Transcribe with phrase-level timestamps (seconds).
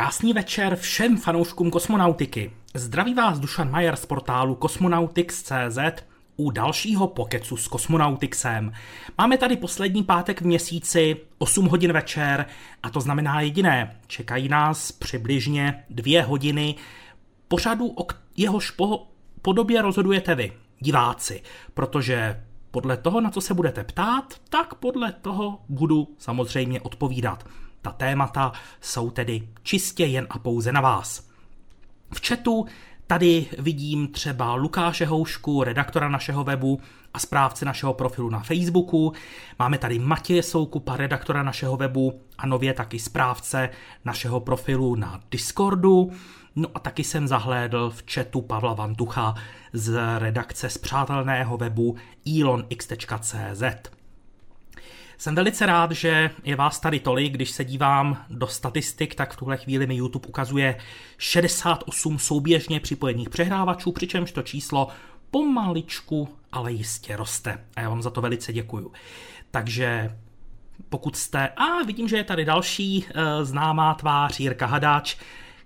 [0.00, 2.52] Krásný večer všem fanouškům kosmonautiky.
[2.74, 5.78] Zdraví vás Dušan Majer z portálu Cosmonautics.cz
[6.36, 8.72] u dalšího pokecu s Kosmonautixem.
[9.18, 12.46] Máme tady poslední pátek v měsíci, 8 hodin večer,
[12.82, 14.00] a to znamená jediné.
[14.06, 16.74] Čekají nás přibližně dvě hodiny
[17.48, 18.06] pořadu, o
[18.36, 19.06] jehož po
[19.42, 21.42] podobě rozhodujete vy, diváci,
[21.74, 27.44] protože podle toho, na co se budete ptát, tak podle toho budu samozřejmě odpovídat.
[27.82, 31.28] Ta témata jsou tedy čistě jen a pouze na vás.
[32.14, 32.66] V chatu
[33.06, 36.80] tady vidím třeba Lukáše Houšku, redaktora našeho webu
[37.14, 39.12] a správce našeho profilu na Facebooku.
[39.58, 43.70] Máme tady Matěje Soukupa, redaktora našeho webu a nově taky správce
[44.04, 46.12] našeho profilu na Discordu.
[46.56, 49.34] No a taky jsem zahlédl v chatu Pavla Vantucha
[49.72, 51.96] z redakce zpřátelného webu
[52.38, 53.62] elonx.cz.
[55.20, 59.36] Jsem velice rád, že je vás tady tolik, když se dívám do statistik, tak v
[59.36, 60.78] tuhle chvíli mi YouTube ukazuje
[61.18, 64.88] 68 souběžně připojených přehrávačů, přičemž to číslo
[65.30, 67.64] pomaličku, ale jistě roste.
[67.76, 68.92] A já vám za to velice děkuju.
[69.50, 70.16] Takže
[70.88, 71.48] pokud jste...
[71.48, 75.16] A vidím, že je tady další e, známá tvář Jirka Hadáč,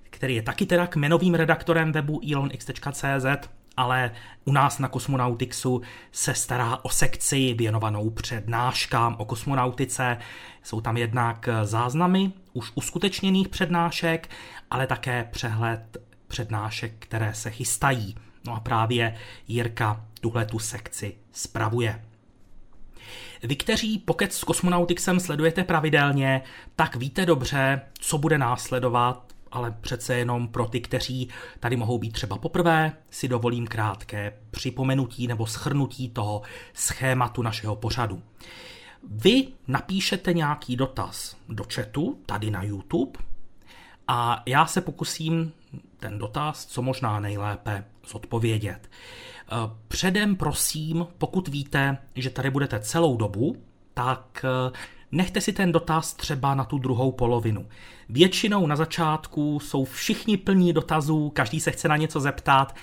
[0.03, 4.11] který je taky teda kmenovým redaktorem webu elonx.cz, ale
[4.45, 10.19] u nás na Kosmonautixu se stará o sekci věnovanou přednáškám o kosmonautice.
[10.62, 14.31] Jsou tam jednak záznamy už uskutečněných přednášek,
[14.71, 15.97] ale také přehled
[16.29, 18.17] přednášek, které se chystají.
[18.47, 19.17] No a právě
[19.49, 22.05] Jirka tuhle tu sekci spravuje.
[23.43, 26.43] Vy, kteří Pocket s Kosmonautixem sledujete pravidelně,
[26.77, 29.24] tak víte dobře, co bude následovat
[29.55, 31.29] ale přece jenom pro ty, kteří
[31.61, 36.43] tady mohou být třeba poprvé, si dovolím krátké připomenutí nebo schrnutí toho
[36.73, 38.23] schématu našeho pořadu.
[39.11, 43.13] Vy napíšete nějaký dotaz do chatu, tady na YouTube,
[44.09, 45.53] a já se pokusím
[45.99, 48.91] ten dotaz co možná nejlépe zodpovědět.
[49.89, 53.57] Předem prosím, pokud víte, že tady budete celou dobu,
[53.95, 54.45] tak
[55.15, 57.67] nechte si ten dotaz třeba na tu druhou polovinu.
[58.09, 62.77] Většinou na začátku jsou všichni plní dotazů, každý se chce na něco zeptat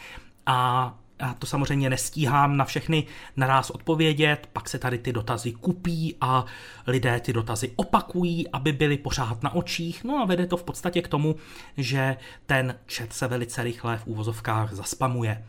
[0.46, 0.98] a
[1.40, 3.08] to samozřejmě nestíhám na všechny
[3.38, 6.46] naraz odpovědět, pak se tady ty dotazy kupí a
[6.88, 11.02] lidé ty dotazy opakují, aby byly pořád na očích, no a vede to v podstatě
[11.02, 11.36] k tomu,
[11.78, 15.46] že ten chat se velice rychle v úvozovkách zaspamuje.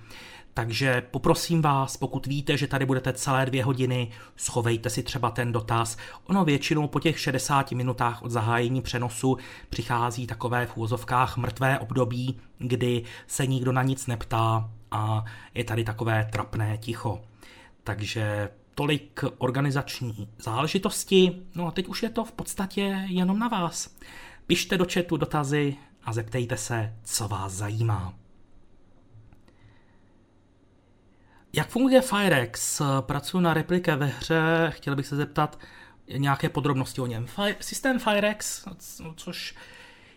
[0.55, 5.53] Takže poprosím vás, pokud víte, že tady budete celé dvě hodiny, schovejte si třeba ten
[5.53, 5.97] dotaz.
[6.25, 9.37] Ono většinou po těch 60 minutách od zahájení přenosu
[9.71, 15.85] přichází takové v úvozovkách mrtvé období, kdy se nikdo na nic neptá a je tady
[15.85, 17.21] takové trapné ticho.
[17.85, 23.97] Takže tolik organizační záležitosti, no a teď už je to v podstatě jenom na vás.
[24.47, 28.22] Pište do chatu dotazy a zeptejte se, co vás zajímá.
[31.55, 32.83] Jak funguje Firex?
[33.01, 35.59] Pracuji na replike ve hře, chtěl bych se zeptat
[36.17, 37.27] nějaké podrobnosti o něm.
[37.27, 38.65] Fire, systém Firex,
[39.17, 39.55] což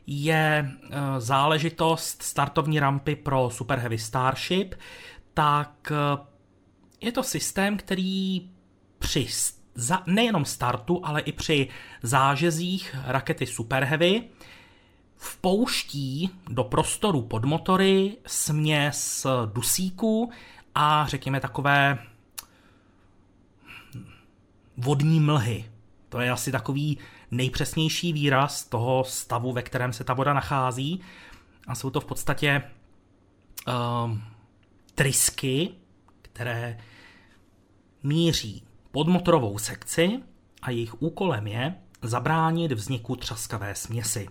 [0.08, 4.76] je eh, záležitost startovní rampy pro Super Heavy Starship,
[5.34, 6.26] tak eh,
[7.02, 8.50] je to systém, který
[9.00, 9.28] při
[9.76, 11.68] za, nejenom startu, ale i při
[12.02, 14.24] zážezích rakety Super Heavy
[15.18, 20.32] vpouští do prostoru pod motory směs dusíku,
[20.76, 21.98] a řekněme takové
[24.78, 25.72] vodní mlhy.
[26.10, 26.98] To je asi takový
[27.32, 31.02] nejpřesnější výraz toho stavu, ve kterém se ta voda nachází.
[31.68, 32.64] A jsou to v podstatě
[33.68, 34.18] uh,
[34.96, 35.70] trysky,
[36.22, 36.78] které
[38.04, 40.20] míří pod motorovou sekci
[40.62, 44.28] a jejich úkolem je zabránit vzniku třaskavé směsi.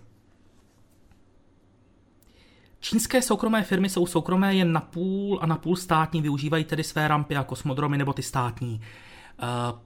[2.85, 7.07] Čínské soukromé firmy jsou soukromé jen na půl a na půl státní, využívají tedy své
[7.07, 8.81] rampy a kosmodromy nebo ty státní.
[9.43, 9.79] Uh,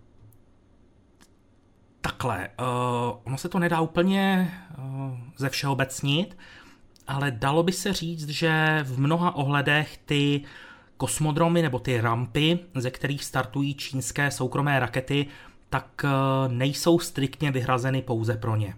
[2.01, 2.65] takhle, uh,
[3.23, 6.37] ono se to nedá úplně uh, ze všeobecnit,
[7.07, 10.43] ale dalo by se říct, že v mnoha ohledech ty
[10.97, 15.25] kosmodromy nebo ty rampy, ze kterých startují čínské soukromé rakety,
[15.69, 16.05] tak
[16.47, 18.75] nejsou striktně vyhrazeny pouze pro ně.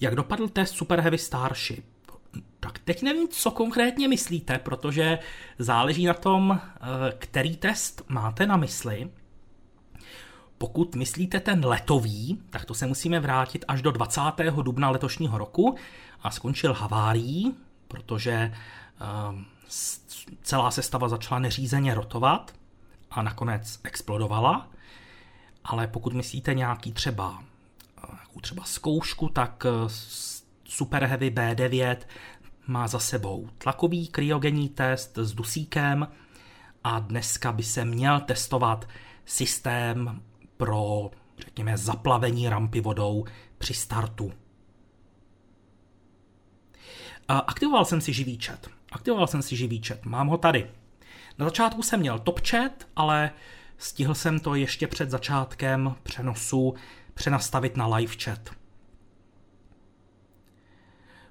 [0.00, 1.84] Jak dopadl test Super Heavy Starship?
[2.60, 5.18] Tak teď nevím, co konkrétně myslíte, protože
[5.58, 6.78] záleží na tom, eh,
[7.18, 9.10] který test máte na mysli.
[10.58, 14.62] Pokud myslíte ten letový, tak to se musíme vrátit až do 20.
[14.62, 15.76] dubna letošního roku
[16.22, 17.54] a skončil havárií,
[17.88, 18.54] protože eh,
[20.42, 22.52] celá sestava začala neřízeně rotovat
[23.10, 24.68] a nakonec explodovala.
[25.64, 27.42] Ale pokud myslíte nějaký třeba,
[28.36, 29.66] eh, třeba zkoušku, tak
[30.64, 31.96] Super Heavy B9
[32.66, 36.08] má za sebou tlakový kryogenní test s dusíkem
[36.84, 38.88] a dneska by se měl testovat
[39.24, 40.22] systém
[40.56, 43.24] pro, řekněme, zaplavení rampy vodou
[43.58, 44.32] při startu.
[47.28, 48.66] Aktivoval jsem si živý chat.
[48.92, 50.04] Aktivoval jsem si živý chat.
[50.04, 50.70] Mám ho tady.
[51.38, 53.30] Na začátku jsem měl top chat, ale
[53.78, 56.74] stihl jsem to ještě před začátkem přenosu
[57.14, 58.50] přenastavit na live chat.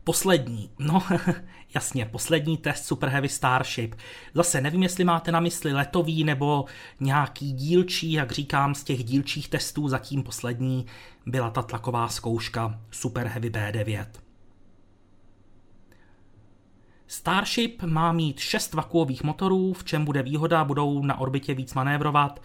[0.04, 1.04] Poslední, no
[1.76, 3.96] jasně, poslední test Super Heavy Starship.
[4.34, 6.66] Zase nevím, jestli máte na mysli letový nebo
[7.00, 10.86] nějaký dílčí, jak říkám, z těch dílčích testů zatím poslední
[11.26, 14.06] byla ta tlaková zkouška Super Heavy B9.
[17.08, 22.42] Starship má mít šest vakuových motorů, v čem bude výhoda, budou na orbitě víc manévrovat.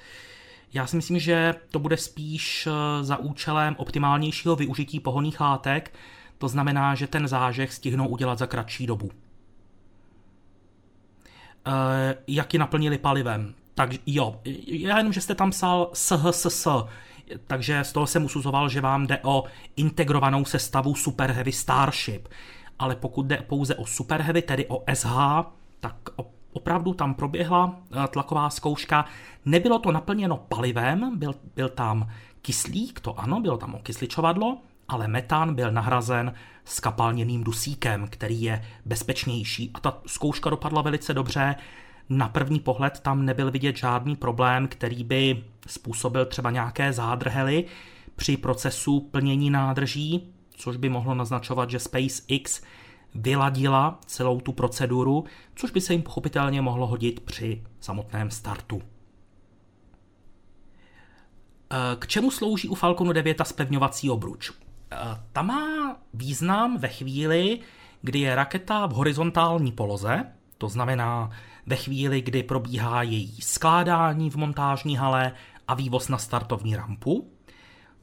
[0.72, 5.92] Já si myslím, že to bude spíš eh, za účelem optimálnějšího využití pohonných látek,
[6.38, 9.10] to znamená, že ten zážeh stihnou udělat za kratší dobu.
[11.66, 13.54] E, jak ji naplnili palivem?
[13.74, 16.66] Tak jo, já jenom, že jste tam psal SHSS,
[17.46, 19.44] takže z toho jsem usuzoval, že vám jde o
[19.76, 22.28] integrovanou sestavu Super Heavy Starship.
[22.78, 25.16] Ale pokud jde pouze o Super Heavy, tedy o SH,
[25.80, 25.96] tak
[26.52, 29.04] opravdu tam proběhla eh, tlaková zkouška.
[29.44, 32.08] Nebylo to naplněno palivem, byl, byl tam
[32.42, 34.58] kyslík, to ano, bylo tam okysličovadlo,
[34.88, 36.34] ale metán byl nahrazen
[36.64, 39.70] skapalněným dusíkem, který je bezpečnější.
[39.74, 41.54] A ta zkouška dopadla velice dobře.
[42.08, 47.64] Na první pohled tam nebyl vidět žádný problém, který by způsobil třeba nějaké zádrhely
[48.16, 52.62] při procesu plnění nádrží, což by mohlo naznačovat, že SpaceX
[53.14, 55.24] vyladila celou tu proceduru,
[55.54, 58.82] což by se jim pochopitelně mohlo hodit při samotném startu.
[61.98, 64.52] K čemu slouží u Falconu 9 ta spevňovací obruč?
[65.32, 67.60] Ta má význam ve chvíli,
[68.02, 70.24] kdy je raketa v horizontální poloze,
[70.58, 71.30] to znamená
[71.66, 75.32] ve chvíli, kdy probíhá její skládání v montážní hale
[75.68, 77.32] a vývoz na startovní rampu,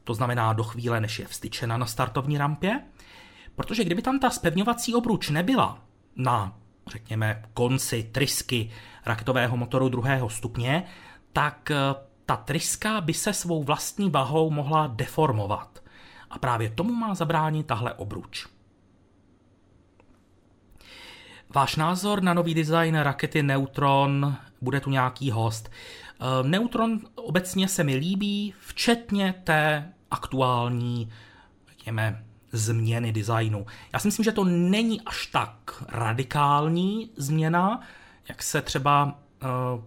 [0.04, 2.82] to znamená do chvíle, než je vstyčena na startovní rampě,
[3.56, 5.78] protože kdyby tam ta spevňovací obruč nebyla
[6.16, 8.70] na, řekněme, konci trysky
[9.06, 10.84] raketového motoru druhého stupně,
[11.32, 11.76] tak eh,
[12.26, 15.82] ta tryska by se svou vlastní vahou mohla deformovat.
[16.30, 18.46] A právě tomu má zabránit tahle obruč.
[21.54, 25.70] Váš názor na nový design rakety Neutron, bude tu nějaký host.
[26.20, 31.10] Eh, Neutron obecně se mi líbí, včetně té aktuální,
[31.68, 32.25] řekněme,
[32.56, 33.66] změny designu.
[33.92, 37.80] Já si myslím, že to není až tak radikální změna,
[38.28, 39.10] jak se třeba uh,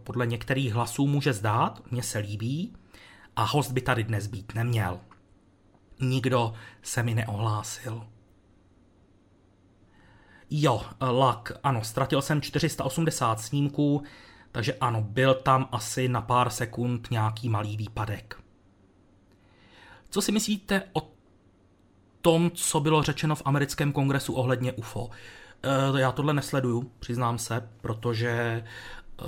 [0.04, 2.74] podle některých hlasů může zdát, mně se líbí,
[3.36, 5.00] a host by tady dnes být neměl.
[6.00, 8.08] Nikdo se mi neohlásil.
[10.50, 14.04] Jo, lak, ano, ztratil jsem 480 snímků,
[14.52, 18.42] takže ano, byl tam asi na pár sekund nějaký malý výpadek.
[20.10, 21.12] Co si myslíte o
[22.22, 25.10] tom, co bylo řečeno v americkém kongresu ohledně UFO?
[25.64, 28.64] E, já tohle nesleduju, přiznám se, protože e,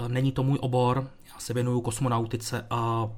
[0.08, 3.10] není to můj obor, já se věnuju kosmonautice a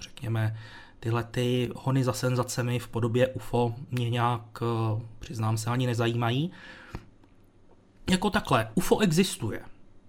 [0.00, 0.56] řekněme,
[1.00, 6.50] tyhle ty hony za senzacemi v podobě UFO mě nějak, e, přiznám se, ani nezajímají.
[8.10, 9.60] Jako takhle, UFO existuje.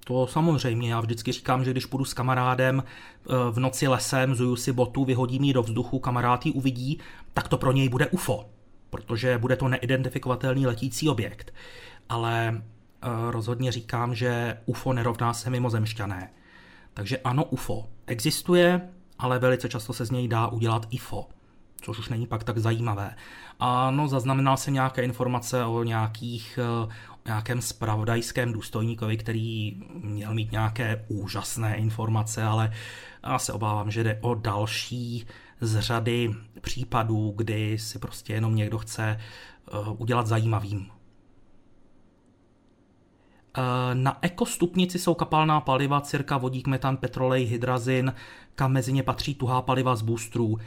[0.09, 4.55] To samozřejmě, já vždycky říkám, že když půjdu s kamarádem eh, v noci lesem, zuju
[4.55, 6.99] si botu, vyhodím ji do vzduchu, kamarád ji uvidí,
[7.33, 8.45] tak to pro něj bude UFO,
[8.89, 11.53] protože bude to neidentifikovatelný letící objekt.
[12.09, 16.29] Ale eh, rozhodně říkám, že UFO nerovná se mimozemšťané.
[16.93, 18.81] Takže ano, UFO existuje,
[19.19, 21.27] ale velice často se z něj dá udělat IFO,
[21.81, 23.15] což už není pak tak zajímavé.
[23.59, 31.05] Ano, zaznamenal jsem nějaké informace o nějakých eh, nějakém spravodajském důstojníkovi, který měl mít nějaké
[31.07, 32.71] úžasné informace, ale
[33.23, 35.25] já se obávám, že jde o další
[35.61, 40.87] z řady případů, kdy si prostě jenom někdo chce eh, udělat zajímavým.
[43.57, 43.61] Eh,
[43.95, 48.13] na ekostupnici jsou kapalná paliva, cirka vodík, metan, petrolej, hydrazin,
[48.55, 50.57] kam mezi ně patří tuhá paliva z boostrů.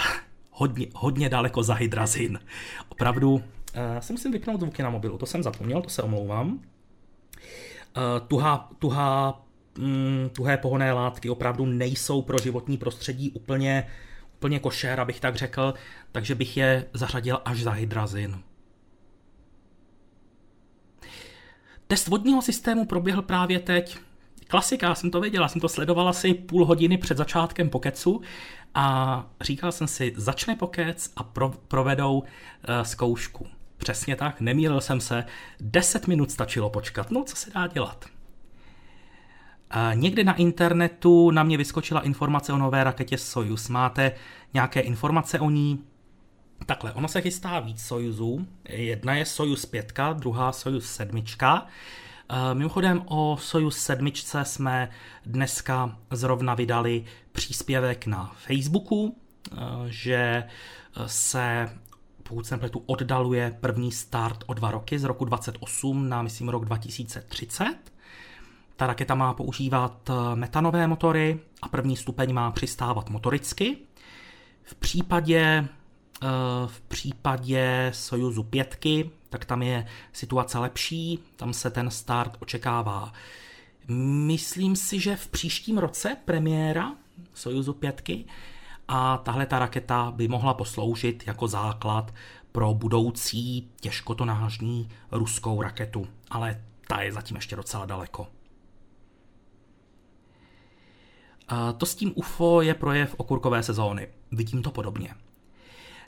[0.50, 2.38] hodně, hodně daleko za hydrazin.
[2.88, 3.42] Opravdu
[3.76, 6.48] Uh, si musím vypnout zvuky na mobilu, to jsem zapomněl, to se omlouvám.
[6.52, 6.60] Uh,
[8.28, 9.42] tuhá, tuhá,
[9.78, 13.86] mm, tuhé pohonné látky opravdu nejsou pro životní prostředí úplně,
[14.40, 15.74] úplně košer, abych tak řekl,
[16.12, 18.40] takže bych je zařadil až za hydrazin.
[21.86, 23.98] Test vodního systému proběhl právě teď.
[24.48, 28.20] Klasika, já jsem to věděl, já jsem to sledoval asi půl hodiny před začátkem pokecu
[28.74, 32.24] a říkal jsem si, začne pokec a pro, provedou uh,
[32.82, 33.46] zkoušku.
[33.76, 35.24] Přesně tak, nemýlil jsem se.
[35.60, 37.10] 10 minut stačilo počkat.
[37.10, 38.04] No, co se dá dělat?
[39.94, 43.68] Někde na internetu na mě vyskočila informace o nové raketě Soyuz.
[43.68, 44.12] Máte
[44.54, 45.84] nějaké informace o ní?
[46.66, 48.46] Takhle, ono se chystá víc Sojuzů.
[48.68, 51.24] Jedna je Sojuz 5, druhá Sojuz 7.
[52.52, 54.12] Mimochodem o Sojuz 7
[54.42, 54.90] jsme
[55.26, 59.16] dneska zrovna vydali příspěvek na Facebooku,
[59.86, 60.44] že
[61.06, 61.70] se
[62.22, 66.64] pokud jsem pletu, oddaluje první start o dva roky z roku 28 na, myslím, rok
[66.64, 67.89] 2030.
[68.80, 73.76] Ta raketa má používat eh, metanové motory a první stupeň má přistávat motoricky.
[74.62, 75.68] V případě,
[76.22, 76.26] eh,
[76.66, 83.12] v případě Sojuzu 5, tak tam je situace lepší, tam se ten start očekává.
[84.26, 86.92] Myslím si, že v příštím roce premiéra
[87.34, 88.26] Sojuzu 5
[88.88, 92.14] a tahle ta raketa by mohla posloužit jako základ
[92.52, 98.39] pro budoucí těžkotonážní ruskou raketu, ale ta je zatím ještě docela daleko.
[101.50, 104.08] A to s tím UFO je projev okurkové sezóny.
[104.32, 105.14] Vidím to podobně.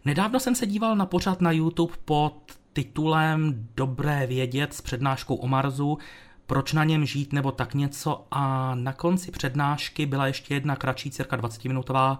[0.04, 5.48] Nedávno jsem se díval na pořad na YouTube pod titulem Dobré vědět s přednáškou o
[5.48, 5.98] Marsu,
[6.46, 11.10] proč na něm žít nebo tak něco a na konci přednášky byla ještě jedna kratší,
[11.10, 12.18] cirka 20 minutová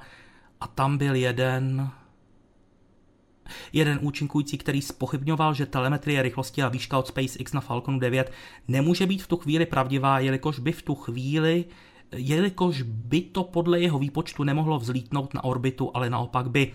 [0.61, 1.91] a tam byl jeden
[3.73, 8.33] jeden účinkující, který spochybňoval, že telemetrie rychlosti a výška od SpaceX na Falconu 9
[8.69, 11.65] nemůže být v tu chvíli pravdivá, jelikož by v tu chvíli
[12.17, 16.75] jelikož by to podle jeho výpočtu nemohlo vzlítnout na orbitu, ale naopak by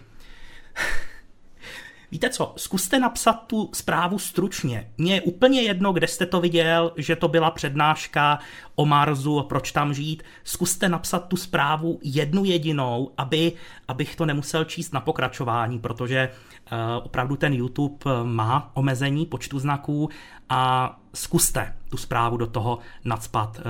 [2.12, 4.92] Víte co, zkuste napsat tu zprávu stručně.
[4.98, 8.40] Mně je úplně jedno, kde jste to viděl, že to byla přednáška
[8.76, 10.24] o Marsu a proč tam žít.
[10.44, 13.52] Zkuste napsat tu zprávu jednu jedinou, aby,
[13.88, 16.30] abych to nemusel číst na pokračování, protože
[16.72, 20.10] uh, opravdu ten YouTube má omezení počtu znaků
[20.50, 23.64] a zkuste tu zprávu do toho nadspat uh,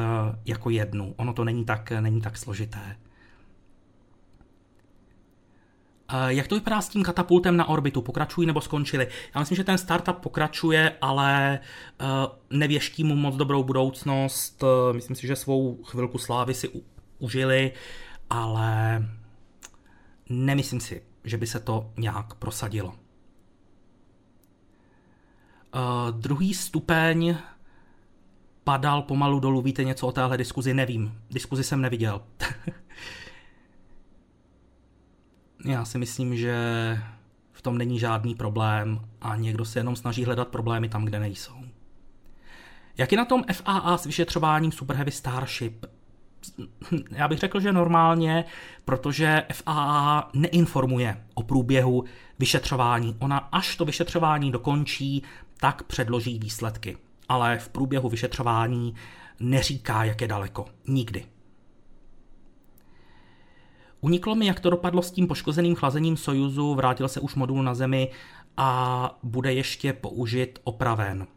[0.46, 1.14] jako jednu.
[1.18, 2.96] Ono to není tak, není tak složité.
[6.28, 8.02] Jak to vypadá s tím katapultem na orbitu?
[8.02, 9.08] Pokračují nebo skončili?
[9.36, 11.60] Já myslím, že ten startup pokračuje, ale
[12.00, 12.06] eh,
[12.50, 14.64] nevěští mu moc dobrou budoucnost.
[14.64, 16.70] Eh, myslím si, že svou chvilku slávy si
[17.20, 17.72] užili,
[18.30, 19.06] ale
[20.30, 22.94] nemyslím si, že by se to nějak prosadilo.
[25.76, 27.36] Uh, druhý stupeň
[28.64, 29.62] padal pomalu dolů.
[29.62, 30.74] Víte něco o téhle diskuzi?
[30.74, 31.22] Nevím.
[31.32, 32.22] Diskuzi jsem neviděl.
[35.66, 36.56] Já si myslím, že
[37.52, 41.56] v tom není žádný problém a někdo se jenom snaží hledat problémy tam, kde nejsou.
[42.98, 45.86] Jak je na tom FAA s vyšetřováním Super Heavy Starship?
[47.12, 48.46] Já bych řekl, že normálně,
[48.86, 52.04] protože FAA neinformuje o průběhu
[52.40, 53.16] vyšetřování.
[53.20, 55.24] Ona až to vyšetřování dokončí,
[55.60, 56.98] tak předloží výsledky.
[57.30, 58.96] Ale v průběhu vyšetřování
[59.40, 60.66] neříká, jak je daleko.
[60.88, 61.26] Nikdy.
[64.08, 67.74] Uniklo mi, jak to dopadlo s tím poškozeným chlazením Sojuzu, vrátil se už modul na
[67.74, 68.12] Zemi
[68.58, 71.28] a bude ještě použit opraven.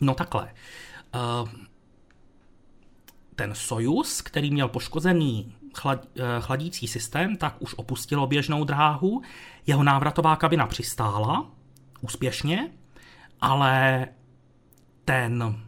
[0.00, 0.52] No takhle.
[1.14, 1.18] Eh,
[3.36, 9.22] ten Sojuz, který měl poškozený chlad, eh, chladící systém, tak už opustil běžnou dráhu.
[9.66, 11.50] Jeho návratová kabina přistála
[12.00, 12.70] úspěšně,
[13.40, 14.06] ale
[15.04, 15.62] ten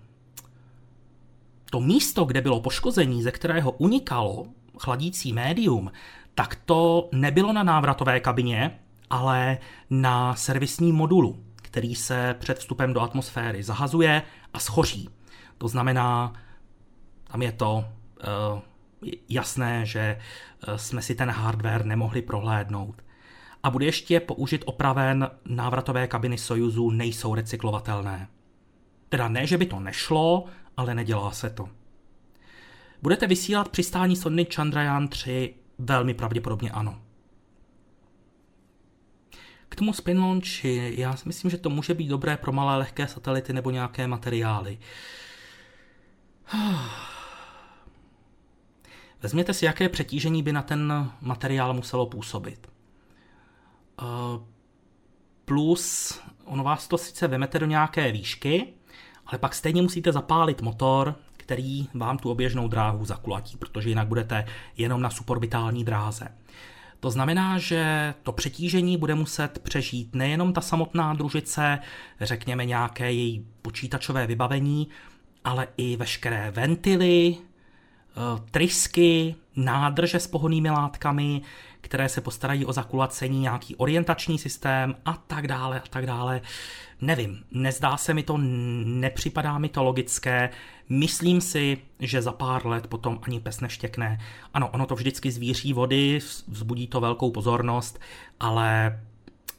[1.70, 4.46] to místo, kde bylo poškození, ze kterého unikalo
[4.82, 5.92] chladící médium,
[6.34, 8.78] tak to nebylo na návratové kabině,
[9.10, 9.58] ale
[9.90, 14.22] na servisním modulu, který se před vstupem do atmosféry zahazuje
[14.54, 15.08] a schoří.
[15.58, 16.32] To znamená,
[17.24, 18.60] tam je to uh,
[19.28, 20.18] jasné, že
[20.68, 23.02] uh, jsme si ten hardware nemohli prohlédnout.
[23.62, 28.28] A bude ještě použit opraven návratové kabiny Sojuzu nejsou recyklovatelné.
[29.08, 30.44] Teda ne, že by to nešlo,
[30.76, 31.68] ale nedělá se to.
[33.02, 35.54] Budete vysílat přistání sondy Chandrayaan 3?
[35.78, 37.02] Velmi pravděpodobně ano.
[39.68, 43.08] K tomu spin launchi, já si myslím, že to může být dobré pro malé lehké
[43.08, 44.78] satelity nebo nějaké materiály.
[49.22, 52.70] Vezměte si, jaké přetížení by na ten materiál muselo působit.
[54.02, 54.04] Eh,
[55.44, 58.74] plus, ono vás to sice vemete do nějaké výšky,
[59.26, 64.44] ale pak stejně musíte zapálit motor, který vám tu oběžnou dráhu zakulatí, protože jinak budete
[64.76, 66.28] jenom na suborbitální dráze.
[67.00, 71.78] To znamená, že to přetížení bude muset přežít nejenom ta samotná družice,
[72.20, 74.88] řekněme nějaké její počítačové vybavení,
[75.44, 77.36] ale i veškeré ventily,
[78.50, 81.42] trysky, nádrže s pohonnými látkami,
[81.80, 86.40] které se postarají o zakulacení, nějaký orientační systém a tak dále a tak dále.
[87.00, 88.38] Nevím, nezdá se mi to,
[88.84, 90.50] nepřipadá mi to logické.
[90.88, 94.18] Myslím si, že za pár let potom ani pes neštěkne.
[94.54, 98.00] Ano, ono to vždycky zvíří vody, vzbudí to velkou pozornost,
[98.40, 99.00] ale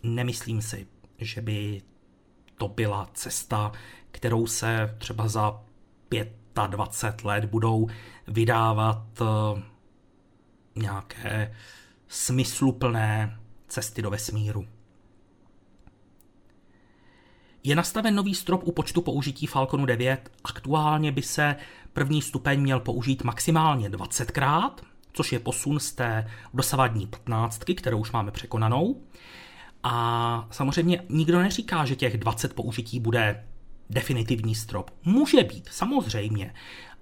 [0.04, 1.82] nemyslím si, že by
[2.58, 3.72] to byla cesta,
[4.12, 5.62] kterou se třeba za
[6.68, 7.88] 25 let budou
[8.28, 9.62] vydávat eh,
[10.76, 11.56] nějaké
[12.08, 14.68] smysluplné cesty do vesmíru.
[17.64, 20.32] Je nastaven nový strop u počtu použití Falconu 9.
[20.44, 21.56] Aktuálně by se
[21.94, 24.72] první stupeň měl použít maximálně 20krát,
[25.14, 29.02] což je posun z té dosavadní 15, kterou už máme překonanou.
[29.84, 33.48] A samozřejmě nikdo neříká, že těch 20 použití bude
[33.90, 34.92] definitivní strop.
[35.06, 36.54] Může být, samozřejmě,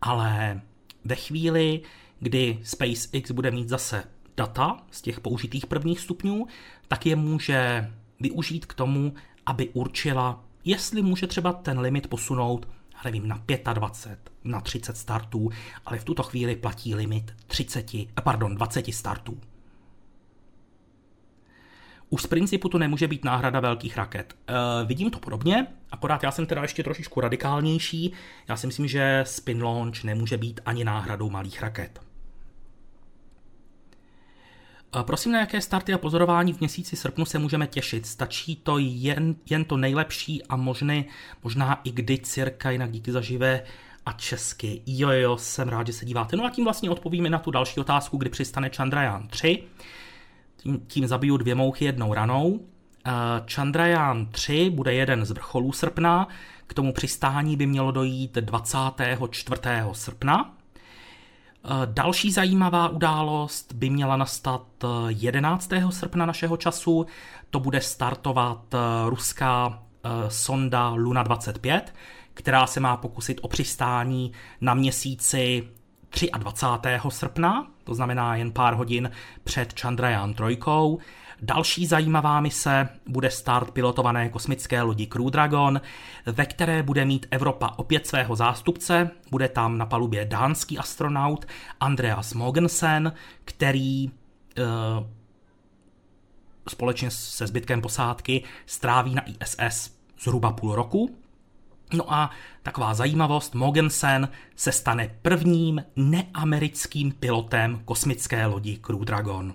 [0.01, 0.61] ale
[1.05, 1.81] ve chvíli,
[2.19, 4.03] kdy SpaceX bude mít zase
[4.37, 6.47] data z těch použitých prvních stupňů,
[6.87, 9.13] tak je může využít k tomu,
[9.45, 12.67] aby určila, jestli může třeba ten limit posunout,
[13.05, 15.49] nevím, na 25, na 30 startů,
[15.85, 17.91] ale v tuto chvíli platí limit 30,
[18.23, 19.37] pardon, 20 startů.
[22.13, 24.35] Už z principu to nemůže být náhrada velkých raket.
[24.47, 24.53] E,
[24.85, 28.13] vidím to podobně, akorát já jsem teda ještě trošičku radikálnější.
[28.47, 32.01] Já si myslím, že spin launch nemůže být ani náhradou malých raket.
[35.01, 38.05] Prosím, na jaké starty a pozorování v měsíci srpnu se můžeme těšit?
[38.05, 41.05] Stačí to jen, jen to nejlepší a možný,
[41.43, 43.63] možná i kdy cirka, jinak díky za živé
[44.05, 44.81] a česky.
[44.85, 46.37] Jo, jo, jsem rád, že se díváte.
[46.37, 49.63] No a tím vlastně odpovíme na tu další otázku, kdy přistane Chandrayaan 3.
[50.61, 52.59] Tím, tím zabiju dvě mouchy jednou ranou.
[53.05, 53.11] Eh,
[53.53, 56.27] Chandrayaan 3 bude jeden z vrcholů srpna,
[56.67, 59.93] k tomu přistání by mělo dojít 24.
[59.93, 60.53] srpna.
[61.65, 64.65] Eh, další zajímavá událost by měla nastat
[65.07, 65.73] 11.
[65.73, 67.05] Eh, srpna našeho času.
[67.49, 69.83] To bude startovat ruská
[70.27, 71.93] sonda Luna 25,
[72.33, 75.67] která se má pokusit o přistání na měsíci
[76.11, 76.89] 23.
[77.09, 79.11] srpna, to znamená jen pár hodin
[79.43, 80.57] před Chandrayaan 3.
[81.41, 85.81] Další zajímavá mise bude start pilotované kosmické lodi Crew Dragon,
[86.25, 89.09] ve které bude mít Evropa opět svého zástupce.
[89.31, 91.45] Bude tam na palubě dánský astronaut
[91.79, 93.13] Andreas Mogensen,
[93.45, 94.11] který e,
[96.67, 101.20] společně se zbytkem posádky stráví na ISS zhruba půl roku.
[101.93, 102.29] No a
[102.63, 109.53] taková zajímavost, Mogensen se stane prvním neamerickým pilotem kosmické lodi Crew Dragon.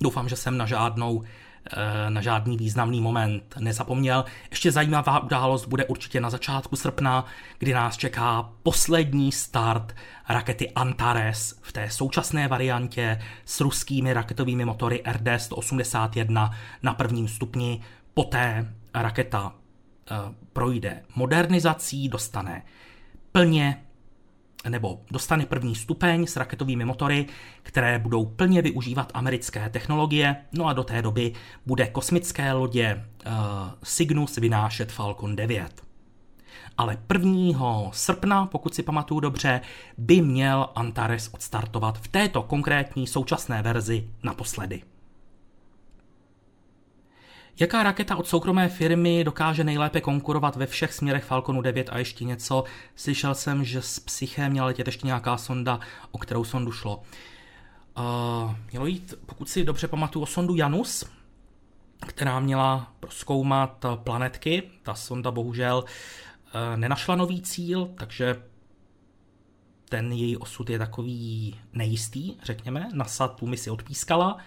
[0.00, 1.22] Doufám, že jsem na žádnou
[1.72, 4.24] eh, na žádný významný moment nezapomněl.
[4.50, 7.24] Ještě zajímavá událost bude určitě na začátku srpna,
[7.58, 9.94] kdy nás čeká poslední start
[10.28, 16.50] rakety Antares v té současné variantě s ruskými raketovými motory RD-181
[16.82, 17.82] na prvním stupni.
[18.14, 19.52] Poté raketa
[20.52, 22.62] projde modernizací, dostane
[23.32, 23.84] plně
[24.68, 27.26] nebo dostane první stupeň s raketovými motory,
[27.62, 31.32] které budou plně využívat americké technologie, no a do té doby
[31.66, 33.32] bude kosmické lodě uh,
[33.84, 35.82] Cygnus vynášet Falcon 9.
[36.78, 37.90] Ale 1.
[37.92, 39.60] srpna, pokud si pamatuju dobře,
[39.98, 44.82] by měl Antares odstartovat v této konkrétní současné verzi naposledy.
[47.58, 52.24] Jaká raketa od soukromé firmy dokáže nejlépe konkurovat ve všech směrech Falconu 9 a ještě
[52.24, 52.64] něco?
[52.96, 57.02] Slyšel jsem, že s Psyché měla letět ještě nějaká sonda, o kterou sondu šlo.
[57.98, 61.04] Uh, mělo jít, pokud si dobře pamatuju, o sondu Janus,
[62.06, 64.62] která měla proskoumat planetky.
[64.82, 68.42] Ta sonda bohužel uh, nenašla nový cíl, takže
[69.88, 72.88] ten její osud je takový nejistý, řekněme.
[72.92, 74.38] NASA tu misi odpískala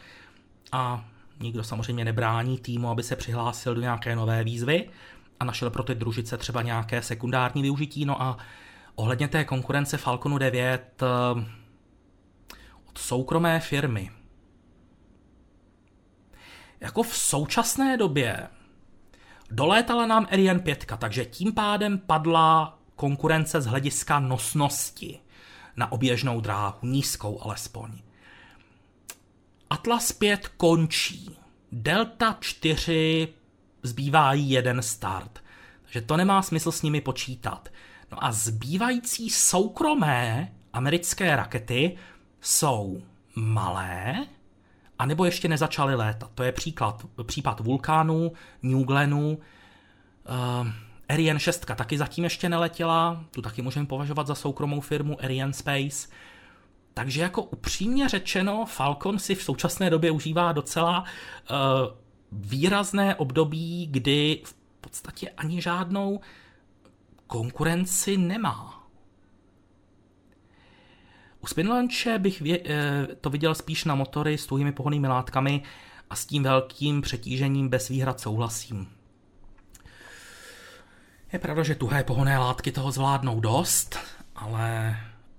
[0.72, 1.06] a
[1.40, 4.90] Nikdo samozřejmě nebrání týmu, aby se přihlásil do nějaké nové výzvy
[5.40, 8.06] a našel pro ty družice třeba nějaké sekundární využití.
[8.06, 8.38] No a
[8.96, 11.46] ohledně té konkurence Falconu 9 eh,
[12.90, 14.12] od soukromé firmy.
[16.80, 18.48] Jako v současné době
[19.52, 25.20] dolétala nám Ariane 5, takže tím pádem padla konkurence z hlediska nosnosti
[25.76, 27.92] na oběžnou dráhu, nízkou alespoň.
[29.70, 31.38] Atlas 5 končí.
[31.72, 33.28] Delta 4
[33.84, 35.44] zbývá jeden start.
[35.84, 37.70] Takže to nemá smysl s nimi počítat.
[38.12, 41.98] No a zbývající soukromé americké rakety
[42.42, 43.02] jsou
[43.36, 44.26] malé,
[45.00, 46.32] anebo ještě nezačaly létat.
[46.36, 48.32] To je příklad, případ Vulkánu,
[48.64, 49.38] New Glenu,
[50.30, 50.68] uh,
[51.10, 56.08] Ariane 6 taky zatím ještě neletěla, tu taky můžeme považovat za soukromou firmu Ariane Space.
[56.98, 61.58] Takže jako upřímně řečeno, Falcon si v současné době užívá docela uh,
[62.32, 66.20] výrazné období, kdy v podstatě ani žádnou
[67.28, 68.88] konkurenci nemá.
[71.40, 75.64] U Spinlanche bych vě, eh, to viděl spíš na motory s tuhými pohonnými látkami
[76.10, 78.90] a s tím velkým přetížením bez výhrad souhlasím.
[81.34, 84.00] Je pravda, že tuhé pohonné látky toho zvládnou dost,
[84.36, 84.98] ale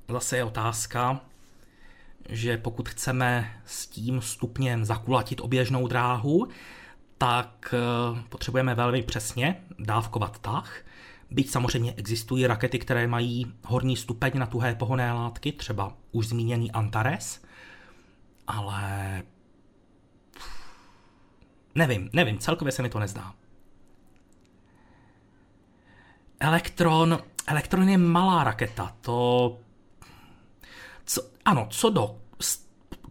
[0.08, 1.20] zase je otázka,
[2.28, 6.48] že pokud chceme s tím stupněm zakulatit oběžnou dráhu,
[7.18, 10.84] tak eh, potřebujeme velmi přesně dávkovat tah.
[11.30, 16.72] Byť samozřejmě existují rakety, které mají horní stupeň na tuhé pohonné látky, třeba už zmíněný
[16.72, 17.42] Antares,
[18.46, 19.22] ale
[21.74, 23.34] nevím, nevím, celkově se mi to nezdá.
[26.40, 29.58] Elektron, Elektron je malá raketa, to...
[31.08, 32.20] Co, ano, co do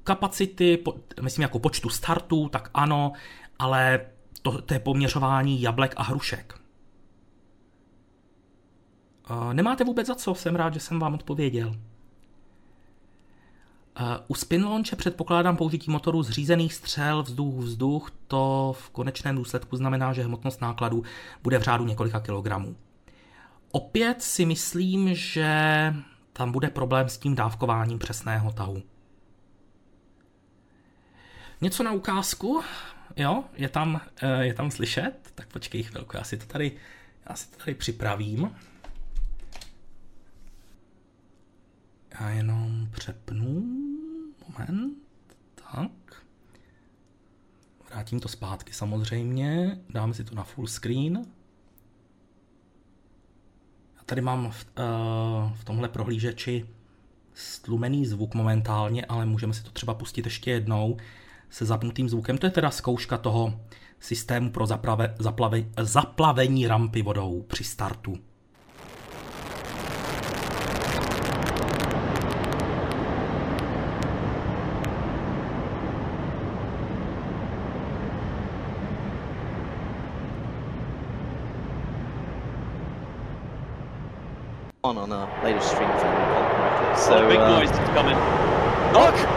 [0.03, 3.11] kapacity, po, myslím jako počtu startů, tak ano,
[3.59, 4.05] ale
[4.41, 6.59] to, to je poměřování jablek a hrušek.
[9.53, 11.75] Nemáte vůbec za co, jsem rád, že jsem vám odpověděl.
[14.27, 20.23] U spin launche předpokládám použití motoru zřízených střel vzduch-vzduch, to v konečném důsledku znamená, že
[20.23, 21.03] hmotnost nákladu
[21.43, 22.75] bude v řádu několika kilogramů.
[23.71, 25.93] Opět si myslím, že
[26.37, 28.83] tam bude problém s tím dávkováním přesného tahu.
[31.61, 32.63] Něco na ukázku,
[33.15, 36.71] jo, je tam, eh, je tam slyšet, tak počkej chvilku, já si to tady,
[37.29, 38.55] já si to tady připravím.
[42.19, 43.63] Já jenom přepnu,
[44.47, 44.97] moment,
[45.55, 46.23] tak.
[47.89, 51.25] Vrátím to zpátky samozřejmě, dáme si to na full screen.
[54.09, 56.65] Tady mám v, uh, v tomhle prohlížeči
[57.33, 60.97] stlumený zvuk momentálně, ale můžeme si to třeba pustit ještě jednou
[61.49, 62.37] se zapnutým zvukem.
[62.37, 63.59] To je teda zkouška toho
[63.99, 68.17] systému pro zaplave, zaplave, zaplavení rampy vodou při startu.
[84.83, 86.97] On on our latest stream from.
[86.97, 88.17] So oh, big uh, noise coming.
[88.93, 89.36] Look!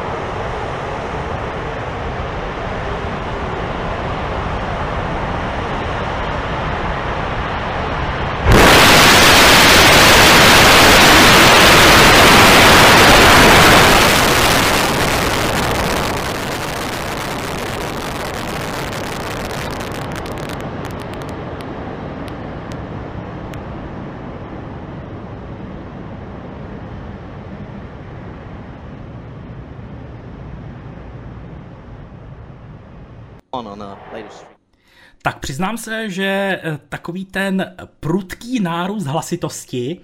[35.60, 40.00] Přiznám se, že eh, takový ten prudký nárůst hlasitosti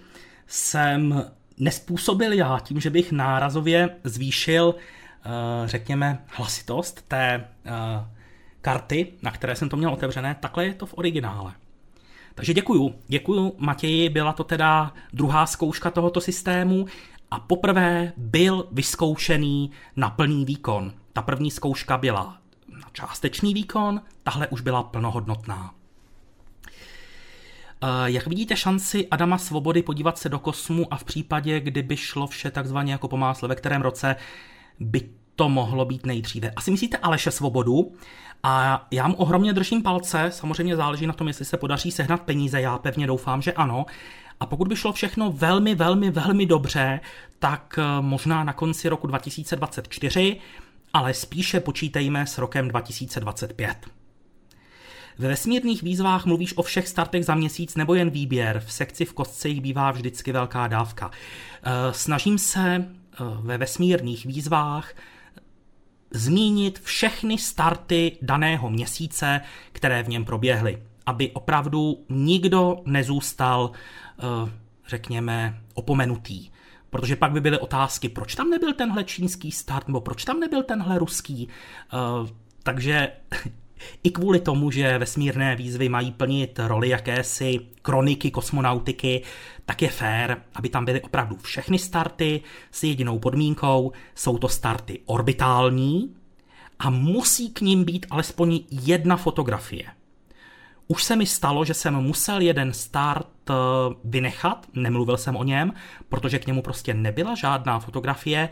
[0.47, 1.25] jsem
[1.59, 5.29] nespůsobil já tím, že bych nárazově zvýšil, eh,
[5.65, 7.73] řekněme, hlasitost té eh,
[8.61, 11.53] karty, na které jsem to měl otevřené, takhle je to v originále.
[12.35, 16.87] Takže děkuju, děkuju Matěji, byla to teda druhá zkouška tohoto systému
[17.31, 20.93] a poprvé byl vyzkoušený na plný výkon.
[21.13, 22.39] Ta první zkouška byla
[22.97, 25.75] částečný výkon, tahle už byla plnohodnotná.
[27.83, 32.27] Eh, jak vidíte šanci Adama Svobody podívat se do kosmu a v případě, kdyby šlo
[32.27, 34.17] vše takzvaně jako po másle, ve kterém roce
[34.81, 36.51] by to mohlo být nejdříve?
[36.51, 37.93] Asi myslíte Aleše Svobodu
[38.43, 42.61] a já mu ohromně držím palce, samozřejmě záleží na tom, jestli se podaří sehnat peníze,
[42.61, 43.87] já pevně doufám, že ano.
[44.41, 47.01] A pokud by šlo všechno velmi, velmi, velmi dobře,
[47.39, 50.41] tak eh, možná na konci roku 2024
[50.97, 53.87] ale spíše počítejme s rokem 2025.
[55.19, 58.63] Ve vesmírných výzvách mluvíš o všech startech za měsíc nebo jen výběr.
[58.67, 61.11] V sekci v kostce jich bývá vždycky velká dávka.
[61.11, 64.95] Eh, snažím se eh, ve vesmírných výzvách
[66.11, 69.41] zmínit všechny starty daného měsíce,
[69.73, 73.71] které v něm proběhly, aby opravdu nikdo nezůstal,
[74.19, 74.51] eh,
[74.89, 76.51] řekněme, opomenutý.
[76.97, 80.63] Protože pak by byly otázky, proč tam nebyl tenhle čínský start, nebo proč tam nebyl
[80.63, 81.49] tenhle ruský.
[81.93, 82.29] Uh,
[82.63, 83.13] takže
[84.03, 89.23] i kvůli tomu, že vesmírné výzvy mají plnit roli jakési kroniky kosmonautiky,
[89.67, 95.01] tak je fér, aby tam byly opravdu všechny starty s jedinou podmínkou, jsou to starty
[95.07, 96.15] orbitální
[96.79, 99.96] a musí k ním být alespoň jedna fotografie.
[100.89, 103.55] Už se mi stalo, že jsem musel jeden start eh,
[104.05, 105.73] vynechat, nemluvil jsem o něm,
[106.09, 108.49] protože k němu prostě nebyla žádná fotografie.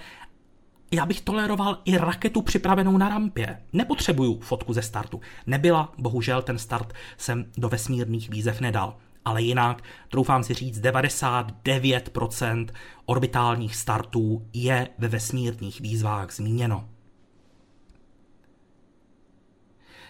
[0.93, 3.59] Já bych toleroval i raketu připravenou na rampě.
[3.73, 5.21] Nepotřebuju fotku ze startu.
[5.47, 8.97] Nebyla, bohužel ten start jsem do vesmírných výzev nedal.
[9.25, 12.67] Ale jinak, troufám si říct, 99%
[13.07, 16.89] orbitálních startů je ve vesmírných výzvách zmíněno.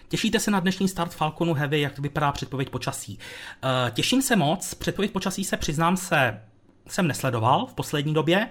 [0.07, 3.19] Těšíte se na dnešní start Falconu Heavy, jak vypadá předpověď počasí?
[3.63, 6.41] Eh, těším se moc, předpověď počasí se přiznám se,
[6.87, 8.49] jsem nesledoval v poslední době,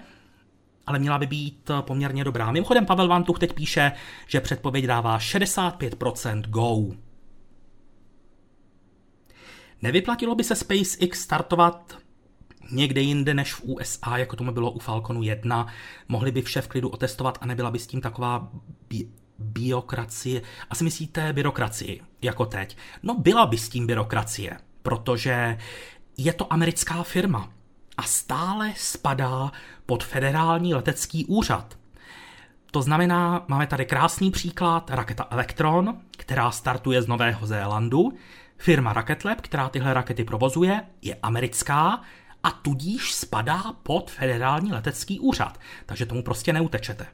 [0.87, 2.51] ale měla by být poměrně dobrá.
[2.51, 3.91] Mimochodem Pavel Vantuch teď píše,
[4.27, 6.95] že předpověď dává 65% go.
[9.81, 11.97] Nevyplatilo by se SpaceX startovat
[12.71, 15.67] někde jinde než v USA, jako tomu bylo u Falconu 1.
[16.07, 18.51] Mohli by vše v klidu otestovat a nebyla by s tím taková
[19.39, 20.41] biokracie.
[20.69, 22.77] Asi myslíte byrokracii, jako teď?
[23.03, 25.57] No byla by s tím byrokracie, protože
[26.17, 27.49] je to americká firma
[27.97, 29.51] a stále spadá
[29.85, 31.77] pod federální letecký úřad.
[32.71, 38.13] To znamená, máme tady krásný příklad, raketa Electron, která startuje z Nového Zélandu.
[38.57, 42.01] Firma Rocket Lab, která tyhle rakety provozuje, je americká
[42.43, 45.59] a tudíž spadá pod federální letecký úřad.
[45.85, 47.07] Takže tomu prostě neutečete.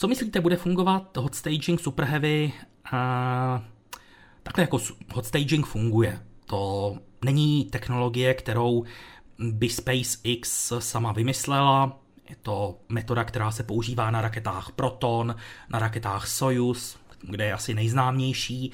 [0.00, 2.52] Co myslíte, bude fungovat hot staging Super Heavy?
[2.92, 3.62] Uh,
[4.42, 4.78] takhle jako
[5.14, 6.20] hot staging funguje.
[6.46, 8.84] To není technologie, kterou
[9.38, 11.98] by SpaceX sama vymyslela.
[12.28, 15.34] Je to metoda, která se používá na raketách Proton,
[15.68, 18.72] na raketách Soyuz, kde je asi nejznámější.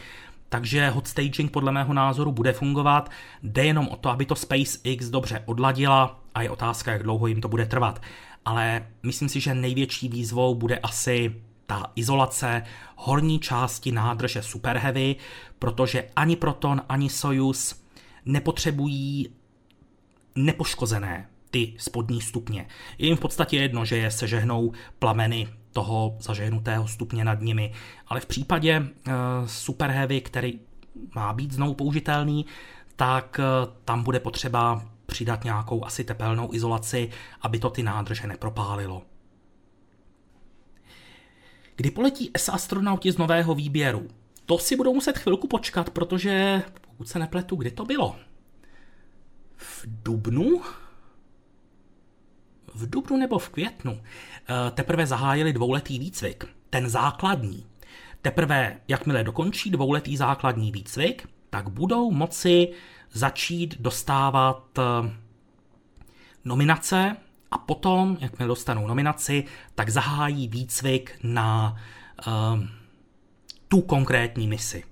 [0.49, 3.11] Takže hot staging podle mého názoru bude fungovat.
[3.43, 7.41] Jde jenom o to, aby to SpaceX dobře odladila a je otázka, jak dlouho jim
[7.41, 8.01] to bude trvat
[8.47, 11.35] ale myslím si, že největší výzvou bude asi
[11.67, 12.63] ta izolace
[12.97, 15.17] horní části nádrže Super Heavy,
[15.59, 17.83] protože ani Proton, ani Soyuz
[18.25, 19.29] nepotřebují
[20.35, 22.67] nepoškozené ty spodní stupně.
[22.99, 27.73] Je jim v podstatě jedno, že je sežehnou plameny toho zažehnutého stupně nad nimi,
[28.09, 29.15] ale v případě uh,
[29.47, 30.61] Super Heavy, který
[31.15, 32.47] má být znovu použitelný,
[32.97, 39.03] tak uh, tam bude potřeba přidat nějakou asi tepelnou izolaci, aby to ty nádrže nepropálilo.
[41.77, 44.09] Kdy poletí S astronauti z nového výběru?
[44.47, 48.17] To si budou muset chvilku počkat, protože pokud se nepletu, kdy to bylo?
[49.57, 50.63] V dubnu?
[52.75, 57.67] V dubnu nebo v květnu eh, teprve zahájili dvouletý výcvik, ten základní.
[58.23, 62.73] Teprve, jakmile dokončí dvouletý základní výcvik, tak budou moci
[63.13, 64.83] začít dostávat eh,
[66.45, 67.17] nominace
[67.51, 71.77] a potom, jakmile dostanou nominaci, tak zahájí výcvik na
[72.27, 72.61] uh,
[73.69, 74.85] tu konkrétní misi.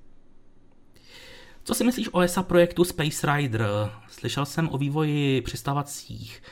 [1.64, 3.66] Co si myslíš o ESA projektu Space Rider?
[4.09, 6.42] Slyšel jsem o vývoji přistávacích,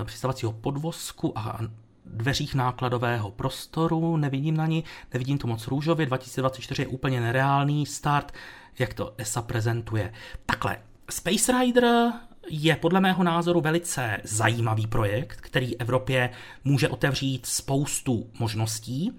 [0.00, 1.60] eh, přistávacího podvozku a
[2.04, 8.32] dveřích nákladového prostoru, nevidím na ní, nevidím to moc růžově, 2024 je úplně nereálný start,
[8.78, 10.12] jak to ESA prezentuje.
[10.46, 10.78] Takhle,
[11.10, 12.12] Space Rider
[12.48, 16.30] je podle mého názoru velice zajímavý projekt, který Evropě
[16.64, 19.12] může otevřít spoustu možností.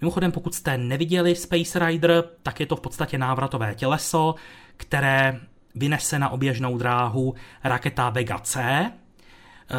[0.00, 4.34] Mimochodem, pokud jste neviděli Space Rider, tak je to v podstatě návratové těleso,
[4.76, 5.40] které
[5.74, 7.34] vynese na oběžnou dráhu
[7.64, 8.92] raketa Vega C,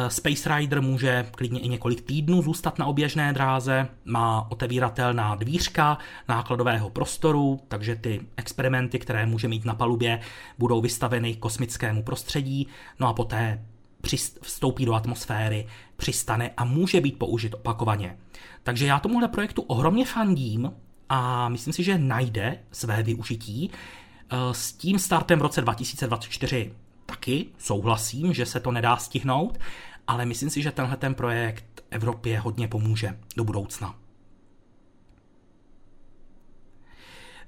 [0.08, 6.90] Space Rider může klidně i několik týdnů zůstat na oběžné dráze, má otevíratelná dvířka nákladového
[6.90, 10.20] prostoru, takže ty experimenty, které může mít na palubě,
[10.58, 12.66] budou vystaveny kosmickému prostředí,
[13.00, 13.64] no a poté
[14.42, 18.16] vstoupí do atmosféry, přistane a může být použit opakovaně.
[18.62, 20.72] Takže já tomuhle projektu ohromně fandím
[21.08, 23.70] a myslím si, že najde své využití.
[24.30, 26.72] Eh, s tím startem v roce 2024
[27.12, 29.58] taky souhlasím, že se to nedá stihnout,
[30.06, 33.94] ale myslím si, že tenhle ten projekt Evropě hodně pomůže do budoucna.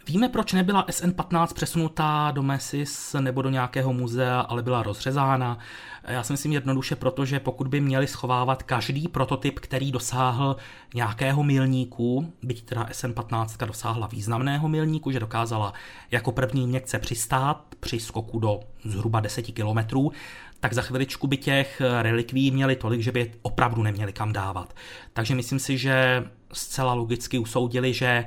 [0.07, 5.59] Víme, proč nebyla SN15 přesunutá do Mesis nebo do nějakého muzea, ale byla rozřezána.
[6.07, 10.57] Já si myslím jednoduše, protože pokud by měli schovávat každý prototyp, který dosáhl
[10.95, 15.73] nějakého milníku, byť teda SN15 dosáhla významného milníku, že dokázala
[16.11, 20.13] jako první měkce přistát při skoku do zhruba 10 kilometrů,
[20.61, 24.77] tak za chviličku by těch relikví měli tolik, že by opravdu neměli kam dávat.
[25.13, 28.25] Takže myslím si, že zcela logicky usoudili, že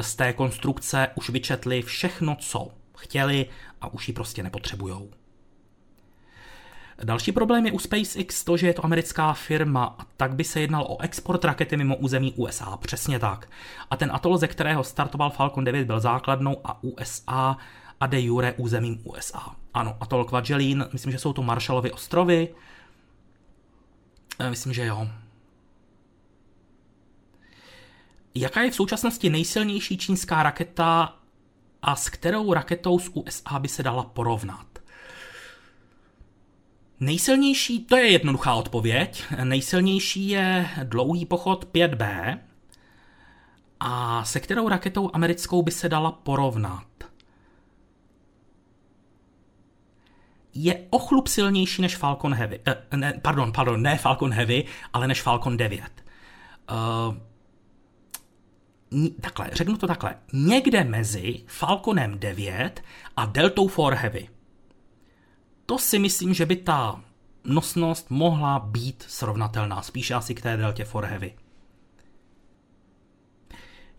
[0.00, 3.46] z té konstrukce už vyčetli všechno, co chtěli
[3.80, 5.10] a už ji prostě nepotřebujou.
[7.04, 10.60] Další problém je u SpaceX to, že je to americká firma a tak by se
[10.60, 13.50] jednal o export rakety mimo území USA, přesně tak.
[13.90, 17.56] A ten atol, ze kterého startoval Falcon 9, byl základnou a USA
[18.00, 19.56] a de jure územím USA.
[19.74, 22.48] Ano, atol Kwajalein, myslím, že jsou to Marshallovy ostrovy.
[24.38, 25.08] E, myslím, že jo.
[28.34, 31.16] Jaká je v současnosti nejsilnější čínská raketa
[31.82, 34.67] a s kterou raketou z USA by se dala porovnat?
[37.00, 42.38] Nejsilnější, to je jednoduchá odpověď, nejsilnější je dlouhý pochod 5B
[43.80, 46.86] a se kterou raketou americkou by se dala porovnat?
[50.54, 52.60] Je o chlup silnější než Falcon Heavy.
[52.66, 56.04] Eh, ne, pardon, pardon, ne Falcon Heavy, ale než Falcon 9.
[56.70, 57.14] Uh,
[59.20, 62.82] takhle, řeknu to takhle, někde mezi Falconem 9
[63.16, 64.37] a Deltou 4 Heavy.
[65.70, 67.00] To si myslím, že by ta
[67.44, 71.34] nosnost mohla být srovnatelná, spíše asi k té Deltě 4 Heavy.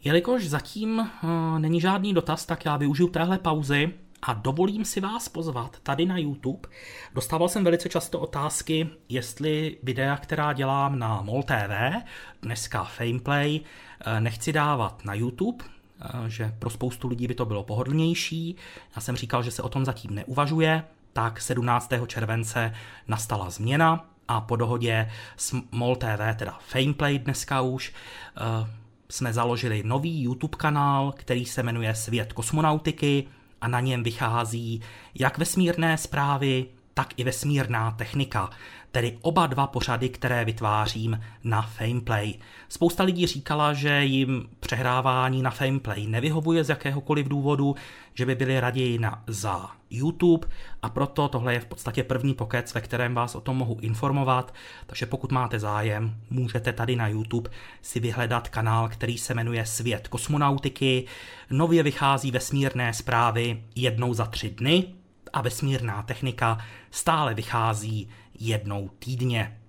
[0.03, 5.29] Jelikož zatím uh, není žádný dotaz, tak já využiju téhle pauzy a dovolím si vás
[5.29, 6.69] pozvat tady na YouTube.
[7.13, 12.03] Dostával jsem velice často otázky, jestli videa, která dělám na MOL TV,
[12.41, 13.59] dneska Fameplay,
[14.05, 18.55] eh, nechci dávat na YouTube, eh, že pro spoustu lidí by to bylo pohodlnější.
[18.95, 21.89] Já jsem říkal, že se o tom zatím neuvažuje, tak 17.
[22.07, 22.73] července
[23.07, 27.93] nastala změna a po dohodě s MOL TV, teda Fameplay dneska už,
[28.37, 28.67] eh,
[29.09, 33.27] jsme založili nový YouTube kanál, který se jmenuje Svět kosmonautiky,
[33.61, 34.81] a na něm vychází
[35.15, 38.49] jak vesmírné zprávy, tak i vesmírná technika,
[38.91, 42.33] tedy oba dva pořady, které vytvářím na Fameplay.
[42.69, 47.75] Spousta lidí říkala, že jim přehrávání na Fameplay nevyhovuje z jakéhokoliv důvodu,
[48.13, 50.47] že by byli raději na, za YouTube
[50.81, 54.53] a proto tohle je v podstatě první pokec, ve kterém vás o tom mohu informovat,
[54.85, 57.49] takže pokud máte zájem, můžete tady na YouTube
[57.81, 61.05] si vyhledat kanál, který se jmenuje Svět kosmonautiky.
[61.49, 64.85] Nově vychází vesmírné zprávy jednou za tři dny
[65.33, 66.57] a vesmírná technika
[66.91, 69.61] stále vychází jednou týdně.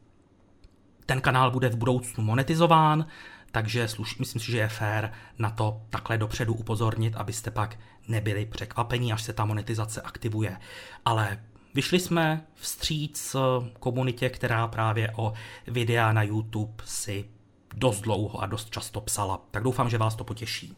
[1.06, 3.06] Ten kanál bude v budoucnu monetizován,
[3.50, 7.78] takže sluš, myslím si, že je fér na to takhle dopředu upozornit, abyste pak
[8.08, 10.56] nebyli překvapení, až se ta monetizace aktivuje.
[11.04, 13.36] Ale vyšli jsme vstříc
[13.80, 15.32] komunitě, která právě o
[15.66, 17.30] videa na YouTube si
[17.74, 19.40] dost dlouho a dost často psala.
[19.50, 20.76] Tak doufám, že vás to potěší.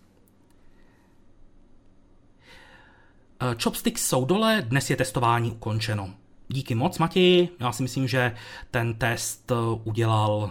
[3.63, 6.15] Chopsticks jsou dole, dnes je testování ukončeno.
[6.53, 7.49] Díky moc, Matěji.
[7.61, 8.35] Já si myslím, že
[8.71, 9.53] ten test
[9.85, 10.51] udělal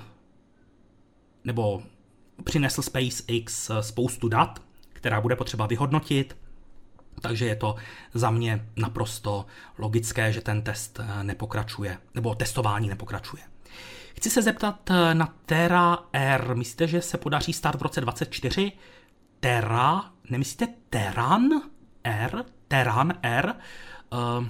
[1.43, 1.84] nebo
[2.43, 4.62] přinesl SpaceX spoustu dat,
[4.93, 6.38] která bude potřeba vyhodnotit,
[7.22, 7.76] takže je to
[8.14, 9.45] za mě naprosto
[9.78, 13.43] logické, že ten test nepokračuje, nebo testování nepokračuje.
[14.16, 16.56] Chci se zeptat na Terra R.
[16.56, 18.72] Myslíte, že se podaří start v roce 24?
[19.39, 20.12] Terra?
[20.30, 21.49] Nemyslíte Terran
[22.04, 22.45] R?
[22.68, 23.56] Terran R?
[24.14, 24.47] Uh,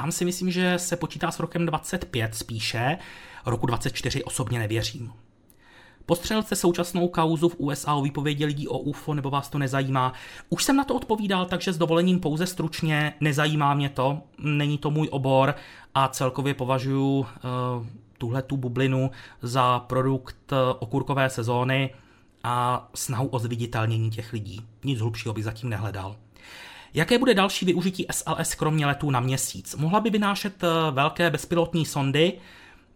[0.00, 2.98] tam si myslím, že se počítá s rokem 25 spíše,
[3.46, 5.12] roku 24 osobně nevěřím.
[6.06, 10.12] Postřelce současnou kauzu v USA o výpovědi lidí o UFO, nebo vás to nezajímá?
[10.48, 14.90] Už jsem na to odpovídal, takže s dovolením pouze stručně, nezajímá mě to, není to
[14.90, 15.54] můj obor
[15.94, 17.26] a celkově považuji uh,
[18.18, 19.10] tuhle tu bublinu
[19.42, 21.90] za produkt uh, okurkové sezóny
[22.44, 24.60] a snahu o zviditelnění těch lidí.
[24.84, 26.16] Nic hlubšího bych zatím nehledal.
[26.94, 29.74] Jaké bude další využití SLS kromě letů na měsíc?
[29.74, 32.32] Mohla by vynášet eh, velké bezpilotní sondy,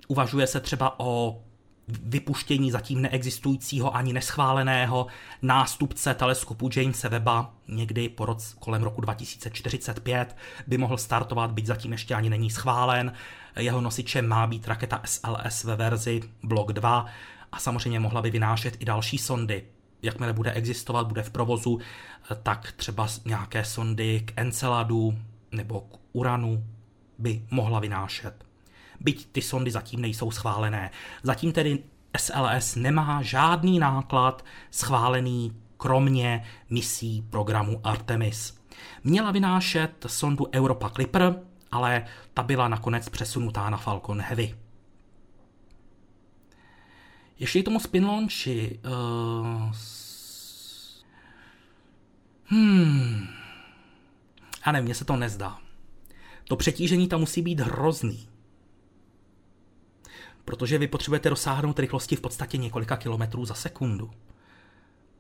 [0.08, 1.40] uvažuje se třeba o
[1.88, 5.06] vypuštění zatím neexistujícího ani neschváleného
[5.42, 10.36] nástupce teleskopu Jamesa Webba někdy po roce, kolem roku 2045
[10.66, 13.12] by mohl startovat, byť zatím ještě ani není schválen.
[13.56, 17.06] Jeho nosičem má být raketa SLS ve verzi Block 2
[17.52, 19.64] a samozřejmě mohla by vynášet i další sondy
[20.04, 21.78] jakmile bude existovat, bude v provozu,
[22.42, 25.18] tak třeba nějaké sondy k Enceladu
[25.52, 26.64] nebo k Uranu
[27.18, 28.44] by mohla vynášet.
[29.00, 30.90] Byť ty sondy zatím nejsou schválené.
[31.22, 31.78] Zatím tedy
[32.16, 38.58] SLS nemá žádný náklad schválený kromě misí programu Artemis.
[39.04, 41.40] Měla vynášet sondu Europa Clipper,
[41.72, 44.54] ale ta byla nakonec přesunutá na Falcon Heavy.
[47.38, 48.80] Ještě tomu spin launchi.
[48.84, 49.72] Uh,
[52.44, 53.26] hmm.
[54.62, 55.58] A ne, mně se to nezdá.
[56.48, 58.28] To přetížení tam musí být hrozný.
[60.44, 64.10] Protože vy potřebujete dosáhnout rychlosti v podstatě několika kilometrů za sekundu.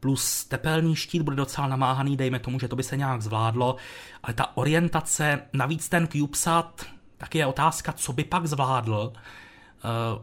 [0.00, 3.76] Plus tepelný štít bude docela namáhaný, dejme tomu, že to by se nějak zvládlo,
[4.22, 6.94] ale ta orientace, navíc ten CubeSat
[7.24, 10.22] tak je otázka, co by pak zvládl, eh,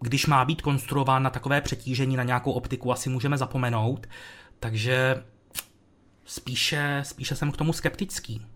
[0.00, 4.06] když má být konstruován na takové přetížení na nějakou optiku, asi můžeme zapomenout.
[4.60, 5.24] Takže
[6.24, 8.46] spíše, spíše jsem k tomu skeptický.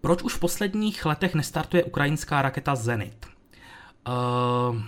[0.00, 3.26] Proč už v posledních letech nestartuje ukrajinská raketa Zenit?
[4.08, 4.82] Uh,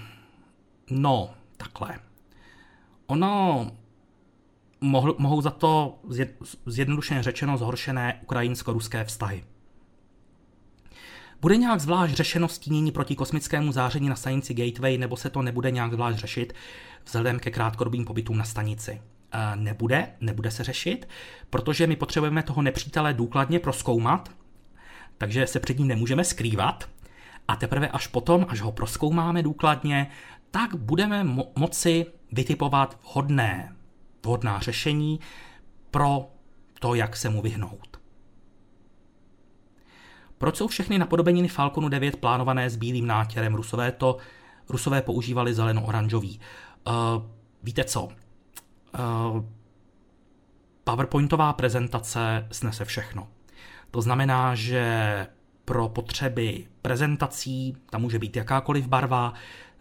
[0.90, 1.98] no, takhle.
[3.06, 3.70] Ono
[4.80, 5.98] mohl, mohou za to
[6.66, 9.44] zjednodušeně řečeno zhoršené ukrajinsko-ruské vztahy.
[11.40, 15.70] Bude nějak zvlášť řešeno stínění proti kosmickému záření na stanici Gateway, nebo se to nebude
[15.70, 16.52] nějak zvlášť řešit
[17.04, 19.02] vzhledem ke krátkodobým pobytům na stanici?
[19.54, 21.08] Nebude, nebude se řešit,
[21.50, 24.30] protože my potřebujeme toho nepřítele důkladně proskoumat,
[25.18, 26.88] takže se před ním nemůžeme skrývat
[27.48, 30.10] a teprve až potom, až ho proskoumáme důkladně,
[30.50, 33.76] tak budeme mo- moci vytipovat vhodné,
[34.24, 35.20] vhodná řešení
[35.90, 36.30] pro
[36.80, 38.00] to, jak se mu vyhnout.
[40.38, 43.54] Proč jsou všechny napodobeniny Falconu 9 plánované s bílým nátěrem?
[43.54, 44.16] Rusové to
[44.68, 46.40] Rusové používali zeleno-oranžový.
[46.86, 46.94] Uh,
[47.62, 48.08] víte co?
[48.98, 49.44] Uh,
[50.84, 53.28] PowerPointová prezentace snese všechno.
[53.90, 55.26] To znamená, že
[55.64, 59.34] pro potřeby prezentací tam může být jakákoliv barva,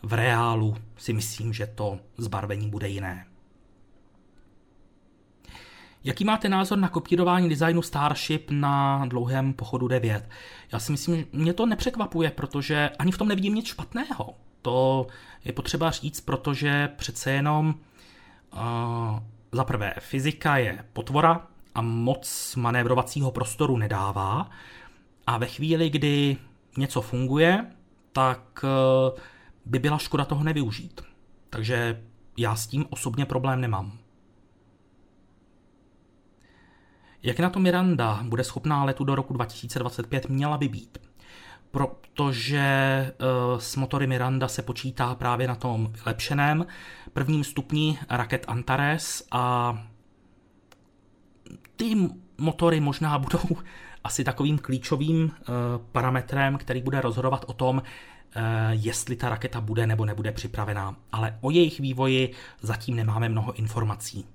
[0.04, 3.26] v reálu si myslím, že to zbarvení bude jiné.
[6.04, 10.30] Jaký máte názor na kopírování designu Starship na dlouhém pochodu 9?
[10.72, 14.36] Já si myslím, že mě to nepřekvapuje, protože ani v tom nevidím nic špatného.
[14.62, 15.08] To
[15.46, 17.76] je potřeba říct, protože přece jenom
[19.52, 24.50] za prvé fyzika je potvora a moc manévrovacího prostoru nedává
[25.28, 26.38] a ve chvíli, kdy
[26.78, 27.66] něco funguje,
[28.12, 29.20] tak uh,
[29.66, 31.02] by byla škoda toho nevyužít.
[31.50, 32.04] Takže
[32.38, 33.98] já s tím osobně problém nemám.
[37.24, 41.09] Jak na to Miranda bude schopná letu do roku 2025 měla by být?
[41.72, 42.68] Protože
[43.54, 46.66] uh, s motory Miranda se počítá právě na tom vylepšeném
[47.14, 49.78] prvním stupni raket Antares a
[51.76, 51.96] ty
[52.38, 53.40] motory možná budou
[54.04, 55.32] asi takovým klíčovým uh,
[55.92, 57.84] parametrem, který bude rozhodovat o tom, uh,
[58.70, 60.96] jestli ta raketa bude nebo nebude připravená.
[61.12, 64.26] Ale o jejich vývoji zatím nemáme mnoho informací.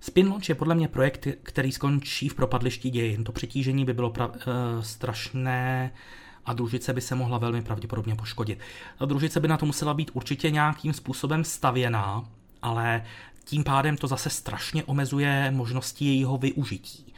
[0.00, 3.24] Spin Launch je podle mě projekt, který skončí v propadlišti dějin.
[3.24, 5.92] To přetížení by bylo pra- uh, strašné
[6.46, 8.58] a družice by se mohla velmi pravděpodobně poškodit.
[8.98, 12.24] Ta družice by na to musela být určitě nějakým způsobem stavěná,
[12.62, 13.04] ale
[13.44, 17.12] tím pádem to zase strašně omezuje možnosti jejího využití.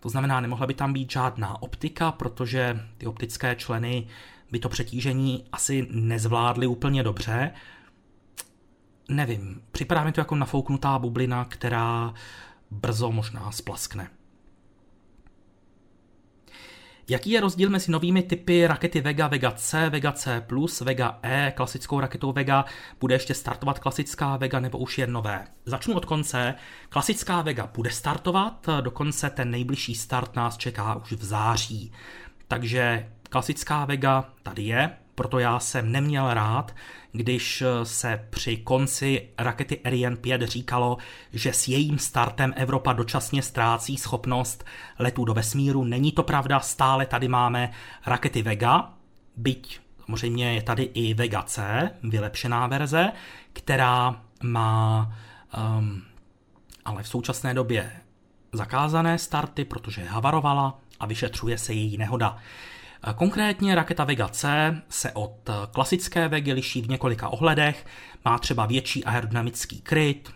[0.00, 4.06] To znamená, nemohla by tam být žádná optika, protože ty optické členy
[4.50, 7.50] by to přetížení asi nezvládly úplně dobře,
[9.08, 12.14] nevím, připadá mi to jako nafouknutá bublina, která
[12.70, 14.10] brzo možná splaskne.
[17.10, 20.42] Jaký je rozdíl mezi novými typy rakety Vega, Vega C, Vega C+,
[20.80, 22.64] Vega E, klasickou raketou Vega?
[23.00, 25.46] Bude ještě startovat klasická Vega nebo už jen nové?
[25.64, 26.54] Začnu od konce.
[26.88, 31.92] Klasická Vega bude startovat, dokonce ten nejbližší start nás čeká už v září.
[32.48, 36.74] Takže klasická Vega tady je, proto já jsem neměl rád,
[37.12, 40.98] když se při konci rakety Ariane 5 říkalo,
[41.32, 44.64] že s jejím startem Evropa dočasně ztrácí schopnost
[44.98, 45.84] letů do vesmíru.
[45.84, 47.70] Není to pravda, stále tady máme
[48.06, 48.92] rakety Vega,
[49.36, 53.12] byť samozřejmě je tady i Vega C, vylepšená verze,
[53.52, 55.12] která má
[55.78, 56.02] um,
[56.84, 57.92] ale v současné době
[58.52, 62.38] zakázané starty, protože havarovala a vyšetřuje se její nehoda.
[63.14, 67.86] Konkrétně raketa Vega C se od klasické Vegy liší v několika ohledech.
[68.24, 70.30] Má třeba větší aerodynamický kryt,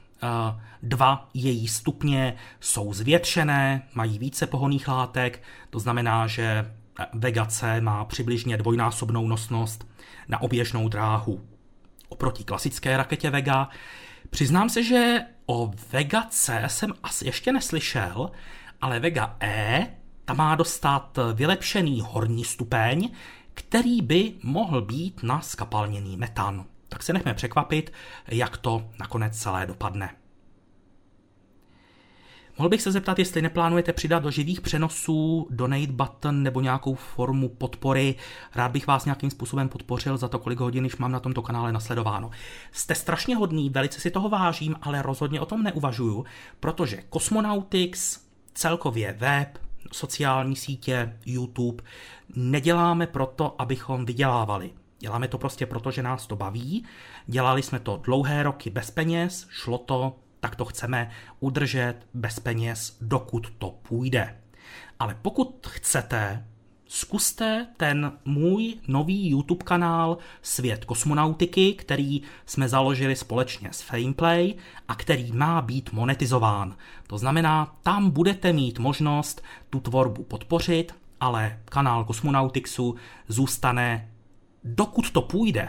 [0.83, 6.75] dva její stupně jsou zvětšené, mají více pohoných látek, to znamená, že
[7.13, 9.89] Vega C má přibližně dvojnásobnou nosnost
[10.29, 11.47] na oběžnou dráhu
[12.09, 13.69] oproti klasické raketě Vega.
[14.31, 18.31] Přiznám se, že o Vega C jsem asi ještě neslyšel,
[18.81, 19.87] ale Vega E
[20.25, 23.11] ta má dostat vylepšený horní stupeň,
[23.55, 26.65] který by mohl být na skapalněný metan.
[26.89, 27.93] Tak se nechme překvapit,
[28.29, 30.15] jak to nakonec celé dopadne.
[32.59, 37.49] Mohl bych se zeptat, jestli neplánujete přidat do živých přenosů donate button nebo nějakou formu
[37.49, 38.15] podpory.
[38.55, 41.73] Rád bych vás nějakým způsobem podpořil za to, kolik hodin již mám na tomto kanále
[41.73, 42.31] nasledováno.
[42.73, 46.25] Jste strašně hodný, velice si toho vážím, ale rozhodně o tom neuvažuju,
[46.61, 48.21] protože Cosmonautics,
[48.55, 49.59] celkově web,
[49.93, 51.85] sociální sítě, YouTube,
[52.37, 54.71] neděláme proto, abychom vydělávali.
[54.99, 56.85] Děláme to prostě proto, že nás to baví.
[57.27, 61.11] Dělali jsme to dlouhé roky bez peněz, šlo to, tak to chceme
[61.41, 64.39] udržet bez peněz, dokud to půjde.
[64.99, 66.47] Ale pokud chcete,
[66.93, 74.55] zkuste ten můj nový YouTube kanál Svět kosmonautiky, který jsme založili společně s Fameplay
[74.89, 76.77] a který má být monetizován.
[77.07, 82.95] To znamená, tam budete mít možnost tu tvorbu podpořit, ale kanál Kosmonautixu
[83.29, 84.11] zůstane,
[84.65, 85.69] dokud to půjde,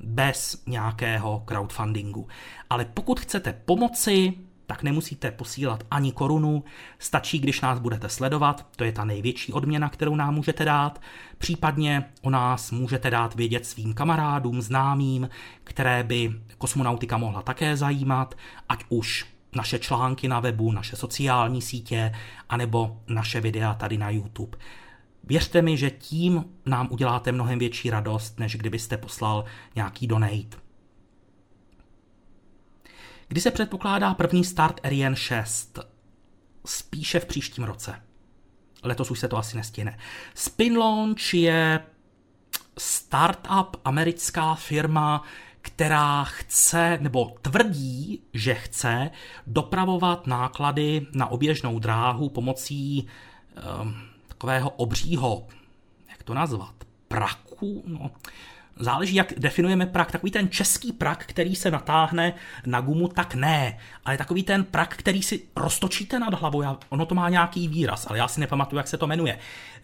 [0.00, 2.28] bez nějakého crowdfundingu.
[2.70, 4.32] Ale pokud chcete pomoci,
[4.66, 6.64] tak nemusíte posílat ani korunu,
[6.98, 11.00] stačí, když nás budete sledovat, to je ta největší odměna, kterou nám můžete dát.
[11.38, 15.28] Případně o nás můžete dát vědět svým kamarádům, známým,
[15.64, 18.34] které by kosmonautika mohla také zajímat,
[18.68, 22.12] ať už naše články na webu, naše sociální sítě,
[22.48, 24.58] anebo naše videa tady na YouTube.
[25.24, 29.44] Věřte mi, že tím nám uděláte mnohem větší radost, než kdybyste poslal
[29.74, 30.63] nějaký donate.
[33.34, 35.78] Kdy se předpokládá první start Ariane 6?
[36.66, 38.02] Spíše v příštím roce.
[38.82, 39.98] Letos už se to asi nestihne.
[40.34, 41.80] Spin Launch je
[42.78, 45.22] startup, americká firma,
[45.60, 49.10] která chce, nebo tvrdí, že chce
[49.46, 53.06] dopravovat náklady na oběžnou dráhu pomocí
[53.82, 53.94] um,
[54.28, 55.46] takového obřího,
[56.10, 56.74] jak to nazvat,
[57.08, 58.10] praku, no,
[58.76, 60.12] záleží, jak definujeme prak.
[60.12, 62.34] Takový ten český prak, který se natáhne
[62.66, 63.78] na gumu, tak ne.
[64.04, 68.06] Ale takový ten prak, který si roztočíte nad hlavou, já, ono to má nějaký výraz,
[68.08, 69.38] ale já si nepamatuju, jak se to jmenuje.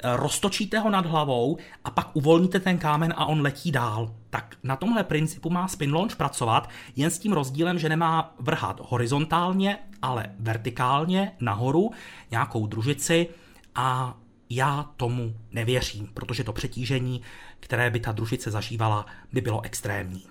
[0.05, 4.15] Roztočíte ho nad hlavou a pak uvolníte ten kámen a on letí dál.
[4.31, 8.81] Tak na tomhle principu má spin launch pracovat, jen s tím rozdílem, že nemá vrhat
[8.89, 11.91] horizontálně, ale vertikálně nahoru
[12.31, 13.29] nějakou družici
[13.75, 14.17] a
[14.51, 17.23] já tomu nevěřím, protože to přetížení,
[17.61, 20.25] které by ta družice zažívala, by bylo extrémní.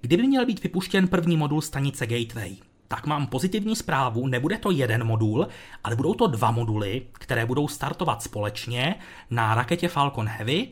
[0.00, 2.56] Kdyby měl být vypuštěn první modul stanice Gateway,
[2.88, 5.48] tak mám pozitivní zprávu, nebude to jeden modul,
[5.84, 8.94] ale budou to dva moduly, které budou startovat společně
[9.30, 10.68] na raketě Falcon Heavy.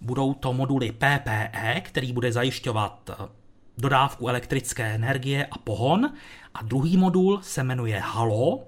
[0.00, 3.28] Budou to moduly PPE, který bude zajišťovat eh,
[3.78, 6.12] dodávku elektrické energie a pohon,
[6.54, 8.66] a druhý modul se jmenuje Halo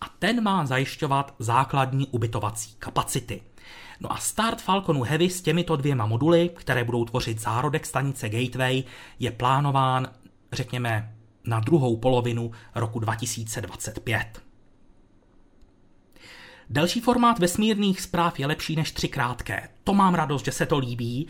[0.00, 3.42] a ten má zajišťovat základní ubytovací kapacity.
[4.00, 8.84] No a start Falconu Heavy s těmito dvěma moduly, které budou tvořit zárodek stanice Gateway,
[9.18, 10.08] je plánován,
[10.52, 11.14] řekněme,
[11.44, 14.42] na druhou polovinu roku 2025.
[16.70, 19.68] Delší formát vesmírných zpráv je lepší než tři krátké.
[19.84, 21.26] To mám radost, že se to líbí.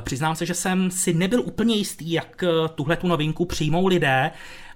[0.00, 2.44] Přiznám se, že jsem si nebyl úplně jistý, jak
[2.74, 4.30] tuhle tu novinku přijmou lidé,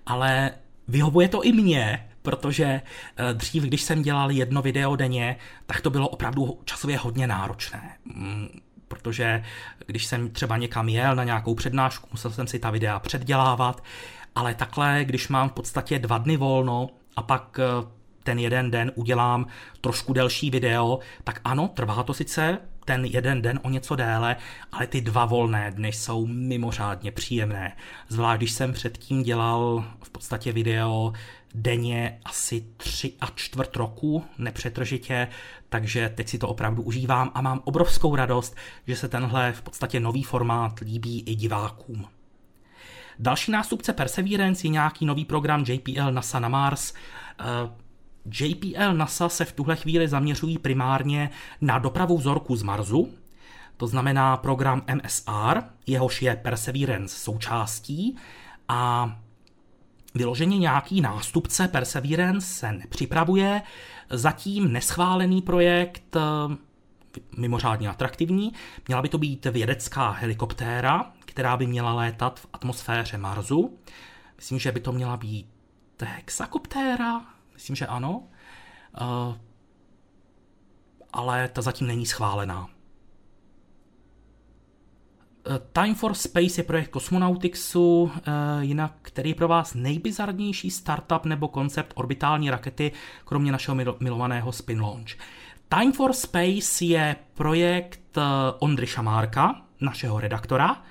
[0.06, 0.50] ale
[0.88, 5.90] vyhovuje to i mně, protože eh, dřív, když jsem dělal jedno video denně, tak to
[5.90, 7.96] bylo opravdu časově hodně náročné.
[8.04, 8.48] Mm,
[8.88, 9.44] protože
[9.86, 13.84] když jsem třeba někam jel na nějakou přednášku, musel jsem si ta videa předdělávat,
[14.34, 17.88] ale takhle, když mám v podstatě dva dny volno a pak eh,
[18.22, 19.46] ten jeden den udělám
[19.80, 22.58] trošku delší video, tak ano, trvá to sice
[22.88, 24.36] ten jeden den o něco déle,
[24.72, 27.76] ale ty dva volné dny jsou mimořádně příjemné.
[28.08, 31.12] Zvlášť, když jsem předtím dělal v podstatě video
[31.54, 35.28] denně asi tři a čtvrt roku nepřetržitě,
[35.68, 40.00] takže teď si to opravdu užívám a mám obrovskou radost, že se tenhle v podstatě
[40.00, 42.06] nový formát líbí i divákům.
[43.18, 46.94] Další nástupce Perseverance je nějaký nový program JPL NASA na Mars.
[47.40, 47.44] Eh,
[48.40, 51.30] JPL NASA se v tuhle chvíli zaměřují primárně
[51.60, 53.12] na dopravu vzorku z Marsu,
[53.76, 58.16] to znamená program MSR, jehož je Perseverance součástí
[58.68, 59.12] a
[60.18, 63.62] vyloženě nějaký nástupce Perseverance se nepřipravuje.
[64.10, 66.20] Zatím neschválený projekt, eh,
[67.36, 68.52] mimořádně atraktivní,
[68.88, 73.78] měla by to být vědecká helikoptéra, která by měla létat v atmosféře Marsu.
[74.36, 75.46] Myslím, že by to měla být
[76.02, 77.20] hexakoptéra,
[77.54, 78.22] myslím, že ano.
[79.00, 79.36] Uh,
[81.12, 82.68] ale ta zatím není schválená.
[85.50, 88.30] Eh, Time for Space je projekt Cosmonautixu, eh,
[88.60, 92.92] jinak který je pro vás nejbizarnější startup nebo koncept orbitální rakety,
[93.24, 95.08] kromě našeho milovaného Spin Launch.
[95.68, 98.18] Time for Space je projekt
[98.58, 100.82] Ondry Šamárka, našeho redaktora,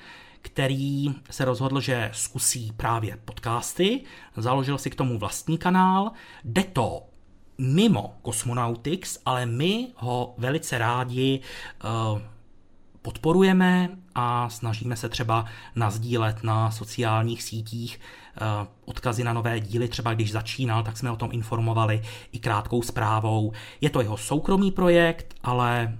[0.41, 4.03] který se rozhodl, že zkusí právě podcasty,
[4.38, 6.12] založil si k tomu vlastní kanál,
[6.43, 7.03] jde to
[7.58, 11.39] mimo Cosmonautics, ale my ho velice rádi
[12.14, 12.22] uh,
[13.08, 15.45] podporujeme a snažíme se třeba
[15.76, 17.99] nazdílet na sociálních sítích
[18.41, 22.01] uh, odkazy na nové díly, třeba když začínal, tak jsme o tom informovali
[22.32, 23.51] i krátkou zprávou.
[23.82, 25.97] Je to jeho soukromý projekt, ale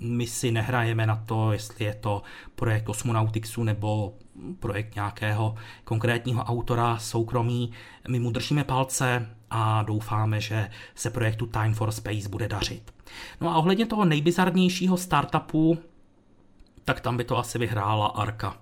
[0.00, 2.22] my si nehrajeme na to, jestli je to
[2.54, 4.14] projekt Cosmonautixu nebo
[4.60, 5.54] projekt nějakého
[5.84, 7.70] konkrétního autora soukromí.
[8.08, 12.94] My mu držíme palce a doufáme, že se projektu Time for Space bude dařit.
[13.40, 15.78] No a ohledně toho nejbizarnějšího startupu,
[16.90, 18.56] tak tam by to asi vyhrála Arka.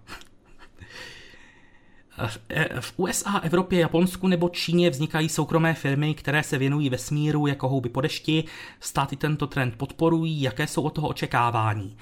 [2.81, 7.89] V USA, Evropě, Japonsku nebo Číně vznikají soukromé firmy, které se věnují vesmíru jako houby
[7.89, 8.45] po dešti.
[8.81, 10.43] Státy tento trend podporují.
[10.43, 11.97] Jaké jsou od toho očekávání?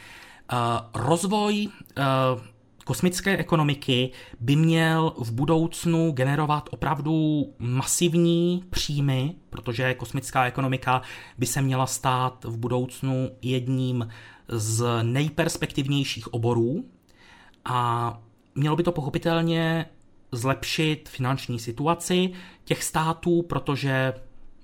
[0.52, 0.56] Eh,
[0.94, 1.68] rozvoj
[1.98, 2.02] eh,
[2.84, 4.10] kosmické ekonomiky
[4.40, 11.02] by měl v budoucnu generovat opravdu masivní příjmy, protože kosmická ekonomika
[11.38, 14.08] by se měla stát v budoucnu jedním
[14.48, 16.84] z nejperspektivnějších oborů
[17.64, 18.18] a
[18.54, 19.86] mělo by to pochopitelně
[20.32, 22.32] zlepšit finanční situaci
[22.64, 24.14] těch států, protože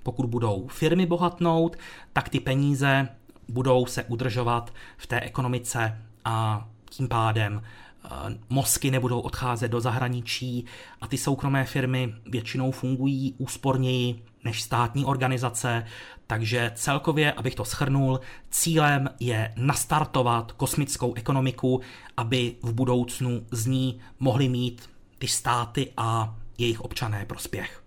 [0.03, 1.77] pokud budou firmy bohatnout,
[2.13, 3.09] tak ty peníze
[3.49, 8.09] budou se udržovat v té ekonomice a tím pádem eh,
[8.49, 10.65] mozky nebudou odcházet do zahraničí
[11.01, 15.87] a ty soukromé firmy většinou fungují úsporněji než státní organizace,
[16.27, 18.21] takže celkově, abych to schrnul,
[18.51, 21.81] cílem je nastartovat kosmickou ekonomiku,
[22.17, 27.83] aby v budoucnu z ní mohli mít ty státy a jejich občané prospěch.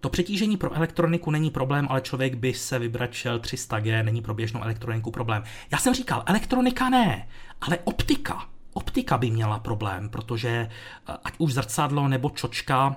[0.00, 4.62] To přetížení pro elektroniku není problém, ale člověk by se vybračel 300G, není pro běžnou
[4.62, 5.42] elektroniku problém.
[5.70, 7.28] Já jsem říkal, elektronika ne,
[7.60, 8.48] ale optika.
[8.72, 12.96] Optika by měla problém, protože eh, ať už zrcadlo nebo čočka,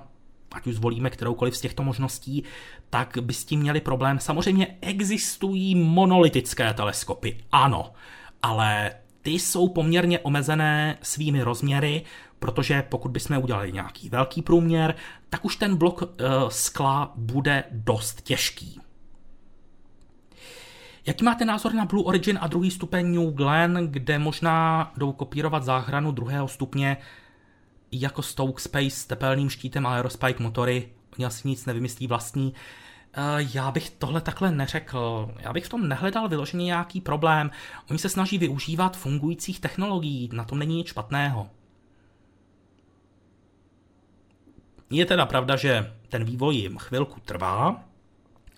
[0.54, 2.44] ať už zvolíme kteroukoliv z těchto možností,
[2.90, 4.18] tak by s tím měli problém.
[4.18, 7.92] Samozřejmě existují monolitické teleskopy, ano,
[8.42, 8.92] ale
[9.22, 12.02] ty jsou poměrně omezené svými rozměry,
[12.38, 14.94] protože pokud bychom udělali nějaký velký průměr,
[15.30, 16.08] tak už ten blok uh,
[16.48, 18.80] skla bude dost těžký.
[21.06, 25.64] Jaký máte názor na Blue Origin a druhý stupeň New Glenn, kde možná jdou kopírovat
[25.64, 26.96] záchranu druhého stupně
[27.92, 30.88] jako Stoke Space s tepelným štítem a Aerospike motory?
[31.18, 32.54] Oni asi nic nevymyslí vlastní.
[33.14, 33.20] Eh,
[33.54, 35.34] já bych tohle takhle neřekl.
[35.38, 37.50] Já bych v tom nehledal vyloženě nějaký problém.
[37.90, 41.50] Oni se snaží využívat fungujících technologií, na tom není nic špatného.
[44.90, 47.84] Je teda pravda, že ten vývoj jim chvilku trvá,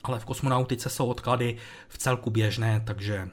[0.05, 1.57] ale v kosmonautice jsou odklady
[1.89, 3.29] v celku běžné, takže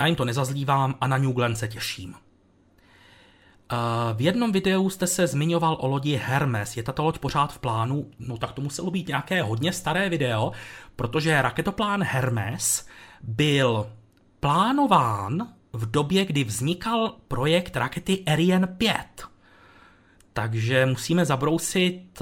[0.00, 2.14] já jim to nezazlívám a na New Glenn se těším.
[4.14, 6.76] V jednom videu jste se zmiňoval o lodi Hermes.
[6.76, 8.10] Je tato loď pořád v plánu?
[8.18, 10.52] No tak to muselo být nějaké hodně staré video,
[10.96, 12.86] protože raketoplán Hermes
[13.22, 13.90] byl
[14.40, 18.94] plánován v době, kdy vznikal projekt rakety Ariane 5.
[20.32, 22.18] Takže musíme zabrousit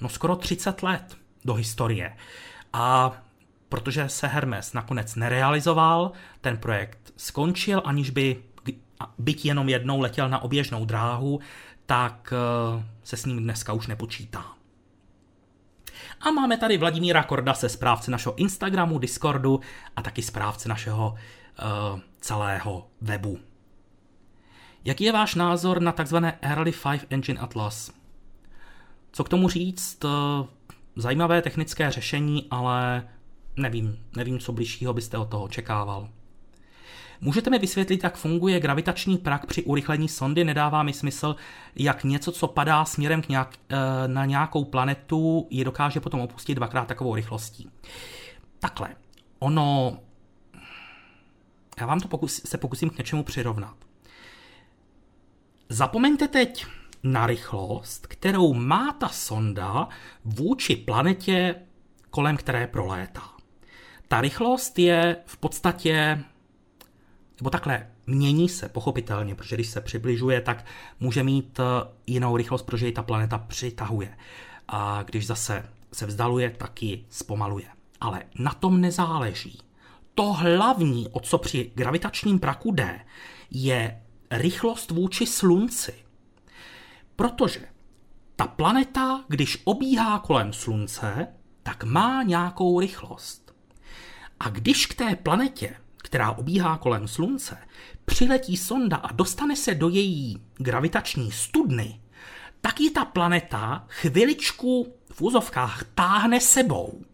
[0.00, 2.16] no skoro 30 let do historie.
[2.72, 3.12] A
[3.68, 8.42] protože se Hermes nakonec nerealizoval, ten projekt skončil, aniž by
[9.18, 11.40] byť jenom jednou letěl na oběžnou dráhu,
[11.86, 14.44] tak eh, se s ním dneska už nepočítá.
[16.20, 19.60] A máme tady Vladimíra Kordase, správce našeho Instagramu, Discordu
[19.96, 23.38] a taky správce našeho uh, celého webu.
[24.84, 27.92] Jaký je váš názor na takzvané Early 5 Engine Atlas?
[29.12, 30.04] Co k tomu říct?
[30.04, 30.46] Eh,
[30.96, 33.08] zajímavé technické řešení, ale
[33.56, 36.08] nevím, nevím, co bližšího byste od toho očekával.
[37.20, 40.44] Můžete mi vysvětlit, jak funguje gravitační prak při urychlení sondy?
[40.44, 41.36] Nedává mi smysl,
[41.76, 43.76] jak něco, co padá směrem k nějak, eh,
[44.08, 47.70] na nějakou planetu, je dokáže potom opustit dvakrát takovou rychlostí.
[48.58, 48.88] Takhle,
[49.38, 49.98] ono...
[51.80, 53.76] Já vám to pokus, se pokusím k něčemu přirovnat.
[55.68, 56.66] Zapomeňte teď
[57.02, 59.88] na rychlost, kterou má ta sonda
[60.24, 61.54] vůči planetě,
[62.10, 63.22] kolem které prolétá.
[64.08, 66.24] Ta rychlost je v podstatě
[67.40, 70.64] nebo takhle, mění se pochopitelně, protože když se přibližuje, tak
[71.00, 71.62] může mít eh,
[72.06, 74.16] jinou rychlost, protože ji ta planeta přitahuje.
[74.68, 77.66] A když zase se vzdaluje, tak ji zpomaluje.
[78.00, 79.58] Ale na tom nezáleží.
[80.14, 83.00] To hlavní, o co při gravitačním praku jde,
[83.50, 85.94] je rychlost vůči Slunci.
[87.16, 87.60] Protože
[88.36, 91.26] ta planeta, když obíhá kolem Slunce,
[91.62, 93.54] tak má nějakou rychlost.
[94.40, 95.76] A když k té planetě
[96.10, 97.58] která obíhá kolem Slunce,
[98.04, 102.00] přiletí sonda a dostane se do její gravitační studny,
[102.60, 107.04] tak ji ta planeta chviličku v úzovkách táhne sebou.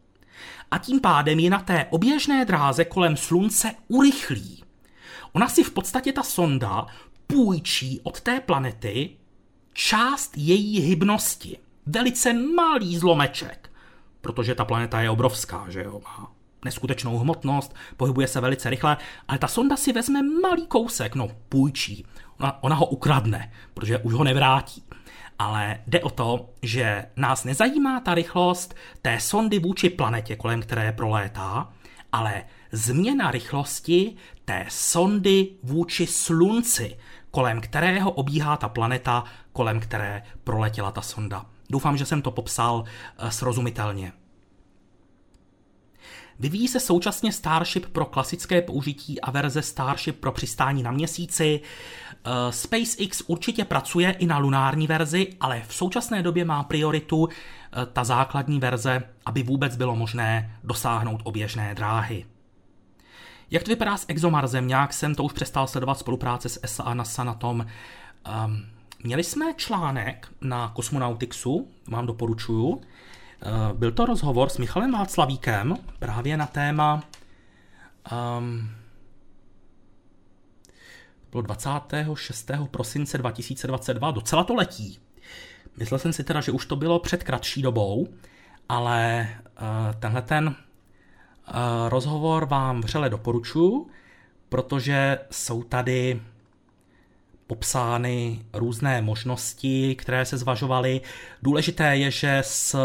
[0.71, 4.65] A tím pádem ji na té oběžné dráze kolem Slunce urychlí.
[5.33, 6.87] Ona si v podstatě ta sonda
[7.27, 9.17] půjčí od té planety
[9.73, 11.59] část její hybnosti.
[11.87, 13.71] Velice malý zlomeček,
[14.21, 16.36] protože ta planeta je obrovská, že jo, má
[16.67, 18.97] neskutečnou hmotnost, pohybuje se velice rychle,
[19.29, 22.07] ale ta sonda si vezme malý kousek, no půjčí.
[22.41, 24.83] Ona, ona ho ukradne, protože už ho nevrátí.
[25.39, 30.93] Ale jde o to, že nás nezajímá ta rychlost té sondy vůči planetě, kolem které
[30.93, 31.69] prolétá,
[32.13, 36.97] ale změna rychlosti té sondy vůči slunci,
[37.31, 41.47] kolem kterého obíhá ta planeta, kolem které proletěla ta sonda.
[41.71, 42.85] Doufám, že jsem to popsal
[43.19, 44.13] eh, srozumitelně.
[46.39, 51.61] Vyvíjí se současně Starship pro klasické použití a verze Starship pro přistání na měsíci.
[52.25, 57.87] Eh, SpaceX určitě pracuje i na lunární verzi, ale v současné době má prioritu eh,
[57.87, 62.27] ta základní verze, aby vůbec bylo možné dosáhnout oběžné dráhy.
[63.51, 64.69] Jak to vypadá s ExoMarsem?
[64.69, 67.67] Nějak jsem to už přestal sledovat spolupráce s ESA a NASA na tom.
[68.47, 68.67] Um,
[69.05, 72.81] měli jsme článek na Cosmonautixu, vám doporučuju.
[73.43, 77.05] Uh, byl to rozhovor s Michalem Václavíkem právě na téma
[78.39, 78.71] um,
[81.31, 82.51] bylo 26.
[82.71, 84.99] prosince 2022, docela to letí.
[85.77, 88.09] Myslel jsem si teda, že už to bylo před kratší dobou,
[88.69, 89.29] ale
[89.61, 90.55] uh, tenhle ten uh,
[91.89, 93.87] rozhovor vám vřele doporučuji,
[94.49, 96.23] protože jsou tady
[97.47, 101.01] popsány různé možnosti, které se zvažovaly.
[101.43, 102.77] Důležité je, že s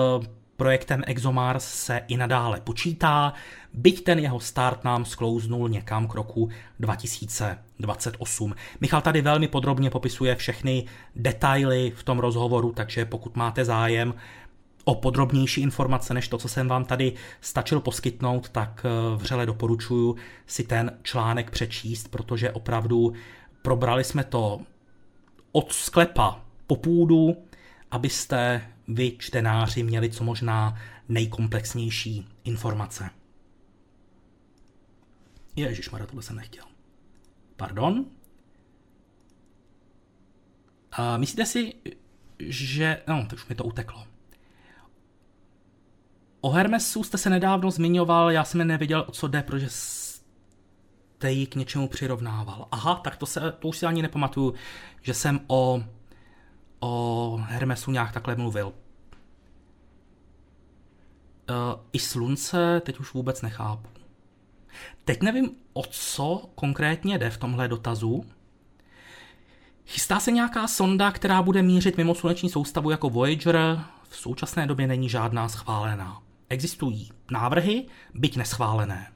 [0.62, 3.34] projektem ExoMars se i nadále počítá,
[3.74, 6.50] byť ten jeho start nám sklouznul někam k roku
[6.80, 8.56] 2028.
[8.82, 10.86] Michal tady velmi podrobně popisuje všechny
[11.16, 14.14] detaily v tom rozhovoru, takže pokud máte zájem
[14.84, 20.16] o podrobnější informace než to, co jsem vám tady stačil poskytnout, tak eh, vřele doporučuji
[20.48, 23.14] si ten článek přečíst, protože opravdu
[23.62, 24.62] probrali jsme to
[25.52, 27.38] od sklepa po půdu,
[27.92, 28.62] abyste
[28.94, 30.78] vy, čtenáři, měli co možná
[31.10, 33.10] nejkomplexnější informace.
[35.56, 36.64] Ježíš, Mara, tohle jsem nechtěl.
[37.56, 38.06] Pardon?
[40.92, 41.74] A myslíte si,
[42.40, 43.02] že...
[43.08, 44.08] No, to už mi to uteklo.
[46.42, 51.48] O Hermesu jste se nedávno zmiňoval, já jsem nevěděl, o co jde, protože jste ji
[51.48, 52.68] k něčemu přirovnával.
[52.72, 54.54] Aha, tak to, se, to už si ani nepamatuju,
[55.02, 55.84] že jsem o,
[56.80, 58.74] o Hermesu nějak takhle mluvil.
[61.52, 63.88] Uh, I slunce teď už vůbec nechápu.
[65.06, 68.26] Teď nevím, o co konkrétně jde v tomhle dotazu.
[69.86, 73.82] Chystá se nějaká sonda, která bude mířit mimo sluneční soustavu jako Voyager?
[74.10, 76.22] V současné době není žádná schválená.
[76.50, 79.12] Existují návrhy, byť neschválené.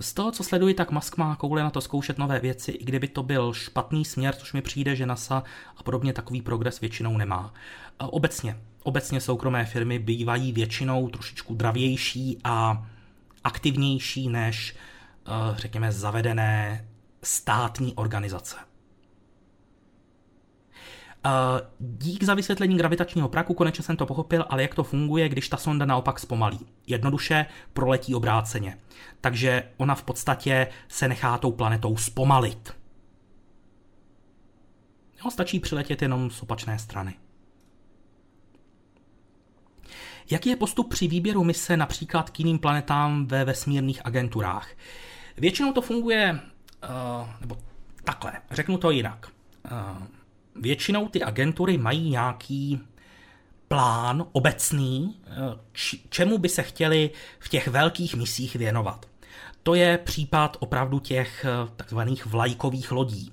[0.00, 3.08] Z toho, co sleduji, tak Musk má koule na to zkoušet nové věci, i kdyby
[3.08, 5.42] to byl špatný směr, což mi přijde, že NASA
[5.76, 7.54] a podobně takový progres většinou nemá.
[7.98, 12.86] Obecně, obecně soukromé firmy bývají většinou trošičku dravější a
[13.44, 14.76] aktivnější než,
[15.26, 16.84] eh, řekněme, zavedené
[17.22, 18.56] státní organizace.
[21.26, 21.30] Eh,
[21.80, 25.56] dík za vysvětlení gravitačního praku, konečně jsem to pochopil, ale jak to funguje, když ta
[25.56, 26.60] sonda naopak zpomalí.
[26.86, 28.78] Jednoduše proletí obráceně.
[29.20, 32.74] Takže ona v podstatě se nechá tou planetou zpomalit.
[35.24, 37.14] Jo, stačí přiletět jenom z opačné strany.
[40.30, 44.68] Jaký je postup při výběru mise například k jiným planetám ve vesmírných agenturách?
[45.36, 46.40] Většinou to funguje,
[46.84, 47.58] uh, nebo
[48.04, 49.26] takhle, řeknu to jinak.
[49.70, 50.02] Uh,
[50.56, 52.80] většinou ty agentury mají nějaký
[53.68, 55.30] plán obecný, eh,
[56.08, 59.06] čemu by se chtěli v těch velkých misích věnovat.
[59.62, 61.46] To je případ opravdu těch
[61.76, 63.32] takzvaných vlajkových lodí.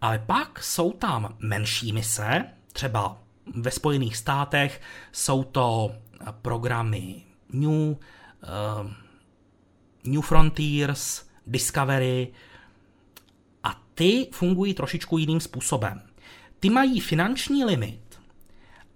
[0.00, 3.16] Ale pak jsou tam menší mise, třeba
[3.54, 4.80] ve Spojených státech
[5.12, 5.92] jsou to
[6.42, 7.96] programy New, uh,
[10.04, 12.32] New Frontiers, Discovery
[13.62, 16.02] a ty fungují trošičku jiným způsobem.
[16.60, 18.20] Ty mají finanční limit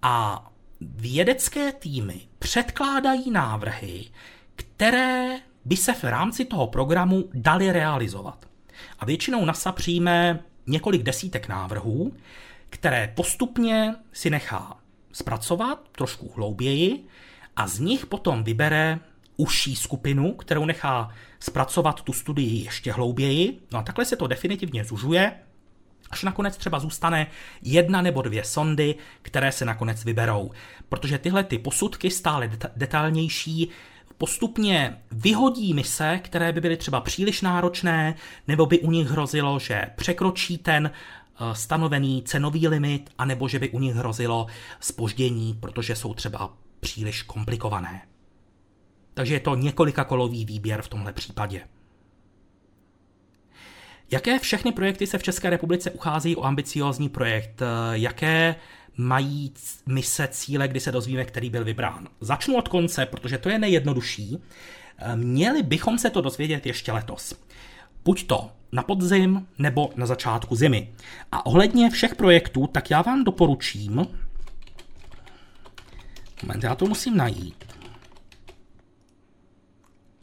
[0.02, 0.46] a
[0.80, 4.04] vědecké týmy předkládají návrhy,
[4.56, 8.46] které by se v rámci toho programu daly realizovat.
[8.98, 12.12] A většinou NASA přijme několik desítek návrhů,
[12.70, 14.76] které postupně si nechá
[15.12, 17.06] zpracovat trošku hlouběji
[17.56, 18.98] a z nich potom vybere
[19.36, 21.08] užší skupinu, kterou nechá
[21.40, 23.60] zpracovat tu studii ještě hlouběji.
[23.72, 25.32] No a takhle se to definitivně zužuje,
[26.10, 27.26] až nakonec třeba zůstane
[27.62, 30.50] jedna nebo dvě sondy, které se nakonec vyberou.
[30.88, 33.68] Protože tyhle ty posudky stále deta- detailnější
[34.18, 38.14] postupně vyhodí mise, které by byly třeba příliš náročné,
[38.48, 40.90] nebo by u nich hrozilo, že překročí ten
[41.40, 44.46] Eh, stanovený cenový limit, anebo že by u nich hrozilo
[44.80, 46.52] spoždění, protože jsou třeba
[46.84, 48.02] příliš komplikované.
[49.14, 51.60] Takže je to několika kolový výběr v tomhle případě.
[54.10, 57.62] Jaké všechny projekty se v České republice ucházejí o ambiciózní projekt?
[57.92, 58.54] Jaké
[58.96, 59.52] mají
[59.86, 62.08] mise, cíle, kdy se dozvíme, který byl vybrán?
[62.20, 64.38] Začnu od konce, protože to je nejjednodušší.
[65.14, 67.34] Měli bychom se to dozvědět ještě letos.
[68.04, 70.92] Buď to na podzim nebo na začátku zimy.
[71.32, 74.06] A ohledně všech projektů, tak já vám doporučím,
[76.44, 77.64] moment, já to musím najít.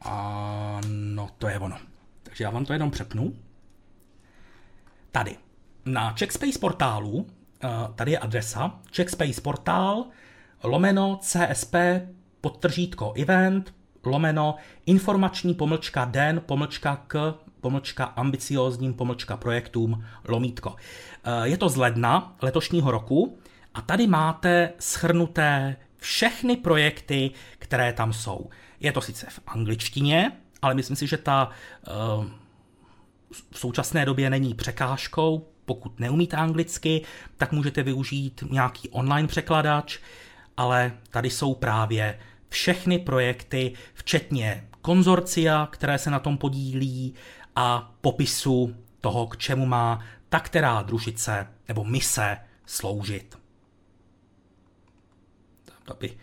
[0.02, 1.78] A no, to je ono.
[2.24, 3.36] Takže já vám to jenom přepnu.
[5.12, 5.38] Tady.
[5.86, 7.28] Na Checkspace portálu,
[7.64, 10.06] eh, tady je adresa, Checkspace portál,
[10.64, 11.76] lomeno CSP,
[12.42, 14.56] podtržítko event, lomeno
[14.86, 20.76] informační pomlčka den, pomlčka k, pomlčka ambiciózním, pomlčka projektům, lomítko.
[21.24, 23.38] Eh, je to z ledna letošního roku
[23.74, 28.50] a tady máte schrnuté všechny projekty, které tam jsou.
[28.80, 30.32] Je to sice v angličtině,
[30.62, 31.50] ale myslím si, že ta
[32.18, 32.26] uh,
[33.52, 35.48] v současné době není překážkou.
[35.66, 37.02] Pokud neumíte anglicky,
[37.38, 40.00] tak můžete využít nějaký online překladač,
[40.58, 47.14] ale tady jsou právě všechny projekty, včetně konzorcia, které se na tom podílí
[47.56, 50.00] a popisu toho, k čemu má
[50.30, 53.41] ta která družice nebo mise sloužit.
[55.88, 56.18] Aby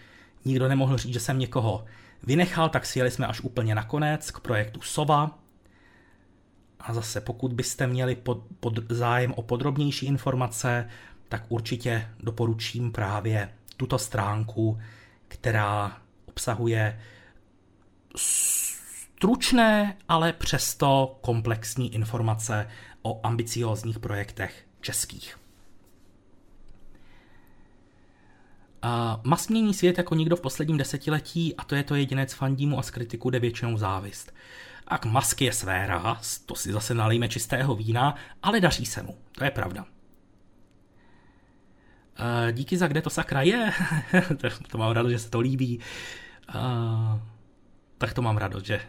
[0.44, 1.84] nikdo nemohl říct, že jsem někoho
[2.22, 5.38] vynechal, tak si jeli jsme až úplně nakonec k projektu SOVA.
[6.80, 10.88] A zase, pokud byste měli pod, pod zájem o podrobnější informace,
[11.28, 14.78] tak určitě doporučím právě tuto stránku,
[15.28, 17.00] která obsahuje
[18.16, 22.68] stručné, ale přesto komplexní informace
[23.02, 25.47] o ambiciózních projektech českých.
[28.84, 32.78] Uh, Mas mění svět jako nikdo v posledním desetiletí a to je to jedinec fandímu
[32.78, 34.34] a z kritiku jde většinou závist.
[34.86, 35.06] A k
[35.40, 39.50] je své ráz, to si zase nalijme čistého vína, ale daří se mu, to je
[39.50, 39.84] pravda.
[42.20, 43.72] Uh, díky za kde to sakra je,
[44.70, 45.80] to mám radost, že se to líbí.
[46.54, 47.20] Uh,
[47.98, 48.80] tak to mám radost, že,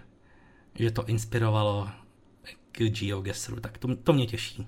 [0.75, 1.89] že to inspirovalo
[2.71, 4.67] k GeoGuessru, tak to, to mě těší.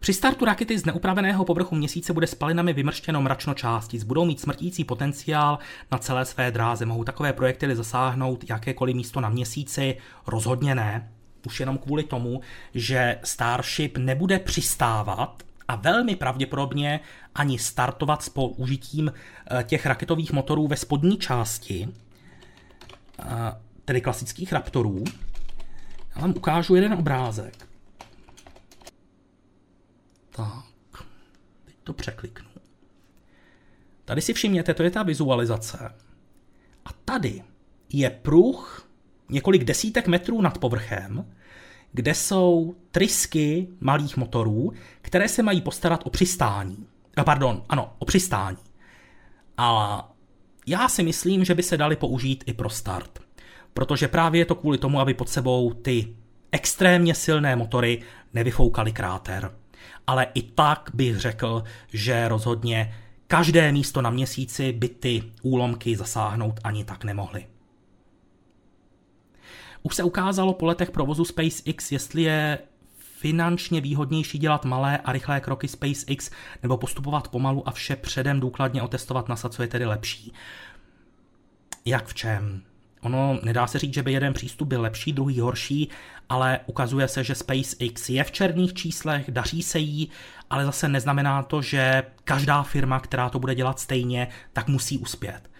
[0.00, 4.84] Při startu rakety z neupraveného povrchu měsíce bude spalinami vymrštěno mračno části, budou mít smrtící
[4.84, 5.58] potenciál
[5.92, 6.86] na celé své dráze.
[6.86, 9.96] Mohou takové projektily zasáhnout jakékoliv místo na měsíci?
[10.26, 11.12] Rozhodně ne.
[11.46, 12.40] Už jenom kvůli tomu,
[12.74, 17.00] že Starship nebude přistávat a velmi pravděpodobně
[17.34, 21.88] ani startovat s použitím eh, těch raketových motorů ve spodní části,
[23.18, 23.24] eh,
[23.84, 25.04] tedy klasických Raptorů.
[26.16, 27.67] Já vám ukážu jeden obrázek.
[30.38, 31.04] Tak,
[31.64, 32.48] teď to překliknu.
[34.04, 35.94] Tady si všimněte, to je ta vizualizace.
[36.84, 37.42] A tady
[37.92, 38.88] je pruh
[39.28, 41.34] několik desítek metrů nad povrchem,
[41.92, 44.72] kde jsou trysky malých motorů,
[45.02, 46.86] které se mají postarat o přistání.
[47.16, 48.58] A pardon, ano, o přistání.
[49.56, 50.12] A
[50.66, 53.18] já si myslím, že by se dali použít i pro start.
[53.74, 56.16] Protože právě je to kvůli tomu, aby pod sebou ty
[56.52, 58.02] extrémně silné motory
[58.34, 59.52] nevyfoukaly kráter
[60.08, 62.94] ale i tak bych řekl, že rozhodně
[63.26, 67.46] každé místo na měsíci by ty úlomky zasáhnout ani tak nemohly.
[69.82, 72.58] Už se ukázalo po letech provozu SpaceX, jestli je
[72.98, 76.30] finančně výhodnější dělat malé a rychlé kroky SpaceX
[76.62, 80.32] nebo postupovat pomalu a vše předem důkladně otestovat NASA, co je tedy lepší.
[81.84, 82.62] Jak v čem?
[83.08, 85.88] Ono nedá se říct, že by jeden přístup byl lepší, druhý horší,
[86.28, 90.10] ale ukazuje se, že SpaceX je v černých číslech, daří se jí,
[90.50, 95.50] ale zase neznamená to, že každá firma, která to bude dělat stejně, tak musí uspět.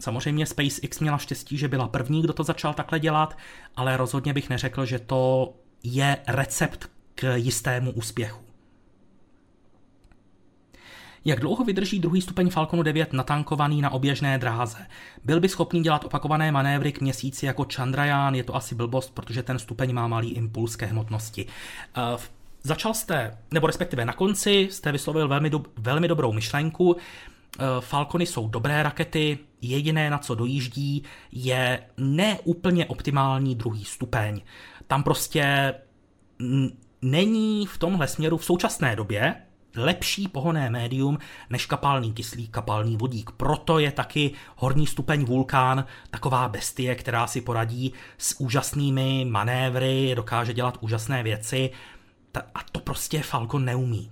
[0.00, 3.36] Samozřejmě SpaceX měla štěstí, že byla první, kdo to začal takhle dělat,
[3.76, 8.49] ale rozhodně bych neřekl, že to je recept k jistému úspěchu.
[11.24, 14.86] Jak dlouho vydrží druhý stupeň Falconu 9 natankovaný na oběžné dráze?
[15.24, 18.34] Byl by schopný dělat opakované manévry k měsíci jako Chandrayaan?
[18.34, 21.46] Je to asi blbost, protože ten stupeň má malý impuls ke hmotnosti.
[22.14, 22.20] Uh,
[22.62, 26.96] začal jste, nebo respektive na konci jste vyslovil velmi, do, velmi dobrou myšlenku.
[27.58, 31.02] Eh, Falcony jsou dobré rakety, jediné na co dojíždí
[31.32, 34.40] je neúplně optimální druhý stupeň.
[34.86, 35.74] Tam prostě
[37.02, 39.34] není v tomhle směru v současné době
[39.76, 41.18] lepší pohonné médium
[41.50, 43.30] než kapalný kyslík, kapalný vodík.
[43.30, 50.52] Proto je taky horní stupeň vulkán taková bestie, která si poradí s úžasnými manévry, dokáže
[50.52, 51.70] dělat úžasné věci
[52.54, 54.10] a to prostě Falcon neumí.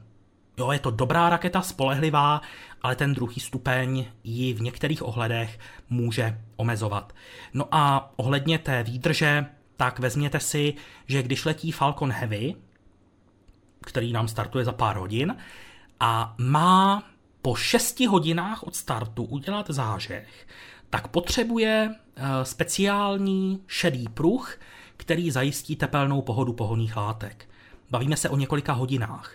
[0.59, 2.41] Jo, je to dobrá raketa, spolehlivá,
[2.83, 5.59] ale ten druhý stupeň ji v některých ohledech
[5.91, 7.13] může omezovat.
[7.55, 9.47] No a ohledně té výdrže,
[9.77, 10.75] tak vezměte si,
[11.07, 12.55] že když letí Falcon Heavy,
[13.81, 15.37] který nám startuje za pár hodin,
[16.01, 17.03] a má
[17.43, 20.47] po 6 hodinách od startu udělat zážeh,
[20.91, 24.59] tak potřebuje eh, speciální šedý pruh,
[24.97, 27.49] který zajistí tepelnou pohodu pohoných látek.
[27.91, 29.33] Bavíme se o několika hodinách.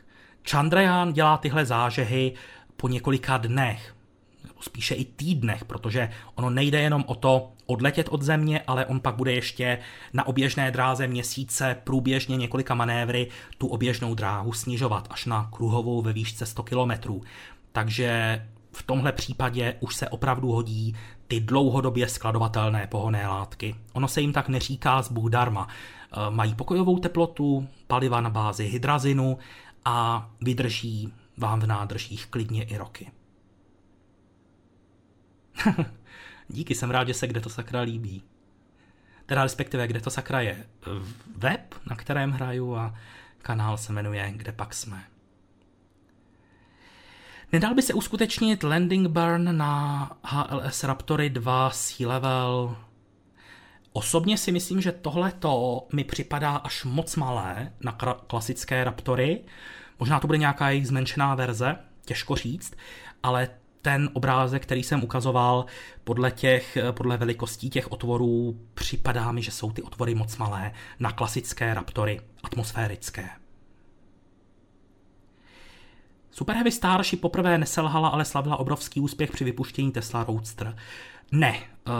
[0.49, 2.33] Chandrayaan dělá tyhle zážehy
[2.77, 3.95] po několika dnech,
[4.63, 9.15] spíše i týdnech, protože ono nejde jenom o to odletět od země, ale on pak
[9.15, 9.79] bude ještě
[10.13, 16.13] na oběžné dráze měsíce průběžně několika manévry tu oběžnou dráhu snižovat až na kruhovou ve
[16.13, 16.91] výšce 100 km.
[17.71, 18.41] Takže
[18.71, 20.95] v tomhle případě už se opravdu hodí
[21.27, 23.75] ty dlouhodobě skladovatelné pohonné látky.
[23.93, 25.67] Ono se jim tak neříká z Bůh darma.
[25.67, 29.37] E, mají pokojovou teplotu, paliva na bázi hydrazinu
[29.85, 33.11] a vydrží vám v nádržích klidně i roky.
[36.47, 38.23] Díky, jsem rád, že se kde to sakra líbí.
[39.25, 40.67] Teda respektive, kde to sakra je
[41.37, 42.95] web, na kterém hraju a
[43.41, 45.03] kanál se jmenuje Kde pak jsme.
[47.51, 52.75] Nedal by se uskutečnit landing burn na HLS Raptory 2 Sea Level?
[53.91, 57.91] Osobně si myslím, že tohle to mi připadá až moc malé na
[58.27, 59.43] klasické Raptory.
[59.99, 61.75] Možná to bude nějaká jejich zmenšená verze,
[62.05, 62.75] těžko říct,
[63.23, 63.49] ale
[63.83, 65.65] ten obrázek, který jsem ukazoval,
[66.03, 71.11] podle, těch, podle velikostí těch otvorů, připadá mi, že jsou ty otvory moc malé na
[71.11, 73.29] klasické Raptory atmosférické.
[76.31, 80.75] Super Heavy Starship poprvé neselhala, ale slavila obrovský úspěch při vypuštění Tesla Roadster.
[81.31, 81.93] Ne, uh,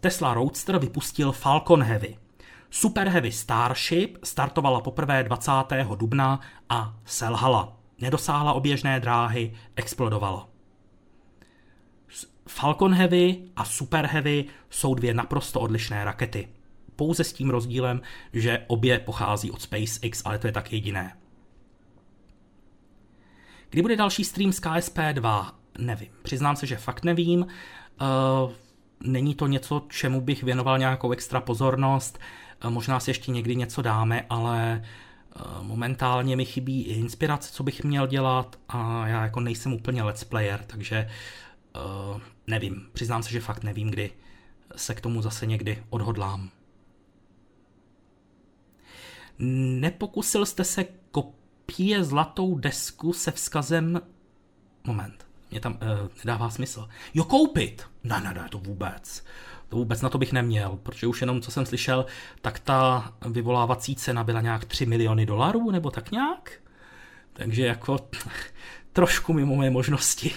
[0.00, 2.16] Tesla Roadster vypustil Falcon Heavy.
[2.70, 5.52] Super Heavy Starship startovala poprvé 20.
[5.96, 7.76] dubna a selhala.
[8.00, 10.48] Nedosáhla oběžné dráhy, explodovala.
[12.48, 16.48] Falcon Heavy a Super Heavy jsou dvě naprosto odlišné rakety.
[16.96, 18.00] Pouze s tím rozdílem,
[18.32, 21.16] že obě pochází od SpaceX, ale to je tak jediné.
[23.70, 25.52] Kdy bude další stream z KSP2?
[25.78, 26.08] Nevím.
[26.22, 27.40] Přiznám se, že fakt nevím.
[27.40, 28.52] Uh,
[29.02, 32.18] není to něco, čemu bych věnoval nějakou extra pozornost.
[32.64, 34.84] Uh, možná si ještě někdy něco dáme, ale
[35.36, 40.02] uh, momentálně mi chybí i inspirace, co bych měl dělat a já jako nejsem úplně
[40.02, 41.12] let's player, takže uh,
[42.46, 42.88] nevím.
[42.92, 44.12] Přiznám se, že fakt nevím, kdy
[44.76, 46.50] se k tomu zase někdy odhodlám.
[49.38, 50.84] Nepokusil jste se
[51.76, 54.00] pije zlatou desku se vzkazem...
[54.86, 56.88] Moment, mě tam uh, nedává smysl.
[57.14, 57.86] Jo, koupit!
[58.04, 59.24] Ne, ne, ne, to vůbec.
[59.68, 62.06] To vůbec na to bych neměl, protože už jenom co jsem slyšel,
[62.40, 66.52] tak ta vyvolávací cena byla nějak 3 miliony dolarů, nebo tak nějak.
[67.32, 67.98] Takže jako
[68.92, 70.34] trošku mimo mé možnosti.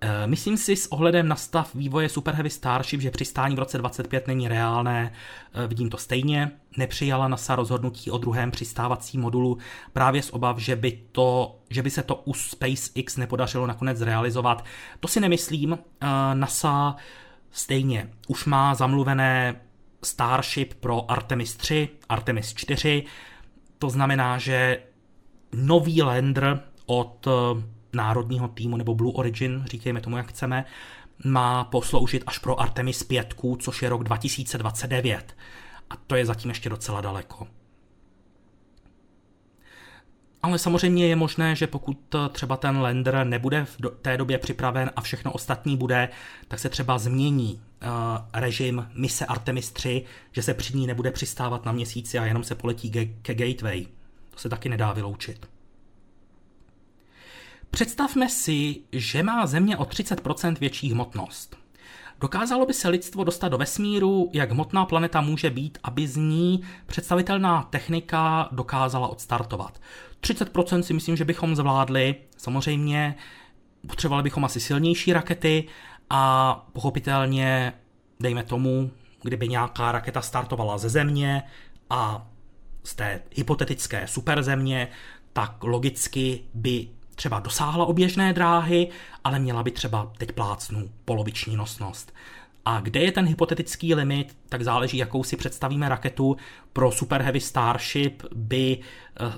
[0.00, 3.78] Eh, myslím si s ohledem na stav vývoje Super Heavy Starship, že přistání v roce
[3.78, 5.12] 25 není reálné,
[5.54, 6.50] eh, vidím to stejně.
[6.76, 9.58] Nepřijala NASA rozhodnutí o druhém přistávacím modulu
[9.92, 14.64] právě z obav, že by, to, že by se to u SpaceX nepodařilo nakonec zrealizovat.
[15.00, 15.78] To si nemyslím.
[16.00, 16.96] Eh, NASA
[17.50, 19.60] stejně už má zamluvené
[20.04, 23.04] Starship pro Artemis 3, Artemis 4,
[23.78, 24.82] to znamená, že
[25.52, 27.28] nový lander od
[27.92, 30.64] národního týmu nebo Blue Origin, říkejme tomu, jak chceme,
[31.24, 35.36] má posloužit až pro Artemis 5, což je rok 2029.
[35.90, 37.46] A to je zatím ještě docela daleko.
[40.42, 45.00] Ale samozřejmě je možné, že pokud třeba ten lander nebude v té době připraven a
[45.00, 46.08] všechno ostatní bude,
[46.48, 47.88] tak se třeba změní uh,
[48.32, 52.54] režim mise Artemis 3, že se při ní nebude přistávat na měsíci a jenom se
[52.54, 52.90] poletí
[53.22, 53.86] ke Gateway.
[54.30, 55.57] To se taky nedá vyloučit.
[57.70, 61.56] Představme si, že má Země o 30% větší hmotnost.
[62.20, 66.62] Dokázalo by se lidstvo dostat do vesmíru, jak hmotná planeta může být, aby z ní
[66.86, 69.80] představitelná technika dokázala odstartovat.
[70.20, 72.14] 30% si myslím, že bychom zvládli.
[72.36, 73.14] Samozřejmě
[73.86, 75.64] potřebovali bychom asi silnější rakety
[76.10, 77.72] a pochopitelně,
[78.20, 78.90] dejme tomu,
[79.22, 81.42] kdyby nějaká raketa startovala ze Země
[81.90, 82.26] a
[82.84, 84.88] z té hypotetické superzemě,
[85.32, 86.88] tak logicky by
[87.18, 88.88] třeba dosáhla oběžné dráhy,
[89.24, 92.14] ale měla by třeba teď plácnu poloviční nosnost.
[92.64, 96.36] A kde je ten hypotetický limit, tak záleží, jakou si představíme raketu.
[96.72, 98.78] Pro Super Heavy Starship by
[99.20, 99.32] eh,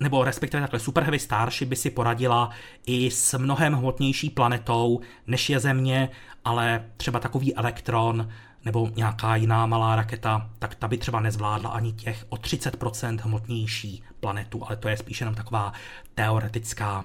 [0.00, 2.50] nebo respektive takhle Super Heavy Starship by si poradila
[2.86, 6.08] i s mnohem hmotnější planetou, než je Země,
[6.44, 8.28] ale třeba takový elektron
[8.66, 14.02] nebo nějaká jiná malá raketa, tak ta by třeba nezvládla ani těch o 30% hmotnější
[14.20, 15.72] planetu, ale to je spíše jenom taková
[16.14, 17.04] teoretická,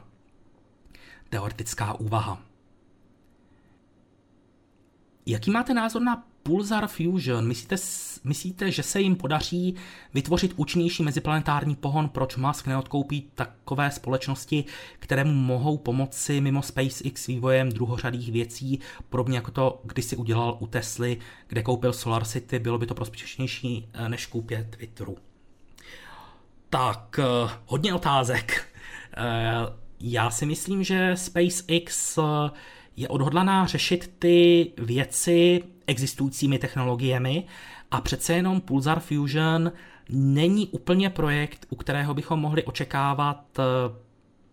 [1.30, 2.40] teoretická úvaha.
[5.26, 7.78] Jaký máte názor na Pulsar Fusion, myslíte,
[8.24, 9.76] myslíte, že se jim podaří
[10.14, 14.66] vytvořit účinnější meziplanetární pohon, proč Musk neodkoupí takové společnosti,
[15.00, 20.68] které mu mohou pomoci mimo SpaceX vývojem druhořadých věcí, podobně jako to kdysi udělal u
[20.68, 21.18] Tesly,
[21.48, 25.18] kde koupil Solar City, bylo by to prospěšnější eh, než koupě Twitteru.
[26.70, 28.68] Tak, eh, hodně otázek.
[29.18, 32.20] Eh, já si myslím, že SpaceX
[32.96, 37.44] je odhodlaná řešit ty věci existujícími technologiemi
[37.92, 39.72] a přece jenom Pulsar Fusion
[40.10, 43.64] není úplně projekt, u kterého bychom mohli očekávat eh,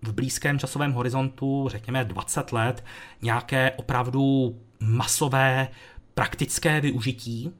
[0.03, 2.85] v blízkém časovém horizontu, řekněme 20 let,
[3.23, 5.69] nějaké opravdu masové
[6.15, 7.53] praktické využití,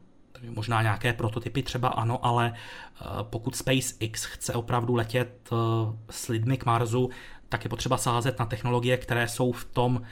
[0.55, 5.57] možná nějaké prototypy třeba ano, ale eh, pokud SpaceX chce opravdu letět eh,
[6.11, 7.11] s lidmi k Marsu,
[7.49, 10.03] tak je potřeba sázet na technologie, které jsou v tom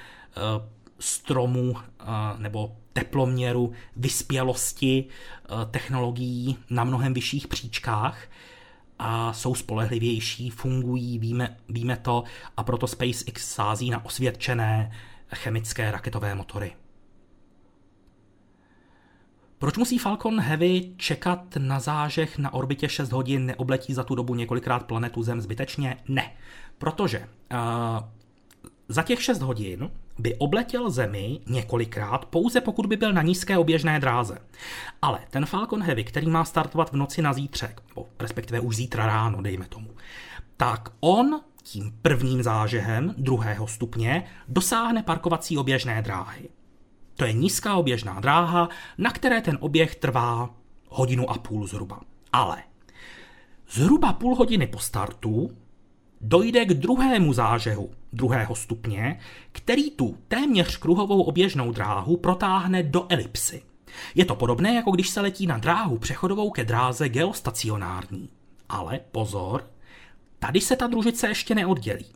[0.99, 1.77] stromu
[2.39, 8.28] nebo teploměru, vyspělosti eh, technologií na mnohem vyšších příčkách
[8.99, 12.24] a jsou spolehlivější, fungují, víme, víme to
[12.57, 14.92] a proto SpaceX sází na osvědčené
[15.34, 16.72] chemické raketové motory.
[19.59, 24.34] Proč musí Falcon Heavy čekat na zážeh na orbitě 6 hodin, neobletí za tu dobu
[24.34, 25.97] několikrát planetu Zem zbytečně?
[26.09, 26.32] Ne,
[26.78, 27.26] protože uh,
[28.88, 34.01] za těch 6 hodin by obletěl Zemi několikrát, pouze pokud by byl na nízké oběžné
[34.01, 34.39] dráze.
[35.03, 39.07] Ale ten Falcon Heavy, který má startovat v noci na zítřek, nebo respektive už zítra
[39.07, 39.91] ráno, dejme tomu,
[40.57, 46.49] tak on tím prvním zážehem druhého stupně dosáhne parkovací oběžné dráhy.
[47.17, 50.51] To je nízká oběžná dráha, na které ten oběh trvá
[50.89, 52.01] hodinu a půl zhruba.
[52.33, 52.62] Ale
[53.71, 55.51] zhruba půl hodiny po startu
[56.28, 59.20] dojde k druhému zážehu druhého stupně,
[59.53, 63.62] který tu téměř kruhovou oběžnou dráhu protáhne do elipsy.
[64.14, 68.28] Je to podobné, jako když se letí na dráhu přechodovou ke dráze geostacionární.
[68.68, 69.70] Ale pozor,
[70.38, 72.07] tady se ta družice ještě neoddělí.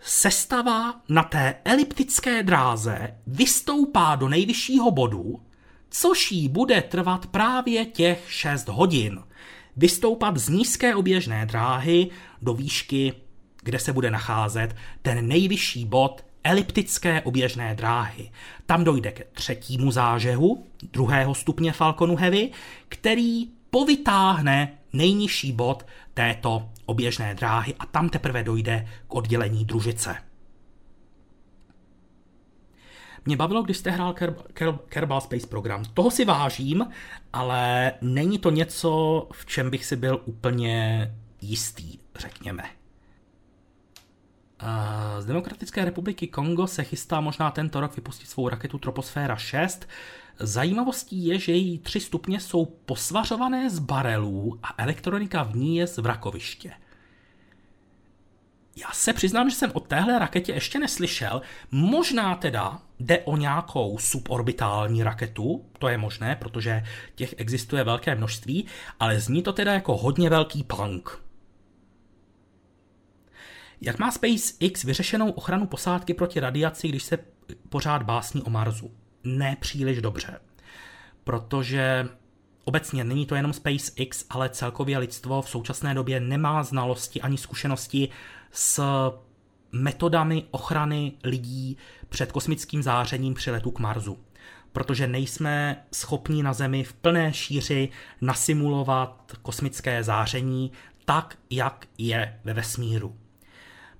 [0.00, 5.40] Sestava na té eliptické dráze vystoupá do nejvyššího bodu,
[5.90, 9.22] což jí bude trvat právě těch 6 hodin–
[9.76, 12.10] vystoupat z nízké oběžné dráhy
[12.42, 13.12] do výšky,
[13.62, 18.30] kde se bude nacházet ten nejvyšší bod eliptické oběžné dráhy.
[18.66, 22.50] Tam dojde ke třetímu zážehu druhého stupně Falconu Heavy,
[22.88, 30.16] který povytáhne nejnižší bod této oběžné dráhy a tam teprve dojde k oddělení družice.
[33.26, 34.14] Mě bavilo, když jste hrál
[34.88, 35.84] Kerbal Space Program.
[35.84, 36.86] Toho si vážím,
[37.32, 41.10] ale není to něco, v čem bych si byl úplně
[41.40, 42.62] jistý, řekněme.
[45.18, 49.88] Z Demokratické republiky Kongo se chystá možná tento rok vypustit svou raketu Troposféra 6.
[50.38, 55.86] Zajímavostí je, že její tři stupně jsou posvařované z barelů a elektronika v ní je
[55.86, 56.72] z vrakoviště.
[58.76, 61.42] Já se přiznám, že jsem o téhle raketě ještě neslyšel.
[61.70, 66.84] Možná teda jde o nějakou suborbitální raketu, to je možné, protože
[67.14, 68.66] těch existuje velké množství,
[69.00, 71.24] ale zní to teda jako hodně velký punk.
[73.80, 77.18] Jak má SpaceX vyřešenou ochranu posádky proti radiaci, když se
[77.68, 78.90] pořád básní o Marsu?
[79.24, 80.40] Ne příliš dobře.
[81.24, 82.08] Protože
[82.64, 88.08] obecně není to jenom SpaceX, ale celkově lidstvo v současné době nemá znalosti ani zkušenosti
[88.54, 88.82] s
[89.72, 91.76] metodami ochrany lidí
[92.08, 94.18] před kosmickým zářením při letu k Marsu.
[94.72, 97.88] Protože nejsme schopni na Zemi v plné šíři
[98.20, 100.72] nasimulovat kosmické záření
[101.04, 103.16] tak, jak je ve vesmíru.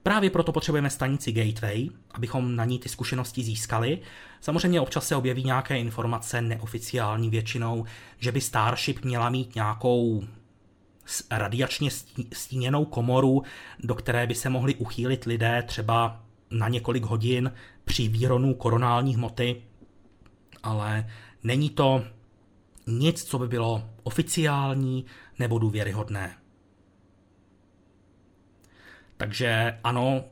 [0.03, 3.99] Právě proto potřebujeme stanici Gateway, abychom na ní ty zkušenosti získali.
[4.41, 7.85] Samozřejmě občas se objeví nějaké informace, neoficiální většinou,
[8.19, 10.25] že by Starship měla mít nějakou
[11.31, 11.91] radiačně
[12.33, 13.43] stíněnou komoru,
[13.79, 17.53] do které by se mohli uchýlit lidé třeba na několik hodin
[17.85, 19.63] při výronu koronální hmoty,
[20.63, 21.11] ale
[21.43, 22.05] není to
[22.87, 25.05] nic, co by bylo oficiální
[25.39, 26.37] nebo důvěryhodné.
[29.17, 30.25] Takže ano,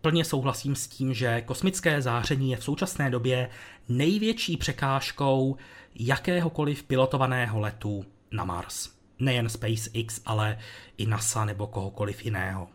[0.00, 3.50] plně souhlasím s tím, že kosmické záření je v současné době
[3.88, 5.56] největší překážkou
[5.94, 8.93] jakéhokoliv pilotovaného letu na Mars.
[9.18, 10.58] Nejen SpaceX, ale
[10.96, 12.68] i NASA nebo kohokoliv jiného.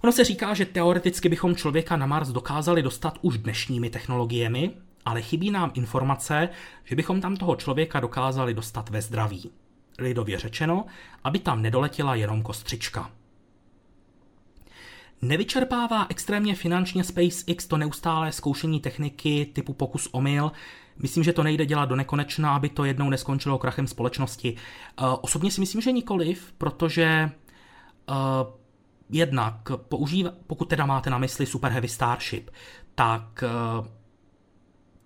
[0.00, 4.70] Ono se říká, že teoreticky bychom člověka na Mars dokázali dostat už dnešními technologiemi,
[5.04, 6.48] ale chybí nám informace,
[6.84, 9.50] že bychom tam toho člověka dokázali dostat ve zdraví.
[9.98, 10.84] Lidově řečeno,
[11.24, 13.10] aby tam nedoletěla jenom kostřička.
[15.22, 20.52] Nevyčerpává extrémně finančně SpaceX to neustálé zkoušení techniky typu pokus omyl.
[21.02, 24.56] Myslím, že to nejde dělat do nekonečna, aby to jednou neskončilo krachem společnosti.
[24.56, 27.30] Eh, osobně si myslím, že nikoliv, protože
[28.08, 28.16] uh,
[29.10, 32.50] jednak používa, pokud teda máte na mysli Super Heavy Starship,
[32.94, 33.44] tak
[33.80, 33.86] uh,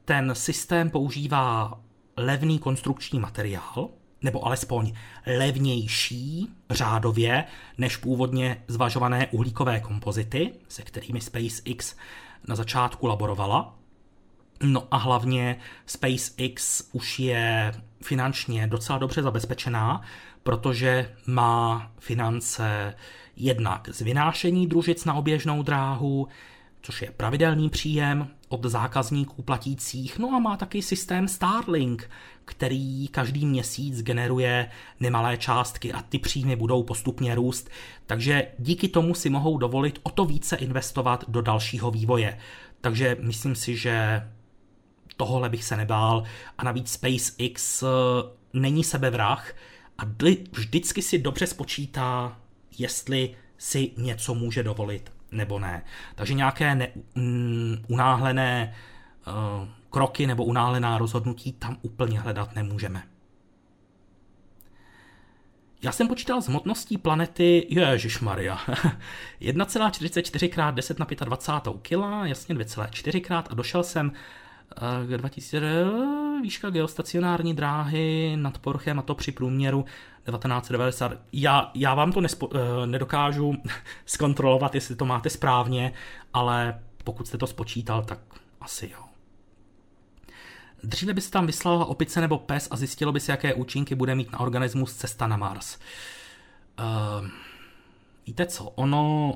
[0.04, 1.80] ten systém používá
[2.16, 3.88] levný konstrukční materiál,
[4.22, 4.92] nebo alespoň
[5.38, 7.44] levnější řádově
[7.78, 11.96] než původně zvažované uhlíkové kompozity, se kterými SpaceX
[12.48, 13.79] na začátku laborovala.
[14.62, 15.56] No a hlavně
[15.86, 17.72] SpaceX už je
[18.02, 20.02] finančně docela dobře zabezpečená,
[20.42, 22.94] protože má finance
[23.36, 26.28] jednak z vynášení družic na oběžnou dráhu,
[26.82, 32.10] což je pravidelný příjem od zákazníků platících, no a má taky systém Starlink,
[32.44, 34.70] který každý měsíc generuje
[35.00, 37.70] nemalé částky a ty příjmy budou postupně růst,
[38.06, 42.38] takže díky tomu si mohou dovolit o to více investovat do dalšího vývoje.
[42.80, 44.22] Takže myslím si, že
[45.26, 46.24] tohle bych se nebál
[46.58, 47.86] a navíc SpaceX eh,
[48.52, 49.52] není sebevrah
[49.98, 50.04] a
[50.52, 52.38] vždycky si dobře spočítá,
[52.78, 55.84] jestli si něco může dovolit nebo ne.
[56.14, 58.74] Takže nějaké ne, um, unáhlené
[59.26, 63.02] uh, kroky nebo unáhlená rozhodnutí tam úplně hledat nemůžeme.
[65.82, 67.66] Já jsem počítal s hmotností planety,
[68.20, 68.56] Maria.
[69.40, 74.12] 1,44 x 10 na 25 kg, jasně 2,4 krát a došel jsem
[75.16, 75.84] 2000,
[76.42, 81.12] výška geostacionární dráhy nad povrchem a to při průměru 1990.
[81.32, 83.54] Já, já vám to nespo, eh, nedokážu
[84.06, 85.92] zkontrolovat, jestli to máte správně,
[86.32, 88.18] ale pokud jste to spočítal, tak
[88.60, 89.04] asi jo.
[90.82, 94.14] Dříve by se tam vyslala opice nebo pes a zjistilo by se, jaké účinky bude
[94.14, 95.78] mít na organismus cesta na Mars.
[96.78, 97.28] Uh,
[98.26, 99.34] víte co, ono,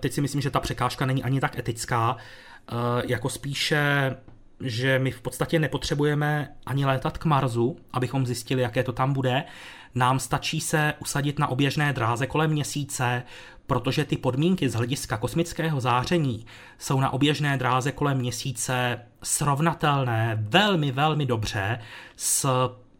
[0.00, 2.16] teď si myslím, že ta překážka není ani tak etická,
[3.06, 4.16] jako spíše
[4.60, 9.44] že my v podstatě nepotřebujeme ani létat k Marsu, abychom zjistili, jaké to tam bude.
[9.94, 13.22] Nám stačí se usadit na oběžné dráze kolem měsíce,
[13.66, 16.46] protože ty podmínky z hlediska kosmického záření
[16.78, 21.80] jsou na oběžné dráze kolem měsíce srovnatelné velmi, velmi dobře
[22.16, 22.48] s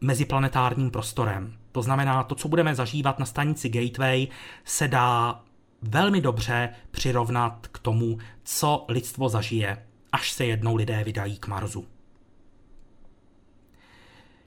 [0.01, 1.57] meziplanetárním prostorem.
[1.73, 4.29] To znamená, to, co budeme zažívat na stanici Gateway,
[4.65, 5.41] se dá
[5.83, 11.87] velmi dobře přirovnat k tomu, co lidstvo zažije až se jednou lidé vydají k Marsu.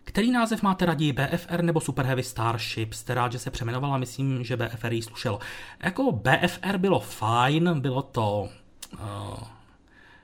[0.04, 2.94] Který název máte raději, BFR nebo Super Heavy Starship?
[2.94, 5.40] Jste rád, že se přeměnovala, myslím, že BFR jí slušelo.
[5.84, 8.50] Jako BFR bylo fajn, bylo to
[8.94, 9.44] uh,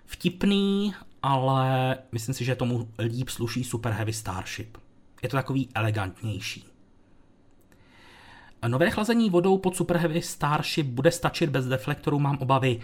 [0.05, 0.93] vtipný,
[1.23, 4.77] ale myslím si, že tomu líp sluší Super Heavy Starship.
[5.23, 6.65] Je to takový elegantnější.
[8.67, 12.79] Nové chlazení vodou pod Super Heavy Starship bude stačit bez deflektoru, mám obavy.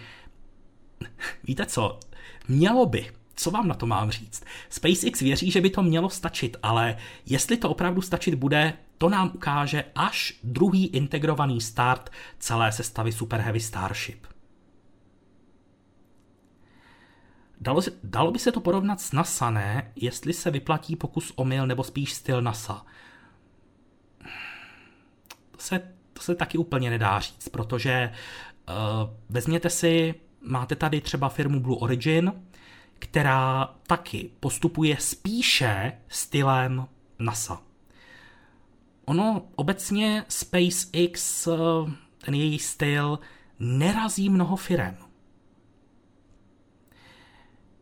[1.44, 2.00] Víte co,
[2.48, 3.12] Mělo by.
[3.34, 4.44] Co vám na to mám říct?
[4.68, 6.96] SpaceX věří, že by to mělo stačit, ale
[7.26, 13.40] jestli to opravdu stačit bude, to nám ukáže až druhý integrovaný start celé sestavy Super
[13.40, 14.26] Heavy Starship.
[17.60, 19.92] Dalo, dalo by se to porovnat s NASA, ne?
[19.96, 22.86] Jestli se vyplatí pokus omyl nebo spíš styl NASA.
[25.50, 28.12] To se, to se taky úplně nedá říct, protože
[28.68, 28.74] uh,
[29.28, 30.14] vezměte si
[30.46, 32.32] máte tady třeba firmu Blue Origin,
[32.98, 36.86] která taky postupuje spíše stylem
[37.18, 37.62] NASA.
[39.04, 41.48] Ono obecně SpaceX,
[42.24, 43.18] ten její styl,
[43.58, 44.96] nerazí mnoho firem.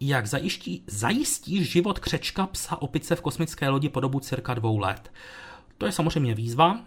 [0.01, 5.13] Jak zajistí, zajistí život křečka, psa, opice v kosmické lodi po dobu cirka dvou let?
[5.79, 6.81] To je samozřejmě výzva,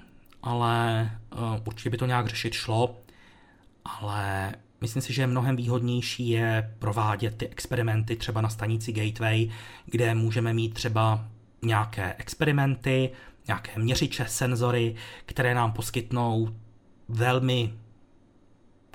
[0.43, 2.97] ale uh, určitě by to nějak řešit šlo,
[3.85, 9.49] ale Myslím si, že mnohem výhodnější je provádět ty experimenty třeba na stanici Gateway,
[9.85, 11.27] kde můžeme mít třeba
[11.61, 13.11] nějaké experimenty,
[13.47, 14.95] nějaké měřiče, senzory,
[15.25, 16.49] které nám poskytnou
[17.09, 17.73] velmi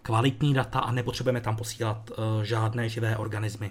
[0.03, 3.71] kvalitní data a nepotřebujeme tam posílat uh, žádné živé organismy.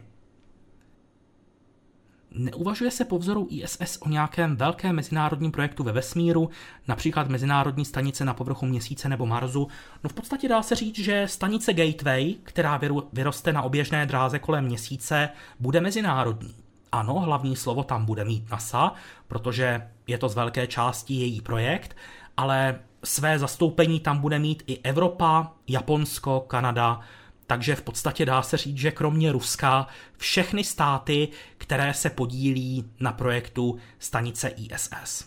[2.36, 6.50] Neuvažuje se po vzoru ISS o nějakém velkém mezinárodním projektu ve vesmíru,
[6.88, 9.68] například mezinárodní stanice na povrchu Měsíce nebo Marsu?
[10.04, 12.80] No v podstatě dá se říct, že stanice Gateway, která
[13.14, 15.30] vyroste na oběžné dráze kolem Měsíce,
[15.60, 16.56] bude mezinárodní.
[16.92, 18.94] ano, hlavní slovo tam bude mít NASA,
[19.28, 21.96] protože je to z velké části její projekt,
[22.38, 27.00] ale své zastoupení tam bude mít i Evropa, Japonsko, Kanada,
[27.48, 29.88] takže v podstatě dá se říct, že kromě Ruska
[30.18, 31.28] všechny státy,
[31.72, 35.26] které se podílí na projektu stanice ISS.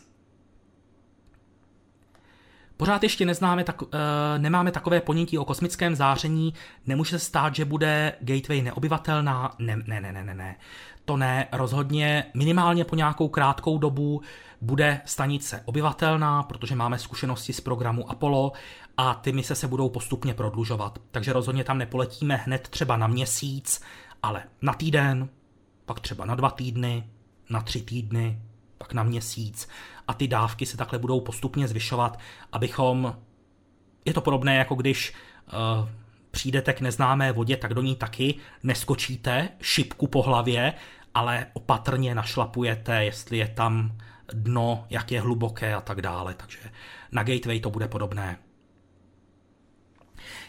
[2.76, 3.88] Pořád ještě neznáme tak, uh,
[4.38, 6.54] nemáme takové ponětí o kosmickém záření,
[6.86, 10.56] nemůže se stát, že bude gateway neobyvatelná, ne, ne, ne, ne, ne, ne.
[11.04, 14.22] To ne, rozhodně minimálně po nějakou krátkou dobu
[14.60, 18.52] bude stanice obyvatelná, protože máme zkušenosti z programu Apollo
[18.96, 20.98] a ty mise se budou postupně prodlužovat.
[21.10, 23.80] Takže rozhodně tam nepoletíme hned třeba na měsíc,
[24.22, 25.28] ale na týden,
[25.86, 27.04] pak třeba na dva týdny,
[27.50, 28.38] na tři týdny,
[28.78, 29.68] pak na měsíc
[30.08, 32.18] a ty dávky se takhle budou postupně zvyšovat,
[32.52, 33.16] abychom...
[34.04, 35.12] Je to podobné, jako když
[35.82, 35.88] uh,
[36.30, 40.74] přijdete k neznámé vodě, tak do ní taky neskočíte šipku po hlavě,
[41.14, 43.98] ale opatrně našlapujete, jestli je tam
[44.32, 46.34] dno, jak je hluboké a tak dále.
[46.34, 46.58] Takže
[47.12, 48.38] na Gateway to bude podobné.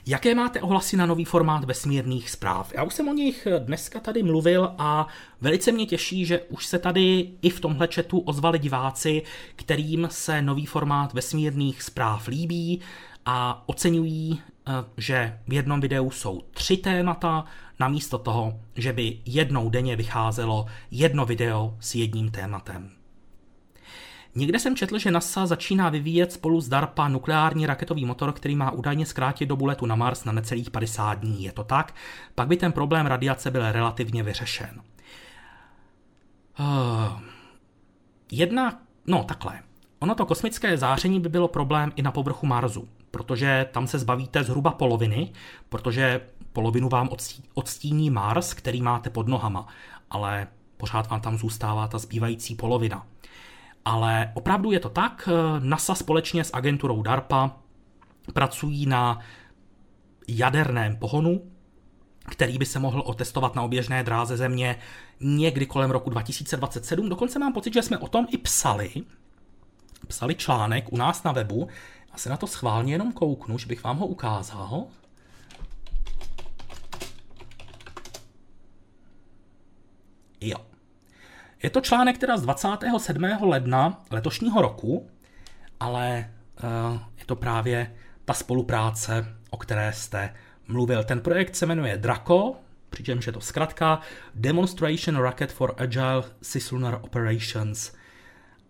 [0.06, 2.74] Jaké máte ohlasy na nový formát vesmírných zpráv?
[2.76, 5.08] Já už jsem o nich dneska tady mluvil a
[5.42, 9.24] velice mě těší, že už se tady i v tomhle chatu ozvali diváci,
[9.56, 12.82] kterým se nový formát vesmírných zpráv líbí
[13.26, 17.46] a oceňují, eh, že v jednom videu jsou tři témata,
[17.80, 22.95] namísto toho, že by jednou denně vycházelo jedno video s jedním tématem.
[24.38, 28.72] Někde jsem četl, že NASA začíná vyvíjet spolu s DARPA nukleární raketový motor, který má
[28.72, 31.44] údajně zkrátit dobu letu na Mars na necelých 50 dní.
[31.44, 31.96] Je to tak?
[32.36, 34.82] Pak by ten problém radiace byl relativně vyřešen.
[36.60, 37.22] Uh,
[38.32, 39.60] jedna, no takhle.
[40.00, 44.44] Ono to kosmické záření by bylo problém i na povrchu Marsu, protože tam se zbavíte
[44.44, 45.32] zhruba poloviny,
[45.70, 46.22] protože
[46.54, 47.10] polovinu vám
[47.54, 49.68] odstíní Mars, který máte pod nohama,
[50.10, 50.48] ale
[50.78, 53.06] pořád vám tam zůstává ta zbývající polovina.
[53.86, 55.30] Ale opravdu je to tak,
[55.60, 57.58] NASA společně s agenturou DARPA
[58.34, 59.20] pracují na
[60.28, 61.42] jaderném pohonu,
[62.30, 64.76] který by se mohl otestovat na oběžné dráze Země
[65.20, 67.10] někdy kolem roku 2027.
[67.10, 68.92] Dokonce mám pocit, že jsme o tom i psali.
[70.08, 71.68] Psali článek u nás na webu.
[72.12, 74.88] Já se na to schválně jenom kouknu, že bych vám ho ukázal.
[80.42, 80.75] Jo.
[81.64, 83.24] Je to článek teda z 27.
[83.42, 85.10] ledna letošního roku,
[85.80, 86.32] ale
[86.64, 87.96] uh, je to právě
[88.26, 90.34] ta spolupráce, o které jste
[90.68, 91.04] mluvil.
[91.04, 92.56] Ten projekt se jmenuje DRACO,
[92.90, 94.00] přičemž je to zkratka
[94.36, 97.94] Demonstration Rocket for Agile Cislunar Operations.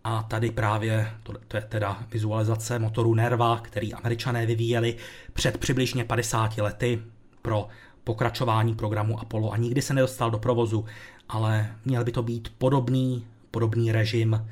[0.03, 4.97] A tady právě, to, to je teda vizualizace motoru Nerva, který američané vyvíjeli
[5.33, 7.01] před přibližně 50 lety
[7.41, 7.67] pro
[8.05, 10.85] pokračování programu Apollo a nikdy se nedostal do provozu
[11.29, 14.47] ale měl by to být podobný, podobný režim.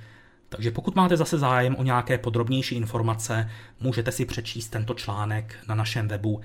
[0.50, 3.50] Takže pokud máte zase zájem o nějaké podrobnější informace,
[3.80, 6.42] můžete si přečíst tento článek na našem webu.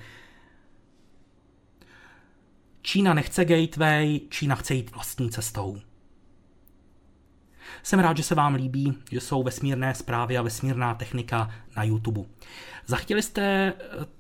[2.83, 5.81] Čína nechce gateway, Čína chce jít vlastní cestou.
[7.83, 12.21] Jsem rád, že se vám líbí, že jsou vesmírné zprávy a vesmírná technika na YouTube.
[12.87, 13.73] Zachtěli jste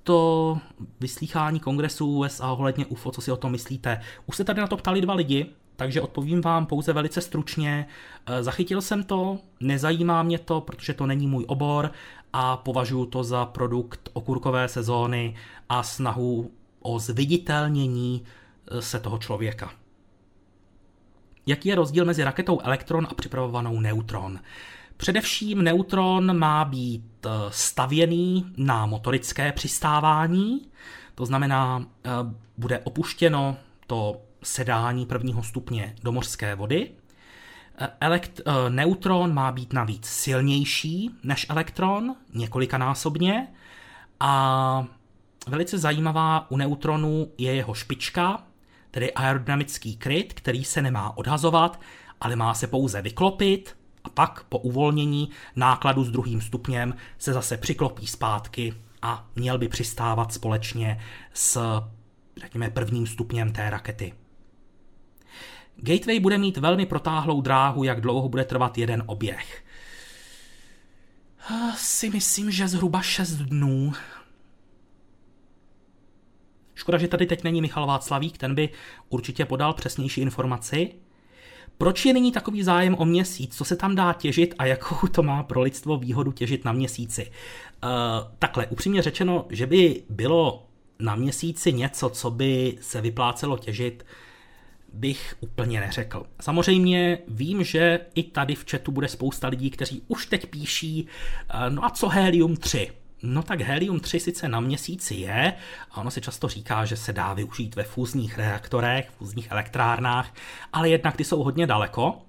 [0.02, 0.58] to
[1.00, 4.00] vyslýchání kongresu USA ohledně UFO, co si o tom myslíte?
[4.26, 7.86] Už se tady na to ptali dva lidi, takže odpovím vám pouze velice stručně.
[8.26, 11.90] Eh, zachytil jsem to, nezajímá mě to, protože to není můj obor
[12.32, 15.34] a považuji to za produkt okurkové sezóny
[15.68, 18.24] a snahu o zviditelnění
[18.70, 19.70] eh, se toho člověka.
[21.48, 24.40] Jaký je rozdíl mezi raketou Elektron a připravovanou Neutron?
[24.96, 30.68] Především neutron má být eh, stavěný na motorické přistávání,
[31.14, 31.86] to znamená,
[32.58, 33.56] bude opuštěno
[33.86, 36.90] to sedání prvního stupně do mořské vody.
[38.00, 43.48] Elekt, eh, neutron má být navíc silnější než elektron, několikanásobně.
[44.20, 44.86] A
[45.46, 48.42] velice zajímavá u neutronu je jeho špička,
[48.90, 51.80] tedy aerodynamický kryt, který se nemá odhazovat,
[52.20, 57.56] ale má se pouze vyklopit a pak po uvolnění nákladu s druhým stupněm se zase
[57.56, 61.00] přiklopí zpátky a měl by přistávat společně
[61.34, 61.80] s
[62.36, 64.14] řekněme, prvním stupněm té rakety.
[65.76, 69.64] Gateway bude mít velmi protáhlou dráhu, jak dlouho bude trvat jeden oběh.
[71.76, 73.92] Si myslím, že zhruba 6 dnů.
[76.78, 78.68] Škoda, že tady teď není Michal Václavík, ten by
[79.08, 80.92] určitě podal přesnější informaci.
[81.78, 83.56] Proč je nyní takový zájem o měsíc?
[83.56, 87.30] Co se tam dá těžit a jakou to má pro lidstvo výhodu těžit na měsíci?
[87.84, 87.90] Uh,
[88.38, 90.66] takhle, upřímně řečeno, že by bylo
[90.98, 94.06] na měsíci něco, co by se vyplácelo těžit,
[94.92, 96.26] bych úplně neřekl.
[96.40, 101.06] Samozřejmě vím, že i tady v chatu bude spousta lidí, kteří už teď píší,
[101.48, 102.90] eh, no a co helium 3?
[103.22, 105.54] No tak helium 3 sice na měsíci je,
[105.90, 110.34] a ono se často říká, že se dá využít ve fúzních reaktorech, fúzních elektrárnách,
[110.72, 112.22] ale jednak ty jsou hodně daleko,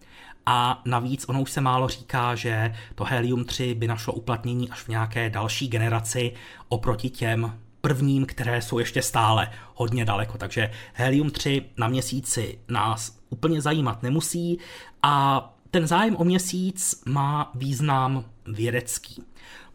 [0.45, 4.79] a navíc ono už se málo říká, že to helium 3 by našlo uplatnění až
[4.79, 6.33] v nějaké další generaci
[6.69, 10.37] oproti těm prvním, které jsou ještě stále hodně daleko.
[10.37, 14.59] Takže helium 3 na měsíci nás úplně zajímat nemusí
[15.03, 19.23] a ten zájem o měsíc má význam vědecký,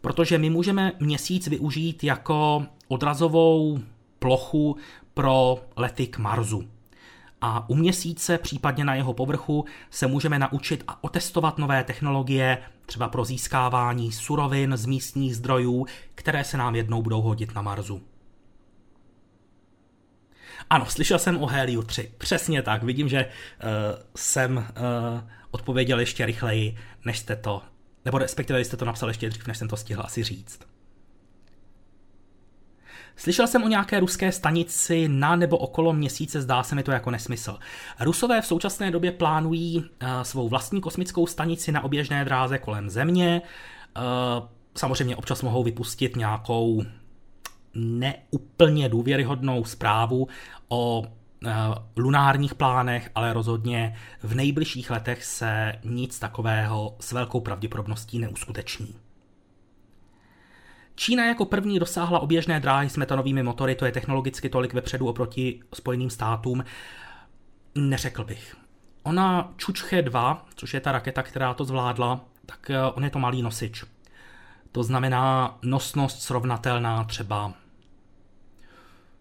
[0.05, 3.79] protože my můžeme měsíc využít jako odrazovou
[4.19, 4.77] plochu
[5.13, 6.69] pro lety k Marsu
[7.41, 13.07] a u měsíce, případně na jeho povrchu, se můžeme naučit a otestovat nové technologie, třeba
[13.07, 18.01] pro získávání surovin z místních zdrojů, které se nám jednou budou hodit na Marsu.
[20.69, 22.11] Ano, slyšel jsem o Heliu 3.
[22.17, 22.83] Přesně tak.
[22.83, 23.69] Vidím, že uh,
[24.15, 24.63] jsem uh,
[25.51, 27.61] odpověděl ještě rychleji, než jste to,
[28.05, 30.59] nebo respektive jste to napsal ještě dřív, než jsem to stihl asi říct.
[33.15, 37.11] Slyšel jsem o nějaké ruské stanici na nebo okolo měsíce, zdá se mi to jako
[37.11, 37.57] nesmysl.
[37.99, 39.85] Rusové v současné době plánují uh,
[40.21, 43.41] svou vlastní kosmickou stanici na oběžné dráze kolem Země.
[43.97, 46.83] Uh, samozřejmě občas mohou vypustit nějakou
[47.75, 50.27] neúplně důvěryhodnou zprávu
[50.69, 51.07] o
[51.97, 58.95] lunárních plánech, ale rozhodně v nejbližších letech se nic takového s velkou pravděpodobností neuskuteční.
[60.95, 65.59] Čína jako první dosáhla oběžné dráhy s metanovými motory, to je technologicky tolik vepředu oproti
[65.73, 66.63] Spojeným státům.
[67.75, 68.55] Neřekl bych.
[69.03, 73.19] Ona Čučche 2, což je ta raketa, která to zvládla, tak eh, on je to
[73.19, 73.83] malý nosič.
[74.71, 77.53] To znamená nosnost srovnatelná třeba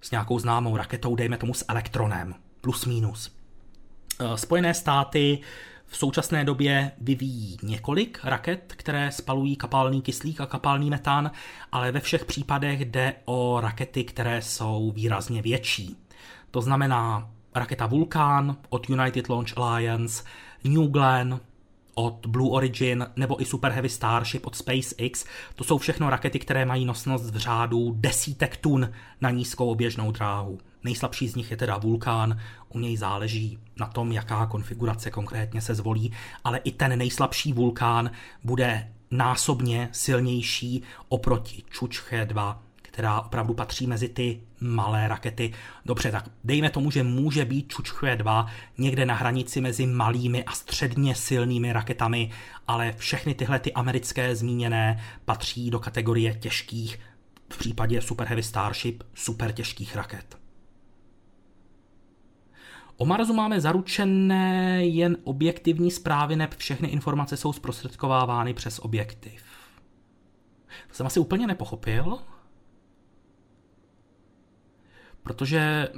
[0.04, 3.36] s nějakou známou raketou, dejme tomu s elektronem, plus minus.
[4.20, 5.38] Eh, Spojené státy
[5.86, 11.30] v současné době vyvíjí několik raket, které spalují kapalný kyslík a kapalný metán,
[11.72, 15.96] ale ve všech případech jde o rakety, které jsou výrazně větší.
[16.50, 20.24] To znamená raketa Vulcan od United Launch Alliance,
[20.64, 21.40] New Glenn
[21.94, 25.24] od Blue Origin nebo i Super Heavy Starship od SpaceX.
[25.54, 28.90] To jsou všechno rakety, které mají nosnost v řádu desítek tun
[29.20, 30.58] na nízkou oběžnou dráhu.
[30.84, 35.74] Nejslabší z nich je teda Vulkán, u něj záleží na tom, jaká konfigurace konkrétně se
[35.74, 36.12] zvolí,
[36.44, 38.10] ale i ten nejslabší Vulkán
[38.44, 42.62] bude násobně silnější oproti Čučche 2,
[42.94, 45.52] která opravdu patří mezi ty malé rakety.
[45.84, 48.46] Dobře, tak dejme tomu, že může být Čučche 2
[48.78, 52.30] někde na hranici mezi malými a středně silnými raketami,
[52.66, 57.00] ale všechny tyhle ty americké zmíněné patří do kategorie těžkých,
[57.52, 60.38] v případě Super Heavy Starship, super těžkých raket.
[62.96, 69.42] O Marsu máme zaručené jen objektivní zprávy, neb všechny informace jsou zprostředkovávány přes objektiv.
[70.88, 72.18] To jsem asi úplně nepochopil,
[75.24, 75.88] protože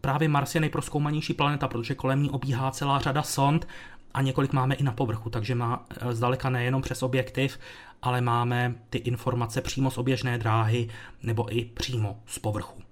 [0.00, 3.68] právě Mars je nejproskoumanější planeta, protože kolem ní obíhá celá řada sond
[4.14, 7.58] a několik máme i na povrchu, takže má eh, zdaleka nejenom přes objektiv,
[8.02, 10.88] ale máme ty informace přímo z oběžné dráhy
[11.22, 12.82] nebo i přímo z povrchu.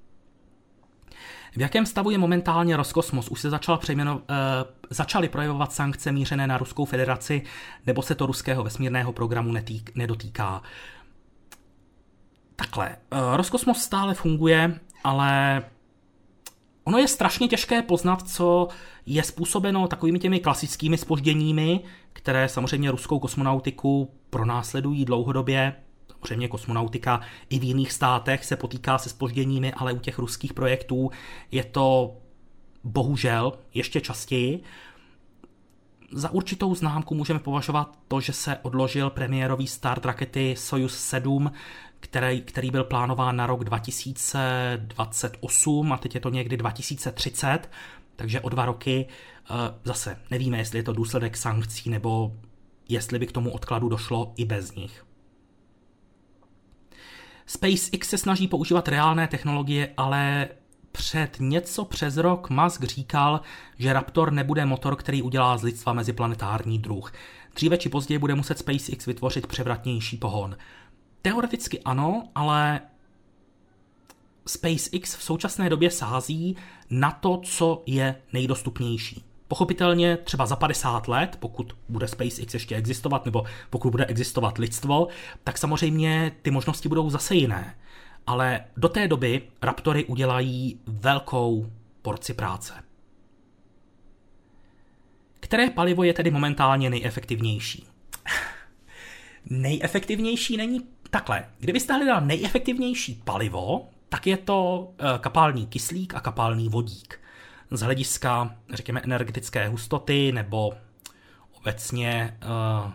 [1.57, 3.29] V jakém stavu je momentálně Roskosmos?
[3.29, 4.23] Už se začal přejmeno, uh,
[4.91, 7.43] začaly projevovat sankce mířené na Ruskou federaci,
[7.87, 10.63] nebo se to ruského vesmírného programu netýk, nedotýká?
[12.57, 15.63] Takhle, uh, Roskosmos stále funguje, ale
[16.85, 18.69] ono je strašně těžké poznat, co
[19.07, 21.81] je způsobeno takovými těmi klasickými spožděními,
[22.13, 25.75] které samozřejmě ruskou kosmonautiku pronásledují dlouhodobě,
[26.25, 27.21] Samozřejmě kosmonautika
[27.51, 31.11] i v jiných státech se potýká se spožděními, ale u těch ruských projektů
[31.51, 32.17] je to
[32.85, 34.63] bohužel ještě častěji.
[36.13, 41.53] Za určitou známku můžeme považovat to, že se odložil premiérový start rakety Soyuz 7,
[42.01, 47.71] který, který byl plánován na rok 2028 a teď je to někdy 2030,
[48.17, 49.55] takže o dva roky eh,
[49.85, 52.33] zase nevíme, jestli je to důsledek sankcí nebo
[52.89, 55.05] jestli by k tomu odkladu došlo i bez nich.
[57.47, 60.49] SpaceX se snaží používat reálné technologie, ale
[60.95, 63.41] před něco přes rok Musk říkal,
[63.79, 67.13] že Raptor nebude motor, který udělá z lidstva meziplanetární druh.
[67.55, 70.57] Dříve či později bude muset SpaceX vytvořit převratnější pohon.
[71.23, 72.81] Teoreticky ano, ale
[74.47, 76.57] SpaceX v současné době sází
[76.91, 79.25] na to, co je nejdostupnější.
[79.49, 85.09] Pochopitelně třeba za 50 let, pokud bude SpaceX ještě existovat, nebo pokud bude existovat lidstvo,
[85.45, 87.75] tak samozřejmě ty možnosti budou zase jiné.
[88.27, 91.73] Ale do té doby Raptory udělají velkou
[92.03, 92.75] porci práce.
[95.41, 97.87] Které palivo je tedy momentálně nejefektivnější?
[99.51, 100.81] nejefektivnější není
[101.11, 101.45] takhle.
[101.59, 107.21] Kdybyste hledal nejefektivnější palivo, tak je to eh, kapalný kyslík a kapalný vodík.
[107.71, 110.73] Z hlediska, řekněme, energetické hustoty nebo
[111.53, 112.93] obecně uh,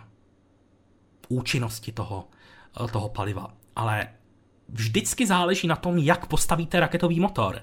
[1.30, 2.27] účinnosti toho,
[2.80, 3.53] uh, toho paliva.
[3.76, 4.07] Ale
[4.71, 7.61] vždycky záleží na tom, jak postavíte raketový motor.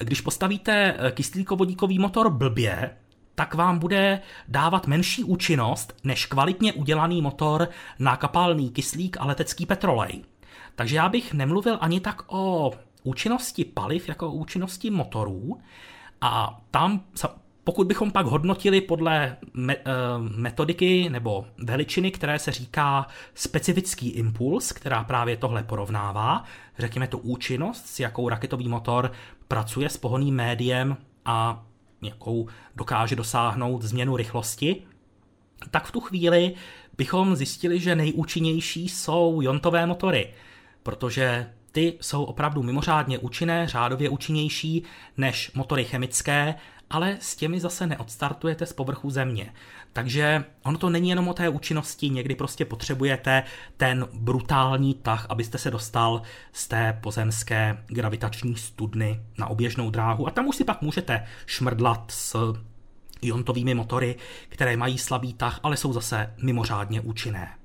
[0.00, 2.96] Když postavíte kyslíkovodíkový motor blbě,
[3.34, 7.68] tak vám bude dávat menší účinnost než kvalitně udělaný motor
[7.98, 10.24] na kapalný kyslík a letecký petrolej.
[10.74, 12.70] Takže já bych nemluvil ani tak o
[13.02, 15.60] účinnosti paliv jako o účinnosti motorů
[16.20, 17.04] a tam
[17.70, 19.82] pokud bychom pak hodnotili podle me, eh,
[20.18, 26.44] metodiky nebo veličiny, které se říká specifický impuls, která právě tohle porovnává,
[26.78, 29.12] řekněme tu účinnost, s jakou raketový motor
[29.48, 31.66] pracuje s pohoným médiem a
[32.02, 34.82] jakou dokáže dosáhnout změnu rychlosti,
[35.70, 36.54] tak v tu chvíli
[36.96, 40.34] bychom zjistili, že nejúčinnější jsou jontové motory,
[40.82, 44.82] protože ty jsou opravdu mimořádně účinné, řádově účinnější
[45.16, 46.54] než motory chemické,
[46.90, 49.52] ale s těmi zase neodstartujete z povrchu země.
[49.92, 53.42] Takže ono to není jenom o té účinnosti, někdy prostě potřebujete
[53.76, 56.22] ten brutální tah, abyste se dostal
[56.52, 62.10] z té pozemské gravitační studny na oběžnou dráhu a tam už si pak můžete šmrdlat
[62.10, 62.54] s
[63.22, 64.16] jontovými motory,
[64.48, 67.59] které mají slabý tah, ale jsou zase mimořádně účinné.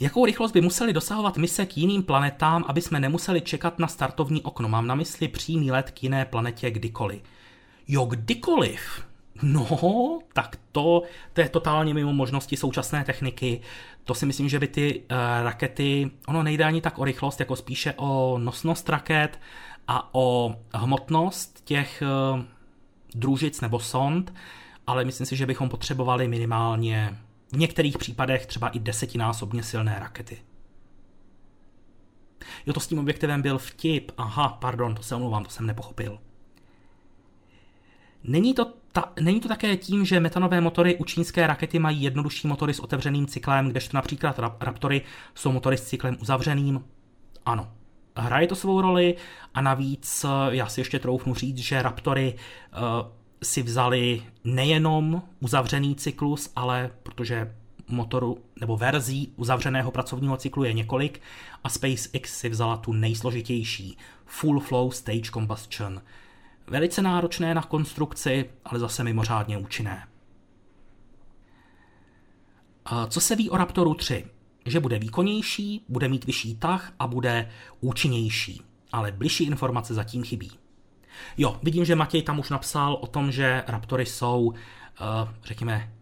[0.00, 4.42] Jakou rychlost by museli dosahovat mise k jiným planetám, aby jsme nemuseli čekat na startovní
[4.42, 4.68] okno?
[4.68, 7.22] Mám na mysli přímý let k jiné planetě kdykoliv.
[7.88, 9.04] Jo, kdykoliv.
[9.42, 11.02] No, tak to,
[11.32, 13.60] to je totálně mimo možnosti současné techniky.
[14.04, 17.56] To si myslím, že by ty uh, rakety, ono nejde ani tak o rychlost, jako
[17.56, 19.40] spíše o nosnost raket
[19.88, 22.02] a o hmotnost těch
[22.34, 22.40] uh,
[23.14, 24.34] družic nebo sond,
[24.86, 27.18] ale myslím si, že bychom potřebovali minimálně
[27.52, 30.38] v některých případech třeba i desetinásobně silné rakety.
[32.66, 34.12] Jo, to s tím objektivem byl vtip.
[34.16, 36.18] Aha, pardon, to se omlouvám, to jsem nepochopil.
[38.24, 42.48] Není to, ta, není to také tím, že metanové motory u čínské rakety mají jednodušší
[42.48, 45.02] motory s otevřeným cyklem, kdežto například Raptory
[45.34, 46.84] jsou motory s cyklem uzavřeným?
[47.46, 47.72] Ano.
[48.16, 49.16] Hraje to svou roli
[49.54, 55.94] a navíc eh, já si ještě troufnu říct, že Raptory uh, si vzali nejenom uzavřený
[55.94, 57.54] cyklus, ale protože
[57.88, 61.20] motoru nebo verzí uzavřeného pracovního cyklu je několik
[61.64, 63.96] a SpaceX si vzala tu nejsložitější
[64.26, 66.02] Full Flow Stage Combustion.
[66.66, 70.08] Velice náročné na konstrukci, ale zase mimořádně účinné.
[73.08, 74.26] Co se ví o Raptoru 3?
[74.66, 77.50] Že bude výkonnější, bude mít vyšší tah a bude
[77.80, 78.62] účinnější,
[78.92, 80.50] ale bližší informace zatím chybí.
[81.36, 84.54] Jo, vidím, že Matěj tam už napsal o tom, že Raptory jsou, uh,
[85.44, 85.92] řekněme,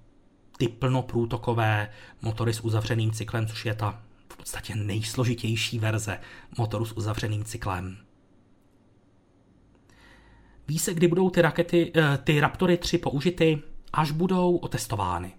[0.58, 1.90] ty plnoprůtokové
[2.22, 6.20] motory s uzavřeným cyklem, což je ta v podstatě nejsložitější verze
[6.58, 7.96] motoru s uzavřeným cyklem.
[10.68, 13.62] Ví se, kdy budou ty rakety, uh, ty Raptory 3 použity,
[13.92, 15.32] až budou otestovány.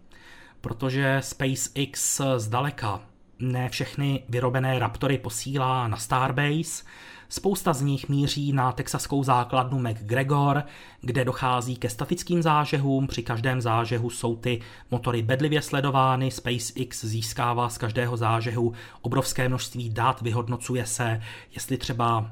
[0.61, 3.01] Protože SpaceX zdaleka
[3.41, 6.83] ne všechny vyrobené Raptory posílá na Starbase,
[7.31, 10.63] Spousta z nich míří na texaskou základnu McGregor,
[11.01, 13.07] kde dochází ke statickým zážehům.
[13.07, 16.31] Při každém zážehu jsou ty motory bedlivě sledovány.
[16.31, 21.21] SpaceX získává z každého zážehu obrovské množství dat, vyhodnocuje se,
[21.51, 22.31] jestli třeba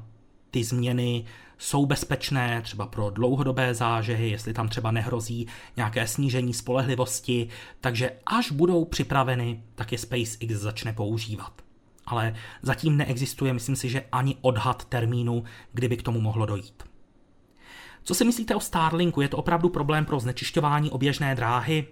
[0.50, 1.24] ty změny
[1.58, 5.46] jsou bezpečné třeba pro dlouhodobé zážehy, jestli tam třeba nehrozí
[5.76, 7.48] nějaké snížení spolehlivosti,
[7.80, 11.69] takže až budou připraveny, tak je SpaceX začne používat
[12.10, 16.82] ale zatím neexistuje, myslím si, že ani odhad termínu, kdyby k tomu mohlo dojít.
[18.02, 19.20] Co si myslíte o Starlinku?
[19.20, 21.86] Je to opravdu problém pro znečišťování oběžné dráhy?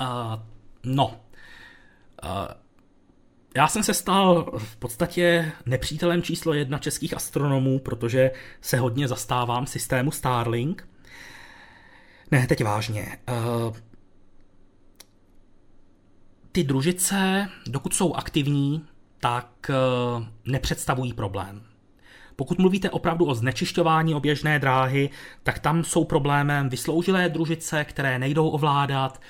[0.00, 0.06] Uh,
[0.84, 1.06] no.
[1.06, 1.10] Uh,
[3.56, 8.30] já jsem se stal v podstatě nepřítelem číslo jedna českých astronomů, protože
[8.60, 10.88] se hodně zastávám systému Starlink.
[12.30, 13.18] Ne, teď vážně.
[13.28, 13.76] Uh,
[16.52, 18.84] ty družice, dokud jsou aktivní,
[19.20, 19.74] tak eh,
[20.44, 21.62] nepředstavují problém.
[22.36, 25.10] Pokud mluvíte opravdu o znečišťování oběžné dráhy,
[25.42, 29.20] tak tam jsou problémem vysloužilé družice, které nejdou ovládat,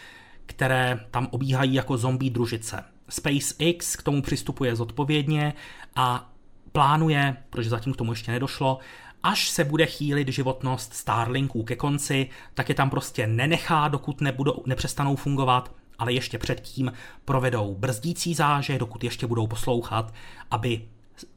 [0.47, 2.85] které tam obíhají jako zombie družice.
[3.09, 5.55] SpaceX k tomu přistupuje zodpovědně
[5.97, 6.33] a
[6.73, 8.79] plánuje, protože zatím k tomu ještě nedošlo,
[9.23, 14.63] až se bude chýlit životnost Starlinků ke konci, tak je tam prostě nenechá, dokud nebudou,
[14.67, 16.93] nepřestanou fungovat ale ještě předtím
[17.25, 20.15] provedou brzdící záže, dokud ještě budou poslouchat,
[20.51, 20.83] aby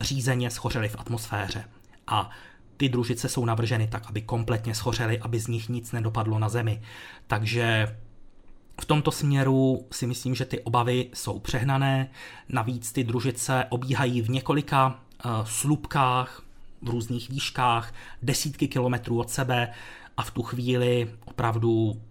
[0.01, 1.63] řízeně schořeli v atmosféře.
[2.07, 2.29] A
[2.77, 6.81] ty družice jsou navrženy tak, aby kompletně schořely, aby z nich nic nedopadlo na zemi.
[7.27, 7.97] Takže
[8.81, 12.09] v tomto směru si myslím, že ty obavy jsou přehnané.
[12.49, 14.87] Navíc ty družice obíhají v několika
[15.25, 16.43] uh, slupkách,
[16.81, 19.71] v různých výškách, desítky kilometrů od sebe
[20.17, 22.01] a v tu chvíli opravdu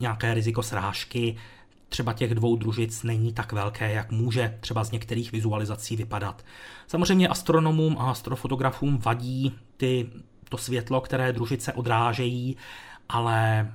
[0.00, 1.36] nějaké riziko srážky
[1.88, 6.44] třeba těch dvou družic není tak velké, jak může třeba z některých vizualizací vypadat.
[6.86, 10.10] Samozřejmě astronomům a astrofotografům vadí ty,
[10.48, 12.56] to světlo, které družice odrážejí,
[13.08, 13.72] ale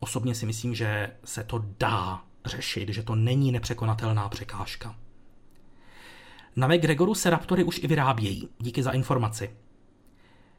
[0.00, 4.96] osobně si myslím, že se to dá řešit, že to není nepřekonatelná překážka.
[6.56, 9.50] Na McGregoru se Raptory už i vyrábějí, díky za informaci.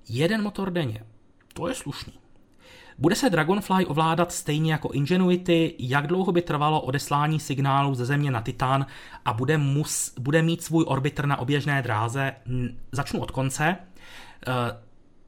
[0.10, 1.06] Jeden motor denně,
[1.53, 2.14] to je slušný.
[3.02, 8.32] Bude se Dragonfly ovládat stejně jako Ingenuity, jak dlouho by trvalo odeslání signálu ze Země
[8.32, 8.86] na Titan
[9.26, 12.36] a bude, mus, bude mít svůj orbiter na oběžné dráze?
[12.92, 13.76] Začnu od konce.
[14.48, 14.54] Uh,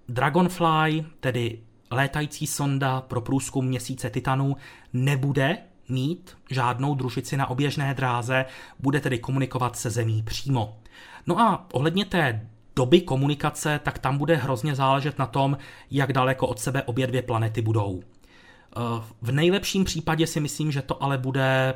[0.09, 1.59] Dragonfly, tedy
[1.91, 4.55] létající sonda pro průzkum měsíce Titanu,
[4.93, 5.57] nebude
[5.89, 8.45] mít žádnou družici na oběžné dráze,
[8.79, 10.79] bude tedy komunikovat se Zemí přímo.
[11.27, 15.57] No a ohledně té doby komunikace, tak tam bude hrozně záležet na tom,
[15.91, 18.03] jak daleko od sebe obě dvě planety budou.
[18.03, 18.79] Eh,
[19.21, 21.75] v nejlepším případě si myslím, že to ale bude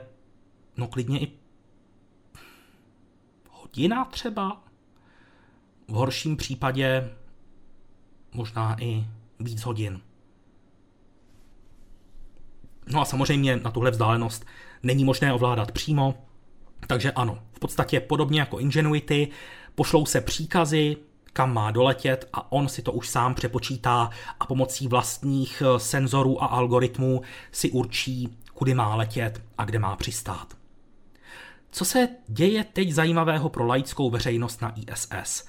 [0.78, 1.32] no klidně i
[3.50, 4.62] hodina třeba.
[5.88, 7.10] V horším případě
[8.34, 9.06] možná i
[9.40, 10.02] víc hodin.
[12.88, 14.46] No a samozřejmě na tuhle vzdálenost
[14.84, 16.26] není možné ovládat přímo,
[16.88, 19.28] takže ano, v podstatě podobně jako Ingenuity,
[19.76, 20.98] pošlou se příkazy,
[21.34, 26.44] kam má doletět a on si to už sám přepočítá a pomocí vlastních eh, senzorů
[26.44, 27.22] a algoritmů
[27.52, 30.58] si určí, kudy má letět a kde má přistát.
[31.72, 35.48] Co se děje teď zajímavého pro laickou veřejnost na ISS?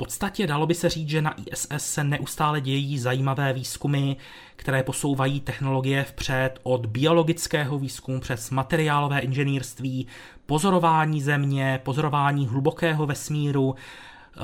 [0.00, 4.14] Podstatě dalo by se říct, že na ISS se neustále dějí zajímavé výzkumy,
[4.56, 10.06] které posouvají technologie vpřed od biologického výzkumu přes materiálové inženýrství,
[10.46, 13.74] pozorování země, pozorování hlubokého vesmíru.
[13.74, 14.40] Eh,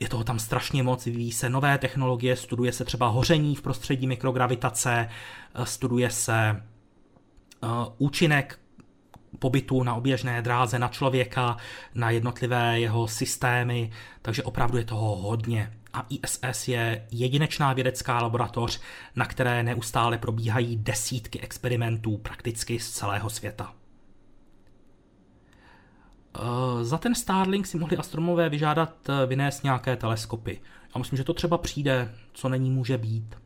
[0.00, 4.06] je toho tam strašně moc, vyvíjí se nové technologie, studuje se třeba hoření v prostředí
[4.06, 5.08] mikrogravitace,
[5.54, 6.62] eh, studuje se
[7.62, 7.68] eh,
[7.98, 8.58] účinek
[9.38, 11.56] pobytu na oběžné dráze na člověka,
[11.94, 13.90] na jednotlivé jeho systémy,
[14.22, 15.72] takže opravdu je toho hodně.
[15.92, 18.80] A ISS je jedinečná vědecká laboratoř,
[19.16, 23.72] na které neustále probíhají desítky experimentů prakticky z celého světa.
[26.38, 30.60] Eh, za ten Starlink si mohli astronomové vyžádat eh, vynést nějaké teleskopy.
[30.94, 33.45] Já myslím, že to třeba přijde, co není může být.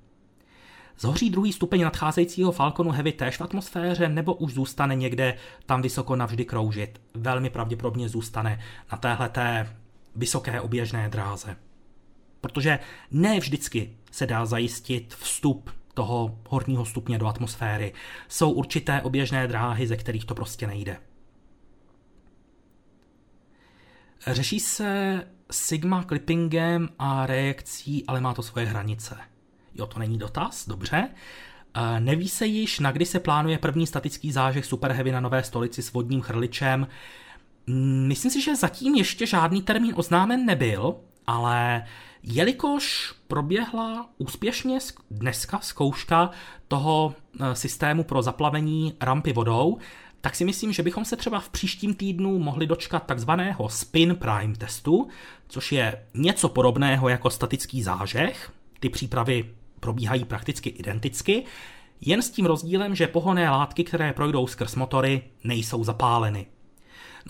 [1.00, 5.36] Zhoří druhý stupeň nadcházejícího Falconu Heavy též v atmosféře, nebo už zůstane někde
[5.66, 7.00] tam vysoko navždy kroužit?
[7.14, 8.60] Velmi pravděpodobně zůstane
[8.92, 9.76] na téhleté
[10.16, 11.56] vysoké oběžné dráze.
[12.40, 12.78] Protože
[13.10, 17.92] ne vždycky se dá zajistit vstup toho horního stupně do atmosféry.
[18.28, 20.96] Jsou určité oběžné dráhy, ze kterých to prostě nejde.
[24.26, 29.29] Řeší se sigma clippingem a reakcí, ale má to svoje hranice.
[29.74, 31.08] Jo, to není dotaz, dobře.
[31.74, 35.42] E, neví se již, na kdy se plánuje první statický zážeh Super Heavy na nové
[35.42, 36.86] stolici s vodním chrličem.
[37.66, 40.94] Mm, myslím si, že zatím ještě žádný termín oznámen nebyl,
[41.26, 41.84] ale
[42.22, 44.78] jelikož proběhla úspěšně
[45.10, 46.30] dneska zkouška
[46.68, 49.78] toho e, systému pro zaplavení rampy vodou,
[50.20, 54.56] tak si myslím, že bychom se třeba v příštím týdnu mohli dočkat takzvaného spin prime
[54.56, 55.08] testu,
[55.48, 58.52] což je něco podobného jako statický zážeh.
[58.80, 61.44] Ty přípravy probíhají prakticky identicky,
[62.00, 66.46] jen s tím rozdílem, že pohonné látky, které projdou skrz motory, nejsou zapáleny.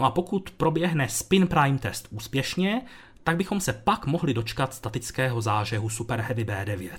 [0.01, 2.82] No a pokud proběhne spin prime test úspěšně,
[3.24, 6.98] tak bychom se pak mohli dočkat statického zážehu Super Heavy B9.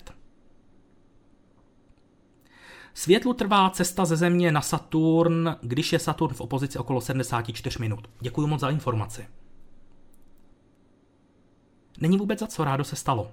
[2.94, 8.10] Světlu trvá cesta ze Země na Saturn, když je Saturn v opozici okolo 74 minut.
[8.20, 9.28] Děkuji moc za informaci.
[12.00, 13.32] Není vůbec za co, rádo se stalo.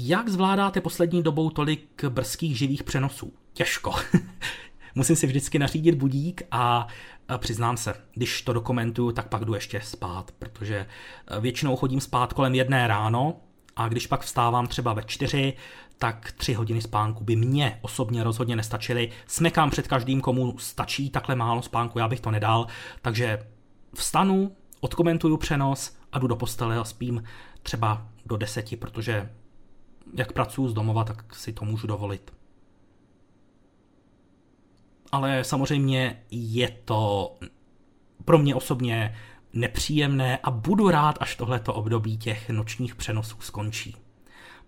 [0.00, 3.32] Jak zvládáte poslední dobou tolik brzkých živých přenosů?
[3.52, 3.94] Těžko.
[4.94, 6.86] Musím si vždycky nařídit budík a
[7.38, 10.86] přiznám se, když to dokumentuju, tak pak jdu ještě spát, protože
[11.40, 13.40] většinou chodím spát kolem jedné ráno
[13.76, 15.52] a když pak vstávám třeba ve čtyři,
[15.98, 19.10] tak tři hodiny spánku by mě osobně rozhodně nestačily.
[19.26, 22.66] Smekám před každým, komu stačí takhle málo spánku, já bych to nedal,
[23.02, 23.46] takže
[23.94, 27.22] vstanu, odkomentuju přenos a jdu do postele a spím
[27.62, 29.30] třeba do deseti, protože
[30.14, 32.32] jak pracuji z domova, tak si to můžu dovolit.
[35.12, 37.34] Ale samozřejmě je to
[38.24, 39.16] pro mě osobně
[39.52, 43.96] nepříjemné a budu rád, až tohleto období těch nočních přenosů skončí.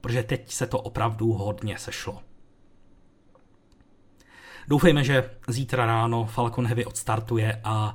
[0.01, 2.23] Protože teď se to opravdu hodně sešlo.
[4.69, 7.95] Doufejme, že zítra ráno Falcon Heavy odstartuje a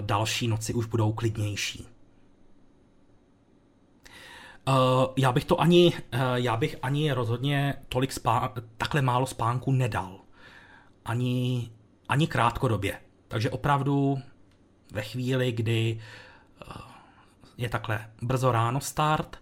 [0.00, 1.88] další noci už budou klidnější.
[4.70, 9.72] Uh, já bych to ani, uh, já bych ani rozhodně tolik spá- takhle málo spánku
[9.72, 10.20] nedal.
[11.04, 11.70] Ani,
[12.08, 13.00] ani krátkodobě.
[13.28, 14.18] Takže opravdu
[14.92, 16.00] ve chvíli, kdy
[16.66, 16.82] uh,
[17.56, 19.36] je takhle brzo ráno start,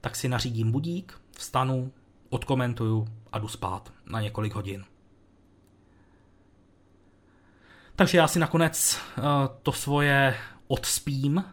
[0.00, 1.92] tak si nařídím budík, vstanu,
[2.30, 4.84] odkomentuju a jdu spát na několik hodin.
[7.96, 9.00] Takže já si nakonec
[9.62, 10.36] to svoje
[10.66, 11.44] odspím,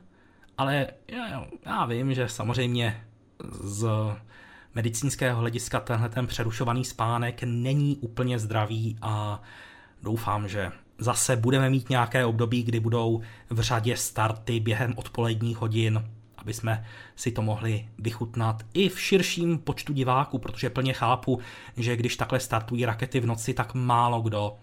[0.58, 3.06] ale já, já vím, že samozřejmě
[3.64, 3.88] z
[4.76, 9.42] medicínského hlediska tenhle ten přerušovaný spánek není úplně zdravý a
[10.04, 16.04] doufám, že zase budeme mít nějaké období, kdy budou v řadě starty během odpoledních hodin,
[16.38, 16.86] aby jsme
[17.16, 21.40] si to mohli vychutnat i v širším počtu diváků, protože plně chápu,
[21.78, 24.58] že když takhle startují rakety v noci, tak málo kdo,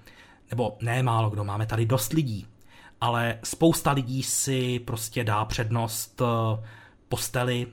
[0.50, 2.46] nebo ne málo kdo, máme tady dost lidí,
[3.00, 6.66] ale spousta lidí si prostě dá přednost eh,
[7.08, 7.66] posteli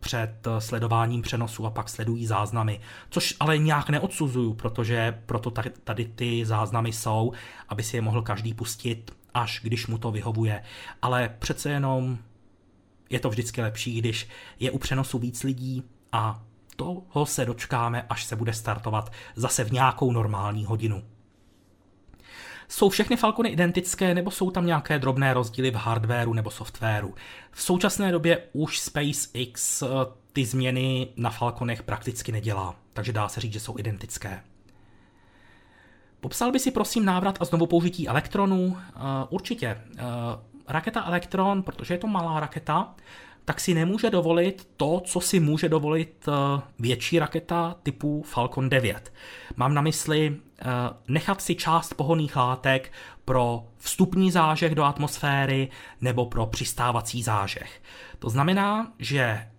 [0.00, 5.52] před eh, sledováním přenosu a pak sledují záznamy, což ale nějak neodsuzuju, protože proto
[5.84, 7.32] tady ty záznamy jsou,
[7.68, 10.62] aby si je mohl každý pustit, až když mu to vyhovuje.
[11.02, 12.18] Ale přece jenom
[13.10, 14.28] je to vždycky lepší, když
[14.60, 15.82] je u přenosu víc lidí
[16.12, 16.42] a
[16.76, 21.02] toho se dočkáme, až se bude startovat zase v nějakou normální hodinu.
[22.70, 27.14] Jsou všechny Falcony identické nebo jsou tam nějaké drobné rozdíly v hardwareu nebo softwaru?
[27.52, 29.86] V současné době už SpaceX eh,
[30.32, 34.42] ty změny na Falconech prakticky nedělá, takže dá se říct, že jsou identické.
[36.20, 38.66] Popsal by si prosím návrat a znovu použití elektronů?
[38.66, 38.76] Uh,
[39.28, 39.80] určitě.
[39.92, 40.00] Uh,
[40.68, 42.94] raketa Elektron, protože je to malá raketa,
[43.44, 46.34] tak si nemůže dovolit to, co si může dovolit uh,
[46.78, 49.12] větší raketa typu Falcon 9.
[49.56, 50.66] Mám na mysli uh,
[51.08, 52.92] nechat si část pohoných látek
[53.24, 55.68] pro vstupní zážeh do atmosféry
[56.00, 57.82] nebo pro přistávací zážeh.
[58.18, 59.50] To znamená, že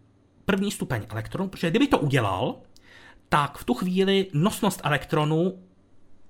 [0.45, 2.55] první stupeň elektronu, protože kdyby to udělal,
[3.29, 5.53] tak v tu chvíli nosnost elektronu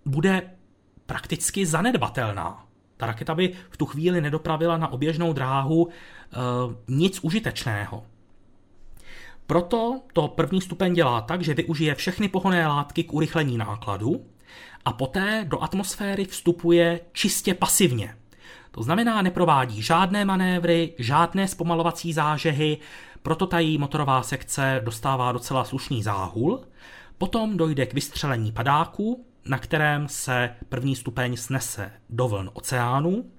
[0.06, 0.52] bude
[1.06, 2.66] prakticky zanedbatelná.
[3.02, 6.38] Ta raketa by v tu chvíli nedopravila na oběžnou dráhu e,
[6.88, 8.04] nic užitečného.
[9.48, 14.26] Proto to první stupeň dělá tak, že využije všechny pohonné látky k urychlení nákladu
[14.86, 18.16] a poté do atmosféry vstupuje čistě pasivně.
[18.72, 22.78] To znamená, neprovádí žádné manévry, žádné zpomalovací zážehy,
[23.22, 26.62] proto ta její motorová sekce dostává docela slušný záhul.
[27.18, 33.32] Potom dojde k vystřelení padáku, na kterém se první stupeň snese do vln oceánu.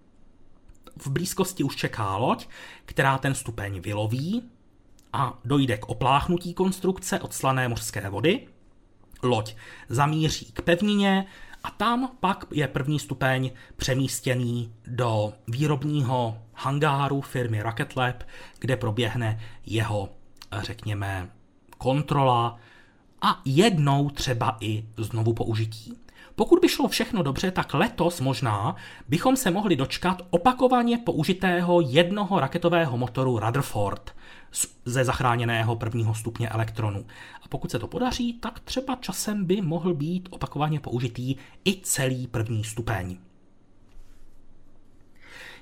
[0.97, 2.49] V blízkosti už čeká loď,
[2.85, 4.43] která ten stupeň vyloví
[5.12, 8.47] a dojde k opláchnutí konstrukce od slané mořské vody.
[9.23, 9.55] Loď
[9.89, 11.27] zamíří k pevnině
[11.65, 18.23] a tam pak je první stupeň přemístěný do výrobního hangáru firmy Rocket Lab,
[18.59, 20.09] kde proběhne jeho,
[20.59, 21.31] řekněme,
[21.79, 22.59] kontrola
[23.23, 25.99] a jednou třeba i znovu použití.
[26.35, 28.77] Pokud by šlo všechno dobře, tak letos možná
[29.09, 34.15] bychom se mohli dočkat opakovaně použitého jednoho raketového motoru Rutherford
[34.85, 37.07] ze zachráněného prvního stupně elektronu.
[37.43, 42.27] A pokud se to podaří, tak třeba časem by mohl být opakovaně použitý i celý
[42.27, 43.19] první stupeň.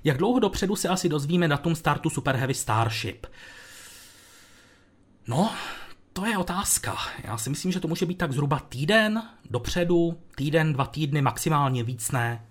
[0.04, 3.26] Jak dlouho dopředu se asi dozvíme datum startu Super Heavy Starship?
[5.26, 5.50] No,
[6.12, 6.96] to je otázka.
[7.24, 11.84] Já si myslím, že to může být tak zhruba týden dopředu, týden, dva týdny, maximálně
[11.84, 12.46] víc ne.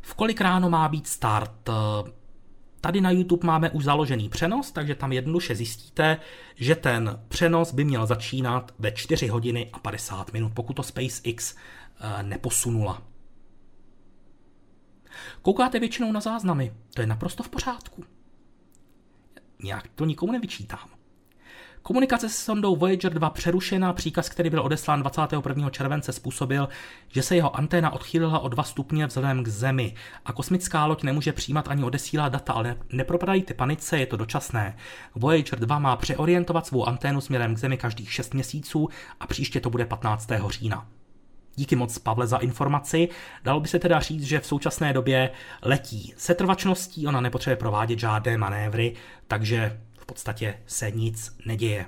[0.00, 1.70] V kolik ráno má být start?
[2.80, 6.20] Tady na YouTube máme už založený přenos, takže tam jednoduše zjistíte,
[6.56, 11.54] že ten přenos by měl začínat ve 4 hodiny a 50 minut, pokud to SpaceX
[12.00, 13.02] eh, neposunula.
[15.42, 18.04] Koukáte většinou na záznamy, to je naprosto v pořádku.
[19.62, 20.97] Nějak to nikomu nevyčítám.
[21.82, 25.70] Komunikace se sondou Voyager 2 přerušena, příkaz, který byl odeslán 21.
[25.70, 26.68] července, způsobil,
[27.08, 29.94] že se jeho anténa odchýlila o 2 stupně vzhledem k Zemi
[30.24, 34.76] a kosmická loď nemůže přijímat ani odesílat data, ale nepropadajte panice, je to dočasné.
[35.14, 38.88] Voyager 2 má přeorientovat svou anténu směrem k Zemi každých 6 měsíců
[39.20, 40.28] a příště to bude 15.
[40.48, 40.86] října.
[41.56, 43.08] Díky moc, Pavle, za informaci.
[43.44, 45.30] Dalo by se teda říct, že v současné době
[45.62, 48.94] letí setrvačností, ona nepotřebuje provádět žádné manévry,
[49.28, 51.86] takže podstatě se nic neděje.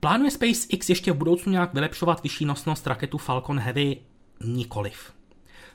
[0.00, 3.96] Plánuje SpaceX ještě v budoucnu nějak vylepšovat vyšší nosnost raketu Falcon Heavy?
[4.44, 5.12] Nikoliv.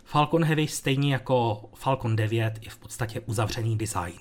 [0.03, 4.19] Falcon Heavy stejně jako Falcon 9 je v podstatě uzavřený design.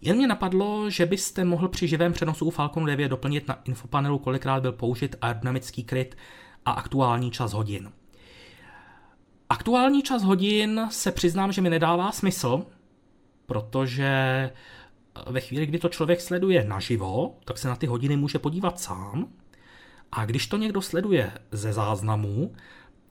[0.00, 4.60] Jen mě napadlo, že byste mohl při živém přenosu Falcon 9 doplnit na infopanelu, kolikrát
[4.60, 6.16] byl použit aerodynamický kryt
[6.64, 7.92] a aktuální čas hodin.
[9.48, 12.66] Aktuální čas hodin se přiznám, že mi nedává smysl,
[13.50, 14.50] protože
[15.26, 19.28] ve chvíli, kdy to člověk sleduje naživo, tak se na ty hodiny může podívat sám.
[20.12, 22.54] A když to někdo sleduje ze záznamu,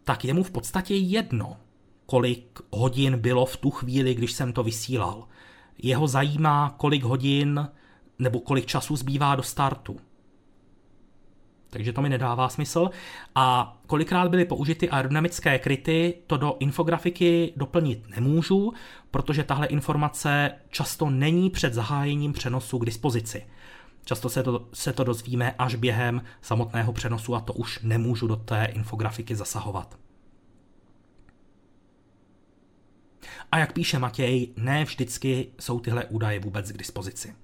[0.03, 1.57] tak je mu v podstatě jedno,
[2.05, 5.27] kolik hodin bylo v tu chvíli, když jsem to vysílal.
[5.77, 7.67] Jeho zajímá, kolik hodin
[8.19, 9.99] nebo kolik času zbývá do startu.
[11.69, 12.89] Takže to mi nedává smysl.
[13.35, 18.73] A kolikrát byly použity aerodynamické kryty, to do infografiky doplnit nemůžu,
[19.11, 23.45] protože tahle informace často není před zahájením přenosu k dispozici.
[24.05, 28.35] Často se to, se to dozvíme až během samotného přenosu a to už nemůžu do
[28.35, 29.99] té infografiky zasahovat.
[33.51, 37.35] A jak píše Matěj, ne vždycky jsou tyhle údaje vůbec k dispozici.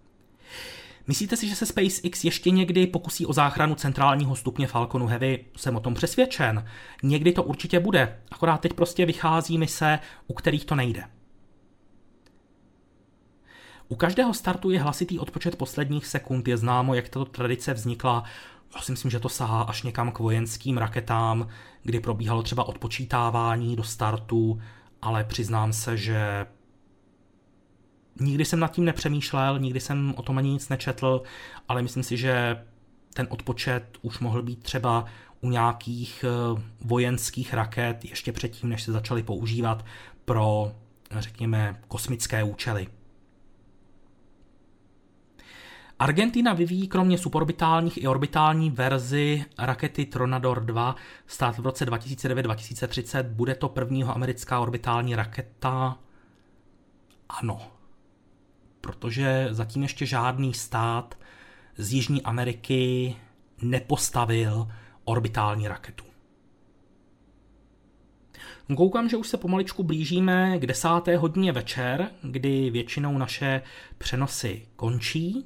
[1.07, 5.45] Myslíte si, že se SpaceX ještě někdy pokusí o záchranu centrálního stupně Falconu Heavy?
[5.57, 6.65] Jsem o tom přesvědčen.
[7.03, 11.03] Někdy to určitě bude, akorát teď prostě vychází mise, u kterých to nejde.
[13.87, 16.47] U každého startu je hlasitý odpočet posledních sekund.
[16.47, 18.23] Je známo, jak tato tradice vznikla.
[18.75, 21.47] Já si myslím, že to sahá až někam k vojenským raketám,
[21.83, 24.61] kdy probíhalo třeba odpočítávání do startu,
[25.01, 26.45] ale přiznám se, že
[28.19, 31.21] nikdy jsem nad tím nepřemýšlel, nikdy jsem o tom ani nic nečetl,
[31.67, 32.63] ale myslím si, že
[33.13, 35.05] ten odpočet už mohl být třeba
[35.41, 39.85] u nějakých eh, vojenských raket ještě předtím, než se začaly používat
[40.25, 40.71] pro,
[41.11, 42.87] řekněme, kosmické účely.
[45.99, 50.95] Argentina vyvíjí kromě suborbitálních i orbitální verzi rakety Tronador 2
[51.27, 53.23] stát v roce 2009-2030.
[53.23, 55.97] Bude to prvního americká orbitální raketa?
[57.29, 57.74] Ano.
[58.85, 61.17] Protože zatím ještě žádný stát
[61.77, 63.15] z Jižní Ameriky
[63.61, 64.67] nepostavil
[65.03, 66.03] orbitální raketu.
[68.77, 73.61] Koukám, že už se pomaličku blížíme k desáté hodině večer, kdy většinou naše
[73.97, 75.45] přenosy končí.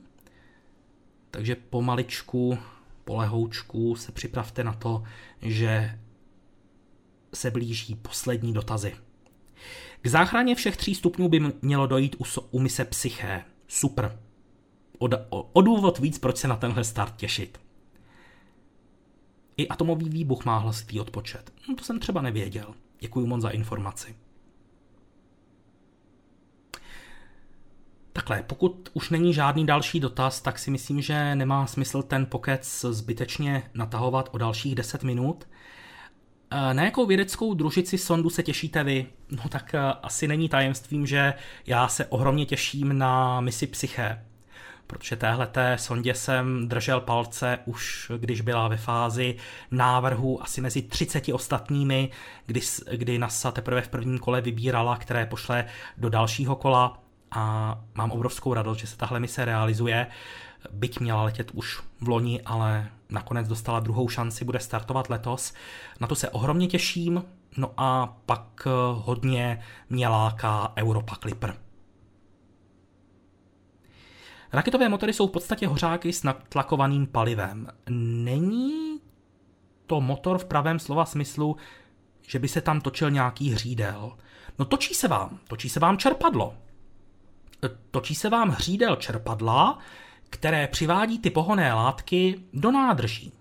[1.32, 2.58] Takže pomaličku,
[3.04, 5.04] polehoučku se připravte na to,
[5.42, 6.00] že
[7.34, 8.96] se blíží poslední dotazy.
[10.02, 13.44] K záchraně všech tří stupňů by mělo dojít u, u mise Psyché.
[13.68, 14.20] Super.
[14.98, 17.60] O, o, o důvod víc, proč se na tenhle start těšit.
[19.58, 21.54] I atomový výbuch má hlasitý odpočet.
[21.70, 22.76] No, to jsem třeba nevěděl.
[23.00, 24.16] Děkuji moc za informaci.
[28.14, 32.86] Takhle, pokud už není žádný další dotaz, tak si myslím, že nemá smysl ten pokec
[32.90, 35.48] zbytečně natahovat o dalších 10 minut.
[36.52, 39.06] E, na jakou vědeckou družici sondu se těšíte vy?
[39.32, 41.34] No tak e, asi není tajemstvím, že
[41.68, 44.26] já se ohromně těším na misi Psyché,
[44.88, 49.36] protože téhle té sondě jsem držel palce už když byla ve fázi
[49.72, 52.10] návrhu asi mezi 30 ostatními,
[52.46, 52.62] kdy,
[52.92, 55.66] kdy NASA teprve v prvním kole vybírala, které pošle
[55.98, 60.08] do dalšího kola a mám obrovskou radost, že se tahle mise realizuje.
[60.72, 65.54] Byť měla letět už v loni, ale nakonec dostala druhou šanci, bude startovat letos.
[66.00, 67.24] Na to se ohromně těším,
[67.58, 71.58] no a pak eh, hodně mě láká Europa Clipper.
[74.54, 77.68] Raketové motory jsou v podstatě hořáky s natlakovaným palivem.
[77.90, 79.00] Není
[79.88, 81.56] to motor v pravém slova smyslu,
[82.28, 84.18] že by se tam točil nějaký hřídel.
[84.60, 86.54] No točí se vám, točí se vám čerpadlo
[87.92, 89.80] točí se vám hřídel čerpadla,
[90.30, 93.34] které přivádí ty pohonné látky do nádrží.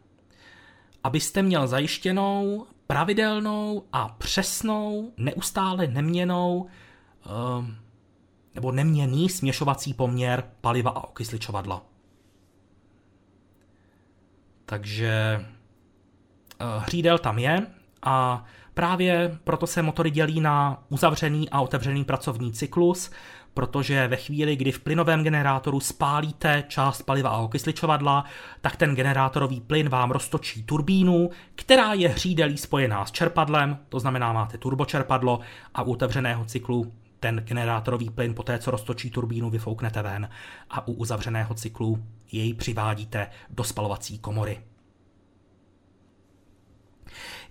[1.05, 6.67] Abyste měl zajištěnou, pravidelnou a přesnou, neustále neměnou
[7.27, 7.77] ehm,
[8.55, 11.83] nebo neměný směšovací poměr paliva a okysličovadla.
[14.67, 17.67] Takže eh, hřídel tam je
[18.03, 18.45] a
[18.75, 23.11] právě proto se motory dělí na uzavřený a otevřený pracovní cyklus,
[23.59, 28.25] protože ve chvíli, kdy v plynovém generátoru spálíte část paliva a okysličovadla,
[28.61, 34.33] tak ten generátorový plyn vám roztočí turbínu, která je hřídelí spojená s čerpadlem, to znamená
[34.33, 35.41] máte turbočerpadlo
[35.75, 40.29] a u otevřeného cyklu ten generátorový plyn po té, co roztočí turbínu, vyfouknete ven
[40.71, 44.68] a u uzavřeného cyklu jej přivádíte do spalovací komory.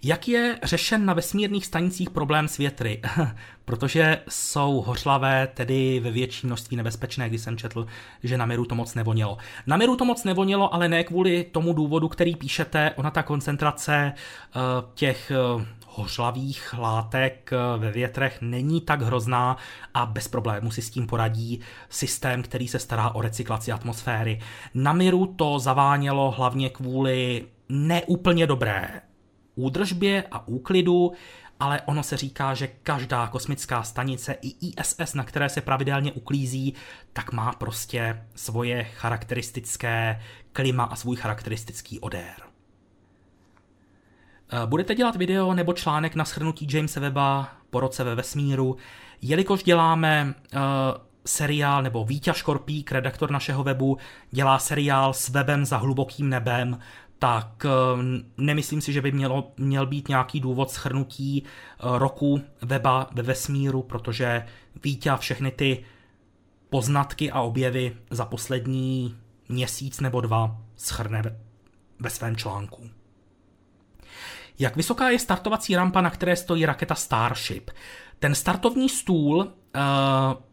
[0.04, 3.02] Jak je řešen na vesmírných stanicích problém s větry?
[3.66, 7.88] Protože jsou hořlavé, tedy ve větší množství nebezpečné, když jsem četl,
[8.24, 9.38] že na Miru to moc nevonělo.
[9.68, 14.14] Na Miru to moc nevonělo, ale ne kvůli tomu důvodu, který píšete, ona ta koncentrace
[14.56, 14.62] uh,
[14.94, 19.58] těch uh, hořlavých látek ve větrech není tak hrozná
[19.94, 21.60] a bez problému si s tím poradí
[21.90, 24.40] systém, který se stará o recyklaci atmosféry.
[24.74, 29.02] Na Miru to zavánělo hlavně kvůli neúplně dobré
[29.58, 31.12] údržbě a úklidu,
[31.60, 36.74] ale ono se říká, že každá kosmická stanice i ISS, na které se pravidelně uklízí,
[37.14, 40.22] tak má prostě svoje charakteristické
[40.54, 42.36] klima a svůj charakteristický odér.
[44.52, 48.78] Eh, budete dělat video nebo článek na shrnutí Jamesa Weba po roce ve vesmíru,
[49.22, 50.60] jelikož děláme uh,
[51.26, 53.98] seriál, nebo Vítěz Škorpík, redaktor našeho webu,
[54.32, 56.80] dělá seriál s webem za hlubokým nebem,
[57.20, 57.70] tak eh,
[58.38, 63.82] nemyslím si, že by mělo, měl být nějaký důvod schrnutí eh, roku weba ve vesmíru,
[63.82, 64.46] protože
[64.84, 65.86] Vítě všechny ty
[66.70, 69.18] poznatky a objevy za poslední
[69.50, 71.40] měsíc nebo dva schrne
[72.00, 72.90] ve svém článku.
[74.60, 77.72] Jak vysoká je startovací rampa, na které stojí raketa Starship?
[78.20, 79.52] Ten startovní stůl uh,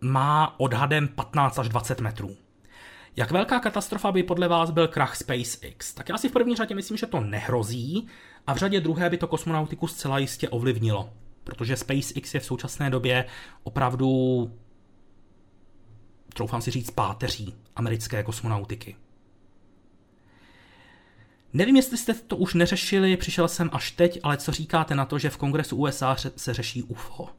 [0.01, 2.37] má odhadem 15 až 20 metrů.
[3.17, 5.95] Jak velká katastrofa by podle vás byl krach SpaceX?
[5.95, 8.07] Tak já si v první řadě myslím, že to nehrozí
[8.47, 11.13] a v řadě druhé by to kosmonautiku zcela jistě ovlivnilo,
[11.45, 13.25] protože SpaceX je v současné době
[13.63, 14.53] opravdu,
[16.35, 18.97] troufám si říct, páteří americké kosmonautiky.
[21.53, 25.19] Nevím, jestli jste to už neřešili, přišel jsem až teď, ale co říkáte na to,
[25.19, 27.23] že v kongresu USA se řeší UFO?
[27.23, 27.31] Uh,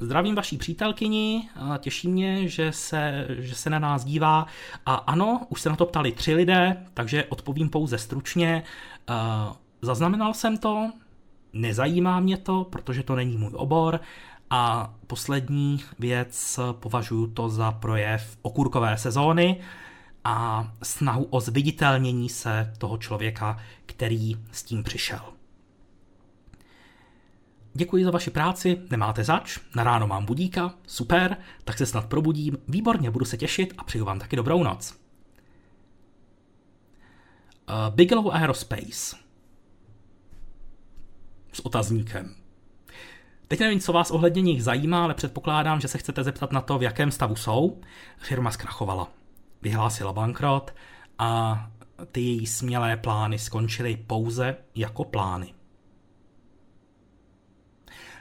[0.00, 1.48] Zdravím vaší přítelkyni,
[1.78, 4.46] těší mě, že se, že se na nás dívá.
[4.86, 8.62] A ano, už se na to ptali tři lidé, takže odpovím pouze stručně.
[9.82, 10.92] Zaznamenal jsem to,
[11.52, 14.00] nezajímá mě to, protože to není můj obor.
[14.50, 19.60] A poslední věc, považuji to za projev okurkové sezóny
[20.24, 25.37] a snahu o zviditelnění se toho člověka, který s tím přišel.
[27.78, 32.58] Děkuji za vaši práci, nemáte zač, na ráno mám budíka, super, tak se snad probudím,
[32.68, 34.94] výborně, budu se těšit a přeju vám taky dobrou noc.
[37.68, 39.16] Uh, Bigelow Aerospace.
[41.52, 42.34] S otazníkem.
[43.48, 46.78] Teď nevím, co vás ohledně nich zajímá, ale předpokládám, že se chcete zeptat na to,
[46.78, 47.80] v jakém stavu jsou.
[48.18, 49.08] Firma zkrachovala.
[49.62, 50.74] Vyhlásila bankrot
[51.18, 51.70] a
[52.12, 55.57] ty její smělé plány skončily pouze jako plány.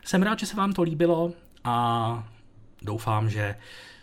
[0.07, 1.31] Jsem rád, že se vám to líbilo
[1.63, 2.27] a
[2.81, 3.55] doufám, že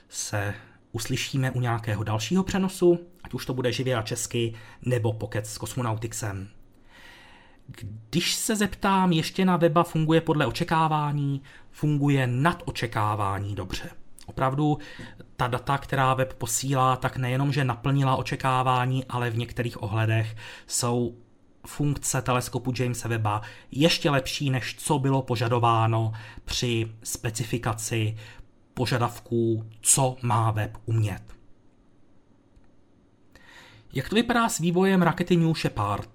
[0.08, 0.54] se
[0.92, 5.58] uslyšíme u nějakého dalšího přenosu, ať už to bude živě a česky, nebo pokec s
[5.58, 6.48] kosmonautixem.
[8.10, 13.90] Když se zeptám, ještě na weba funguje podle očekávání, funguje nad očekávání dobře.
[14.26, 14.78] Opravdu
[15.36, 20.36] ta data, která web posílá, tak nejenom, že naplnila očekávání, ale v některých ohledech
[20.66, 21.16] jsou
[21.66, 26.12] funkce teleskopu Jamesa Webba ještě lepší, než co bylo požadováno
[26.44, 28.16] při specifikaci
[28.74, 31.22] požadavků, co má web umět.
[33.92, 36.10] Jak to vypadá s vývojem rakety New Shepard?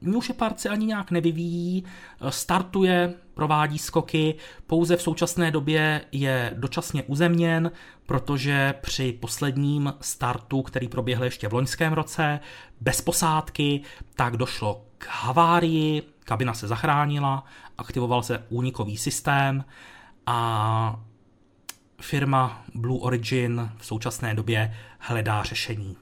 [0.00, 1.84] New Shepard se ani nějak nevyvíjí,
[2.28, 4.34] startuje, provádí skoky,
[4.66, 7.70] pouze v současné době je dočasně uzemněn,
[8.06, 12.40] protože při posledním startu, který proběhl ještě v loňském roce,
[12.80, 13.82] bez posádky,
[14.14, 17.44] tak došlo k havárii, kabina se zachránila,
[17.78, 19.64] aktivoval se únikový systém
[20.26, 21.00] a
[22.00, 25.96] firma Blue Origin v současné době hledá řešení.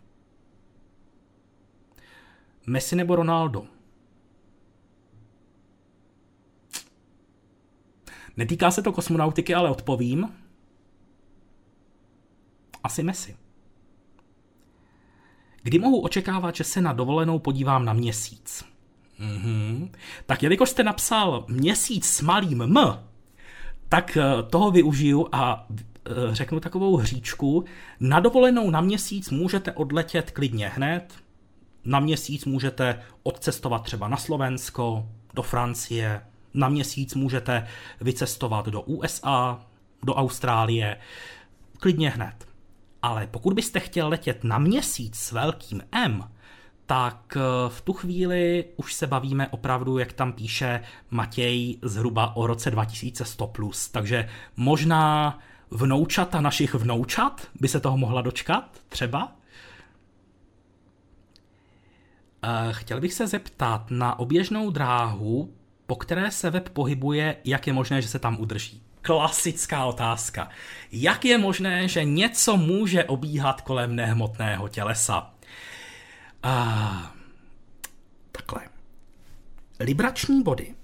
[2.66, 3.75] Messi nebo Ronaldo?
[8.36, 10.28] Netýká se to kosmonautiky, ale odpovím.
[12.84, 13.36] Asi Messi.
[15.62, 18.64] Kdy mohu očekávat, že se na dovolenou podívám na měsíc?
[19.20, 19.90] Mm-hmm.
[20.26, 22.76] Tak jelikož jste napsal měsíc s malým M,
[23.88, 27.64] tak eh, toho využiju a eh, řeknu takovou hříčku.
[28.00, 31.14] Na dovolenou na měsíc můžete odletět klidně hned.
[31.84, 36.22] Na měsíc můžete odcestovat třeba na Slovensko, do Francie.
[36.56, 37.66] Na měsíc můžete
[38.00, 39.60] vycestovat do USA,
[40.02, 40.96] do Austrálie.
[41.78, 42.48] Klidně hned.
[43.02, 46.30] Ale pokud byste chtěl letět na měsíc s velkým M,
[46.86, 50.80] tak eh, v tu chvíli už se bavíme opravdu, jak tam píše
[51.10, 53.46] Matěj, zhruba o roce 2100+.
[53.46, 53.88] Plus.
[53.88, 55.38] Takže možná
[55.70, 59.32] vnoučata našich vnoučat by se toho mohla dočkat, třeba.
[62.70, 65.54] Chtěl bych se zeptat na oběžnou dráhu,
[65.86, 68.82] po které se web pohybuje, jak je možné, že se tam udrží?
[69.02, 70.48] Klasická otázka.
[70.92, 75.30] Jak je možné, že něco může obíhat kolem nehmotného tělesa?
[76.42, 77.12] A,
[78.32, 78.68] takhle.
[79.80, 80.74] Librační body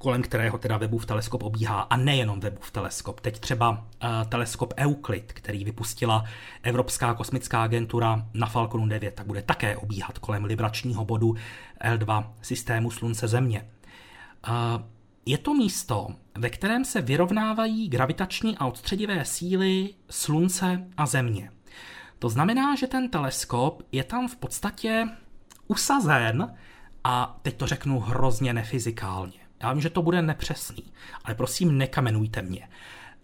[0.00, 3.20] kolem kterého teda Webův teleskop obíhá a nejenom Webův teleskop.
[3.20, 3.78] Teď třeba uh,
[4.28, 6.24] teleskop Euclid, který vypustila
[6.62, 11.34] Evropská kosmická agentura na Falconu 9, tak bude také obíhat kolem libračního bodu
[11.84, 13.62] L2 systému Slunce Země.
[13.62, 13.79] Uh,
[15.26, 16.08] je to místo,
[16.38, 21.50] ve kterém se vyrovnávají gravitační a odstředivé síly Slunce a Země.
[22.18, 25.08] To znamená, že ten teleskop je tam v podstatě
[25.68, 26.54] usazen
[27.04, 29.40] a teď to řeknu hrozně nefyzikálně.
[29.62, 30.84] Já vím, že to bude nepřesný,
[31.24, 32.68] ale prosím, nekamenujte mě.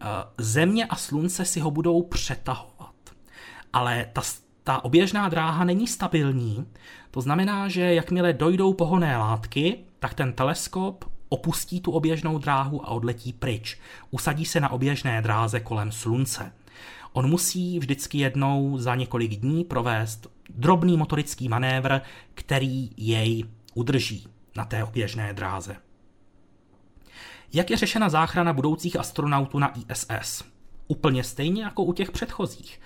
[0.00, 0.06] Eh,
[0.38, 2.94] Země a slunce si ho budou přetahovat.
[3.72, 4.22] Ale ta,
[4.64, 6.66] ta oběžná dráha není stabilní,
[7.10, 12.88] to znamená, že jakmile dojdou pohonné látky, tak ten teleskop opustí tu oběžnou dráhu a
[12.88, 13.78] odletí pryč.
[14.10, 16.52] Usadí se na oběžné dráze kolem slunce.
[17.12, 22.00] On musí vždycky jednou za několik dní provést drobný motorický manévr,
[22.34, 25.76] který jej udrží na té oběžné dráze.
[27.52, 30.44] Jak je řešena záchrana budoucích astronautů na ISS?
[30.88, 32.80] Úplně stejně jako u těch předchozích.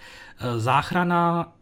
[0.56, 1.52] Záchrana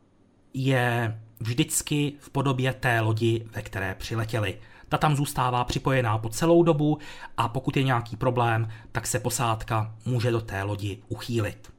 [0.55, 4.59] je vždycky v podobě té lodi, ve které přiletěli.
[4.89, 6.98] Ta tam zůstává připojená po celou dobu
[7.36, 11.73] a pokud je nějaký problém, tak se posádka může do té lodi uchýlit.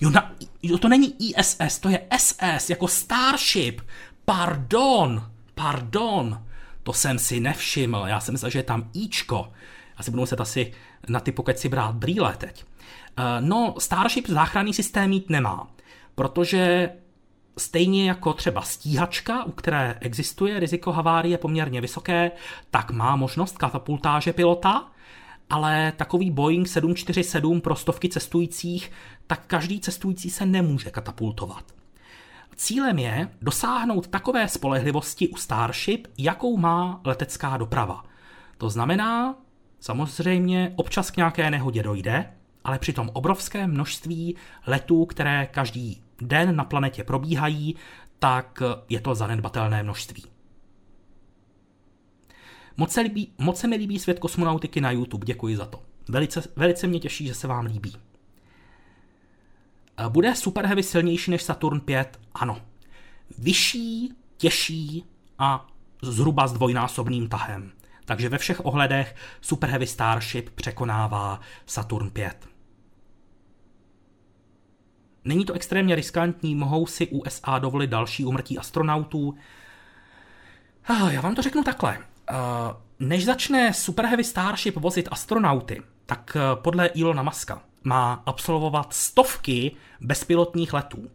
[0.00, 0.32] Jo, na,
[0.62, 3.80] jo, to není ISS, to je SS, jako Starship.
[4.24, 6.46] Pardon, pardon.
[6.82, 9.52] To jsem si nevšiml, já jsem myslel, že je tam Ičko.
[9.98, 10.72] Já si budu muset asi
[11.08, 12.64] na ty si brát brýle teď.
[13.18, 15.68] Eh, no, Starship záchranný systém mít nemá,
[16.14, 16.90] protože
[17.58, 22.30] stejně jako třeba stíhačka, u které existuje riziko havárie poměrně vysoké,
[22.70, 24.88] tak má možnost katapultáže pilota,
[25.50, 28.90] ale takový Boeing 747 pro stovky cestujících,
[29.26, 31.64] tak každý cestující se nemůže katapultovat.
[32.56, 38.04] Cílem je dosáhnout takové spolehlivosti u Starship, jakou má letecká doprava.
[38.58, 39.34] To znamená,
[39.80, 42.32] samozřejmě občas k nějaké nehodě dojde,
[42.64, 47.76] ale při tom obrovské množství letů, které každý den na planetě probíhají,
[48.18, 50.24] tak je to zanedbatelné množství.
[52.76, 55.82] Moc se, líbí, moc se mi líbí svět kosmonautiky na YouTube, děkuji za to.
[56.08, 57.96] Velice, velice mě těší, že se vám líbí.
[60.08, 62.20] Bude Super Heavy silnější než Saturn 5?
[62.34, 62.60] Ano.
[63.38, 65.04] Vyšší, těžší
[65.38, 65.66] a
[66.02, 67.72] zhruba s dvojnásobným tahem.
[68.04, 72.48] Takže ve všech ohledech Super Heavy Starship překonává Saturn 5.
[75.26, 79.34] Není to extrémně riskantní, mohou si USA dovolit další umrtí astronautů?
[80.84, 81.98] Ah, já vám to řeknu takhle.
[82.28, 88.92] Ah, než začne Super Heavy Starship vozit astronauty, tak eh, podle Ilona Muska má absolvovat
[88.92, 91.10] stovky bezpilotních letů,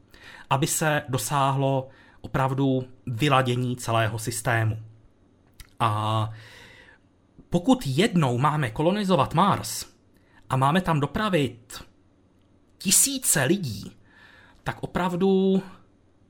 [0.50, 1.90] aby se dosáhlo
[2.22, 4.78] opravdu vyladění celého systému.
[5.80, 6.30] A
[7.50, 9.86] pokud jednou máme kolonizovat Mars
[10.50, 11.84] a máme tam dopravit
[12.78, 13.92] tisíce lidí,
[14.64, 15.62] tak opravdu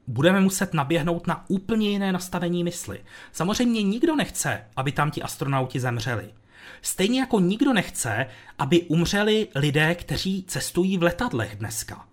[0.07, 3.03] budeme muset naběhnout na úplně jiné nastavení mysli.
[3.31, 6.33] Samozřejmě nikdo nechce, aby tam ti astronauti zemřeli.
[6.81, 8.25] Stejně jako nikdo nechce,
[8.59, 12.07] aby umřeli lidé, kteří cestují v letadlech dneska.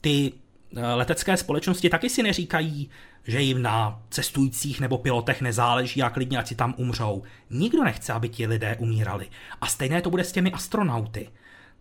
[0.00, 0.32] Ty
[0.76, 2.90] eh, letecké společnosti taky si neříkají,
[3.26, 7.22] že jim na cestujících nebo pilotech nezáleží a klidně ať si tam umřou.
[7.50, 9.28] Nikdo nechce, aby ti lidé umírali.
[9.60, 11.30] A stejné to bude s těmi astronauty.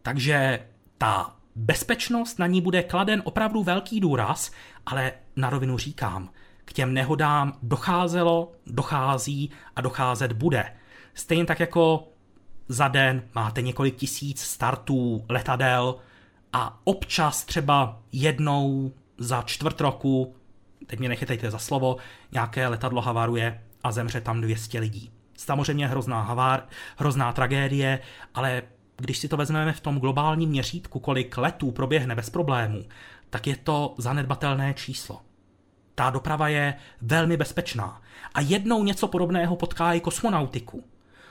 [0.02, 0.60] Takže
[0.98, 4.52] ta bezpečnost na ní bude kladen opravdu velký důraz,
[4.86, 6.30] ale na rovinu říkám,
[6.66, 10.74] k těm nehodám docházelo, dochází a docházet bude.
[11.14, 12.08] Stejně tak jako
[12.68, 15.96] za den máte několik tisíc startů letadel
[16.54, 20.36] a občas třeba jednou za čtvrt roku,
[20.86, 21.98] teď mě nechytejte za slovo,
[22.32, 25.12] nějaké letadlo havaruje a zemře tam 200 lidí.
[25.38, 26.64] Samozřejmě hrozná havár,
[26.98, 28.00] hrozná tragédie,
[28.34, 28.62] ale
[28.98, 32.86] když si to vezmeme v tom globálním měřítku, kolik letů proběhne bez problémů,
[33.30, 35.22] tak je to zanedbatelné číslo.
[35.96, 38.02] Ta doprava je velmi bezpečná.
[38.34, 40.84] A jednou něco podobného potká i kosmonautiku.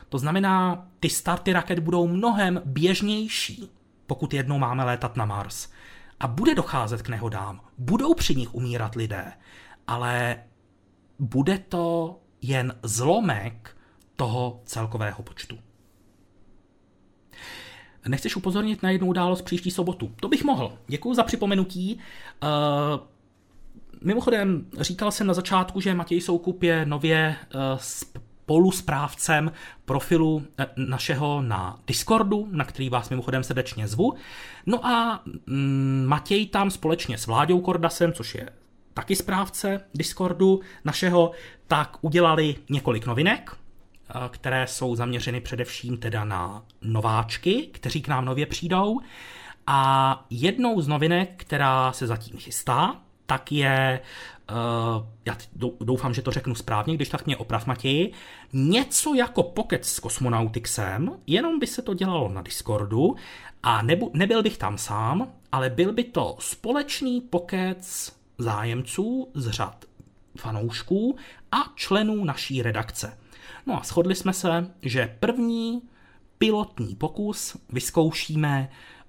[0.09, 3.70] To znamená, ty starty raket budou mnohem běžnější,
[4.06, 5.68] pokud jednou máme létat na Mars.
[6.20, 9.32] A bude docházet k nehodám, budou při nich umírat lidé,
[9.86, 10.36] ale
[11.18, 13.76] bude to jen zlomek
[14.16, 15.59] toho celkového počtu.
[18.09, 20.12] Nechceš upozornit na jednu událost příští sobotu?
[20.20, 20.73] To bych mohl.
[20.89, 21.99] Děkuji za připomenutí.
[22.43, 23.01] Uh,
[24.01, 27.37] mimochodem, říkal jsem na začátku, že Matěj Soukup je nově
[27.77, 29.53] spolusprávcem
[29.85, 30.43] profilu
[30.77, 34.15] našeho na Discordu, na který vás mimochodem srdečně zvu.
[34.66, 38.49] No a mm, Matěj tam společně s Vláďou Kordasem, což je
[38.95, 41.31] taky správce Discordu našeho,
[41.66, 43.57] tak udělali několik novinek,
[44.28, 49.01] které jsou zaměřeny především teda na nováčky, kteří k nám nově přijdou.
[49.66, 54.01] A jednou z novinek, která se zatím chystá, tak je,
[54.51, 55.36] uh, já
[55.80, 58.12] doufám, že to řeknu správně, když tak mě oprav Matěji,
[58.52, 63.16] něco jako Pocket s Cosmonautixem, jenom by se to dělalo na Discordu
[63.62, 67.78] a nebu, nebyl bych tam sám, ale byl by to společný Pocket
[68.39, 69.84] zájemců z řad
[70.36, 71.16] fanoušků
[71.52, 73.18] a členů naší redakce.
[73.66, 75.82] No a shodli jsme se, že první
[76.39, 78.68] pilotní pokus vyzkoušíme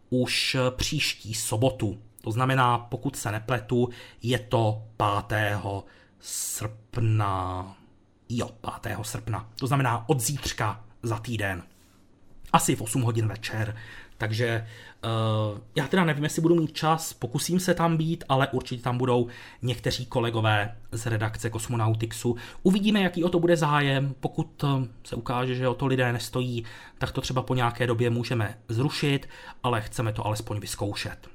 [0.09, 1.97] už příští sobotu.
[2.21, 3.89] To znamená, pokud se nepletu,
[4.21, 4.83] je to
[5.27, 5.47] 5.
[6.19, 7.75] srpna.
[8.29, 8.49] Jo,
[8.81, 8.97] 5.
[9.01, 9.49] srpna.
[9.59, 11.63] To znamená od zítřka za týden.
[12.53, 13.75] Asi v 8 hodin večer.
[14.17, 14.67] Takže
[15.03, 18.97] uh, já teda nevím, jestli budu mít čas, pokusím se tam být, ale určitě tam
[18.97, 19.27] budou
[19.61, 22.35] někteří kolegové z redakce Kosmonautixu.
[22.63, 24.15] Uvidíme, jaký o to bude zájem.
[24.19, 26.63] Pokud uh, se ukáže, že o to lidé nestojí,
[26.97, 29.29] tak to třeba po nějaké době můžeme zrušit,
[29.63, 31.33] ale chceme to alespoň vyzkoušet.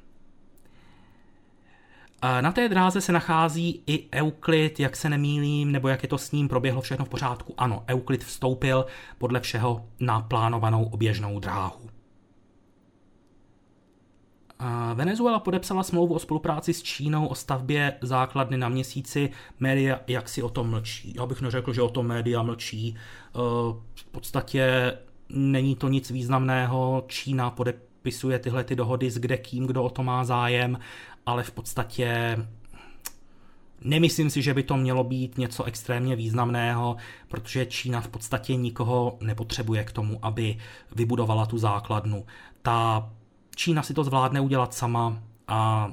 [2.22, 6.18] Eh, na té dráze se nachází i Euklid, jak se nemýlím, nebo jak je to
[6.18, 7.54] s ním, proběhlo všechno v pořádku.
[7.58, 8.86] Ano, Euklid vstoupil
[9.18, 11.90] podle všeho na plánovanou oběžnou dráhu.
[14.94, 19.30] Venezuela podepsala smlouvu o spolupráci s Čínou o stavbě základny na měsíci.
[19.60, 21.14] Média jak si o tom mlčí.
[21.16, 22.94] Já bych neřekl, že o tom média mlčí.
[22.96, 23.38] Eh,
[23.94, 24.92] v podstatě
[25.28, 27.04] není to nic významného.
[27.06, 30.78] Čína podepisuje tyhle ty dohody s kde kým, kdo o to má zájem,
[31.26, 32.36] ale v podstatě
[33.84, 36.96] Nemyslím si, že by to mělo být něco extrémně významného,
[37.28, 40.58] protože Čína v podstatě nikoho nepotřebuje k tomu, aby
[40.94, 42.26] vybudovala tu základnu.
[42.62, 43.10] Ta
[43.58, 45.90] Čína si to zvládne udělat sama a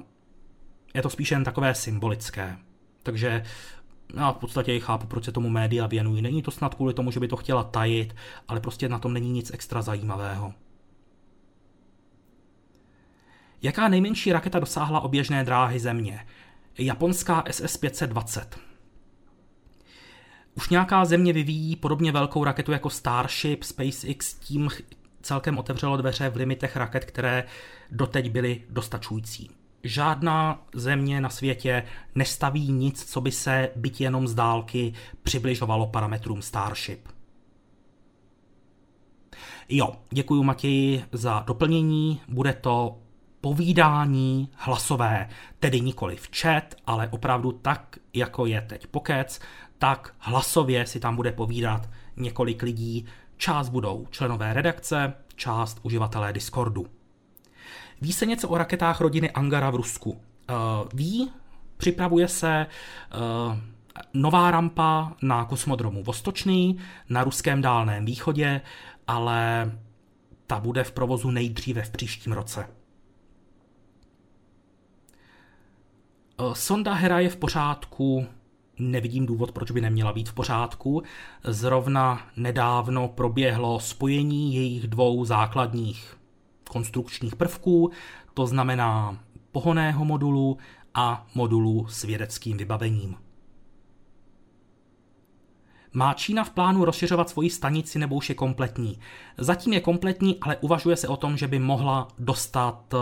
[0.93, 2.57] je to spíše jen takové symbolické.
[3.03, 3.43] Takže
[4.15, 6.21] já v podstatě i chápu, proč se tomu média věnují.
[6.21, 8.15] Není to snad kvůli tomu, že by to chtěla tajit,
[8.47, 10.53] ale prostě na tom není nic extra zajímavého.
[13.61, 16.27] Jaká nejmenší raketa dosáhla oběžné dráhy Země?
[16.77, 18.45] Japonská SS-520.
[20.55, 24.69] Už nějaká země vyvíjí podobně velkou raketu jako Starship, SpaceX tím
[25.25, 27.43] celkem otevřelo dveře v limitech raket, které
[27.91, 29.49] doteď byly dostačující.
[29.83, 31.83] Žádná země na světě
[32.15, 34.93] nestaví nic, co by se byť jenom z dálky
[35.23, 37.07] přibližovalo parametrům Starship.
[39.69, 42.21] Jo, děkuji Matěji za doplnění.
[42.27, 42.97] Bude to
[43.41, 45.29] povídání hlasové,
[45.59, 49.39] tedy nikoli v chat, ale opravdu tak, jako je teď pokec,
[49.77, 53.05] tak hlasově si tam bude povídat několik lidí,
[53.37, 56.85] Část budou členové redakce, část uživatelé Discordu.
[58.01, 60.09] Ví se něco o raketách rodiny Angara v Rusku?
[60.11, 60.17] Uh,
[60.93, 61.31] ví,
[61.77, 63.57] připravuje se uh,
[64.13, 66.77] nová rampa na kosmodromu Vostočný
[67.09, 68.61] na ruském dálném východě,
[69.07, 69.71] ale
[70.47, 72.69] ta bude v provozu nejdříve v příštím roce.
[76.39, 78.27] Uh, sonda Hera je v pořádku,
[78.79, 81.03] nevidím důvod, proč by neměla být v pořádku.
[81.43, 86.17] Zrovna nedávno proběhlo spojení jejich dvou základních
[86.69, 87.91] konstrukčních prvků,
[88.33, 89.19] to znamená
[89.51, 90.57] pohoného modulu
[90.93, 93.15] a modulu s vědeckým vybavením.
[95.93, 98.99] Má Čína v plánu rozšiřovat svoji stanici nebo už je kompletní?
[99.37, 102.97] Zatím je kompletní, ale uvažuje se o tom, že by mohla dostat eh,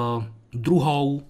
[0.54, 1.22] druhou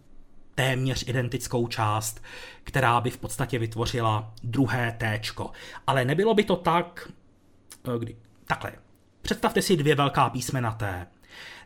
[0.56, 2.24] téměř identickou část,
[2.64, 5.22] která by v podstatě vytvořila druhé T.
[5.88, 7.12] Ale nebylo by to tak,
[7.96, 8.16] eh, kdy,
[8.48, 8.72] takhle,
[9.22, 11.08] představte si dvě velká písmena T.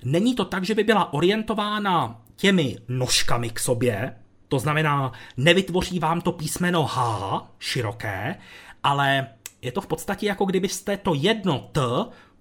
[0.03, 4.15] Není to tak, že by byla orientována těmi nožkami k sobě,
[4.47, 8.35] to znamená, nevytvoří vám to písmeno H široké,
[8.83, 9.27] ale
[9.61, 11.81] je to v podstatě jako kdybyste to jedno T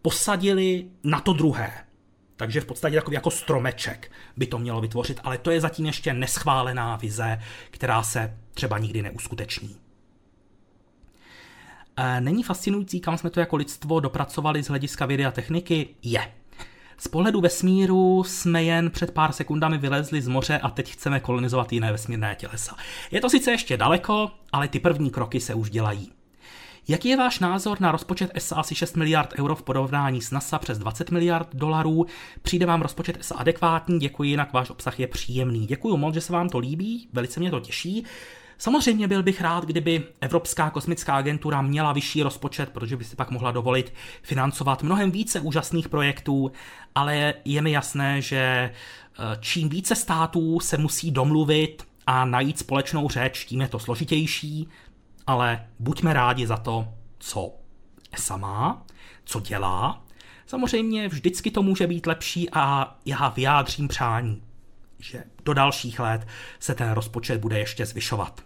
[0.02, 1.85] posadili na to druhé.
[2.36, 6.14] Takže v podstatě takový jako stromeček by to mělo vytvořit, ale to je zatím ještě
[6.14, 7.38] neschválená vize,
[7.70, 9.76] která se třeba nikdy neuskuteční.
[11.96, 15.88] E, není fascinující, kam jsme to jako lidstvo dopracovali z hlediska vědy a techniky?
[16.02, 16.32] Je.
[16.98, 21.72] Z pohledu vesmíru jsme jen před pár sekundami vylezli z moře a teď chceme kolonizovat
[21.72, 22.76] jiné vesmírné tělesa.
[23.10, 26.15] Je to sice ještě daleko, ale ty první kroky se už dělají.
[26.88, 30.58] Jaký je váš názor na rozpočet ESA asi 6 miliard euro v porovnání s NASA
[30.58, 32.06] přes 20 miliard dolarů?
[32.42, 33.98] Přijde vám rozpočet ESA adekvátní?
[33.98, 35.66] Děkuji, jinak váš obsah je příjemný.
[35.66, 38.04] Děkuji moc, že se vám to líbí, velice mě to těší.
[38.58, 43.30] Samozřejmě byl bych rád, kdyby Evropská kosmická agentura měla vyšší rozpočet, protože by si pak
[43.30, 43.92] mohla dovolit
[44.22, 46.52] financovat mnohem více úžasných projektů,
[46.94, 48.72] ale je mi jasné, že eh,
[49.40, 54.68] čím více států se musí domluvit a najít společnou řeč, tím je to složitější,
[55.27, 56.89] ale buďme rádi za to,
[57.19, 57.55] co
[58.12, 58.86] ESA má,
[59.24, 60.05] co dělá.
[60.47, 64.43] Samozřejmě vždycky to může být lepší a já vyjádřím přání,
[64.98, 66.27] že do dalších let
[66.59, 68.40] se ten rozpočet bude ještě zvyšovat.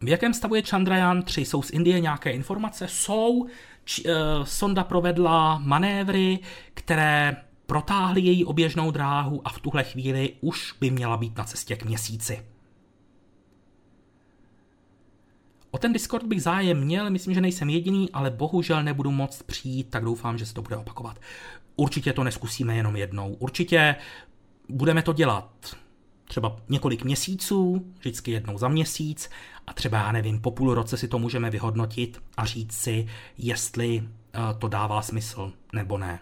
[0.00, 1.44] V jakém stavu je Chandrayaan 3?
[1.44, 2.88] Jsou z Indie nějaké informace?
[2.88, 3.46] Jsou.
[3.84, 6.38] Č, uh, sonda provedla manévry,
[6.74, 11.76] které protáhly její oběžnou dráhu a v tuhle chvíli už by měla být na cestě
[11.76, 12.42] k měsíci.
[15.70, 19.90] O ten Discord bych zájem měl, myslím, že nejsem jediný, ale bohužel nebudu moct přijít,
[19.90, 21.20] tak doufám, že se to bude opakovat.
[21.76, 23.34] Určitě to neskusíme jenom jednou.
[23.38, 23.96] Určitě
[24.68, 25.76] budeme to dělat
[26.24, 29.30] třeba několik měsíců, vždycky jednou za měsíc
[29.66, 33.06] a třeba, já nevím, po půl roce si to můžeme vyhodnotit a říct si,
[33.38, 36.20] jestli eh, to dává smysl nebo ne.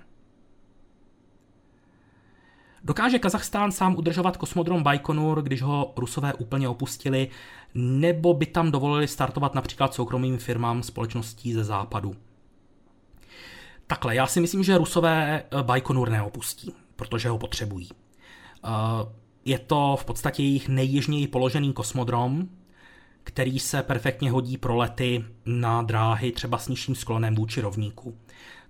[2.85, 7.29] Dokáže Kazachstán sám udržovat kosmodrom Baikonur, když ho Rusové úplně opustili,
[7.75, 12.17] nebo by tam dovolili startovat například soukromým firmám společností ze západu?
[13.87, 17.89] Takhle, já si myslím, že Rusové eh, Baikonur neopustí, protože ho potřebují.
[18.65, 18.69] Eh,
[19.45, 22.49] je to v podstatě jejich nejjižněji položený kosmodrom,
[23.25, 28.17] který se perfektně hodí pro lety na dráhy třeba s nižším sklonem vůči rovníku.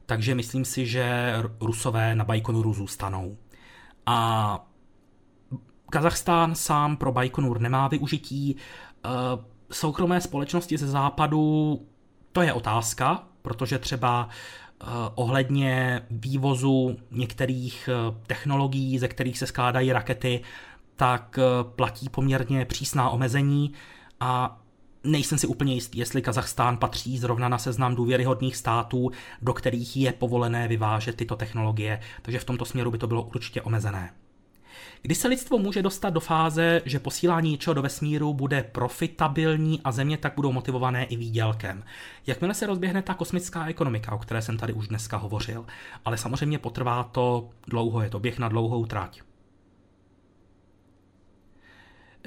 [0.07, 3.37] Takže myslím si, že Rusové na Baikonuru zůstanou.
[4.11, 4.67] A
[5.91, 8.57] Kazachstán sám pro Baikonur nemá využití.
[9.05, 9.09] Eh,
[9.73, 11.81] soukromé společnosti ze západu,
[12.33, 19.93] to je otázka, protože třeba eh, ohledně vývozu některých eh, technologií, ze kterých se skládají
[19.93, 20.41] rakety,
[20.97, 23.73] tak platí poměrně přísná omezení
[24.21, 24.61] a
[25.05, 29.11] nejsem si úplně jistý, jestli Kazachstán patří zrovna na seznam důvěryhodných států,
[29.43, 33.63] do kterých je povolené vyvážet tyto technologie, takže v tomto směru by to bylo určitě
[33.63, 34.11] omezené.
[35.03, 39.93] Kdy se lidstvo může dostat do fáze, že posílání něčeho do vesmíru bude profitabilní a
[39.93, 41.85] země tak budou motivované i výdělkem.
[42.27, 45.67] Jakmile se rozběhne ta kosmická ekonomika, o které jsem tady už dneska hovořil,
[46.05, 49.23] ale samozřejmě potrvá to dlouho, je to běh na dlouhou trať.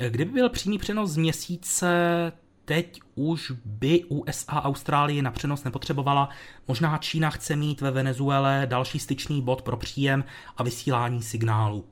[0.10, 2.32] Kdyby byl přímý přenos z měsíce,
[2.66, 6.30] teď už by USA a Austrálie na přenos nepotřebovala.
[6.68, 10.24] Možná Čína chce mít ve Venezuele další styčný bod pro příjem
[10.58, 11.86] a vysílání signálu.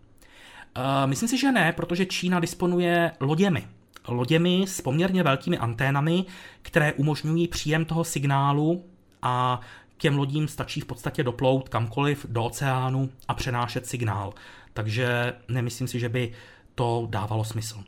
[0.76, 3.68] Eh, myslím si, že ne, protože Čína disponuje loděmi.
[4.08, 6.26] Loděmi s poměrně velkými anténami,
[6.62, 8.86] které umožňují příjem toho signálu
[9.22, 9.62] a
[9.98, 14.34] těm lodím stačí v podstatě doplout kamkoliv do oceánu a přenášet signál.
[14.74, 16.32] Takže nemyslím si, že by
[16.76, 17.84] to dávalo smysl.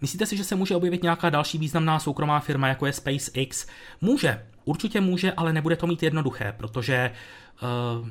[0.00, 3.66] Myslíte si, že se může objevit nějaká další významná soukromá firma, jako je SpaceX?
[4.00, 7.12] Může, určitě může, ale nebude to mít jednoduché, protože
[8.00, 8.08] uh,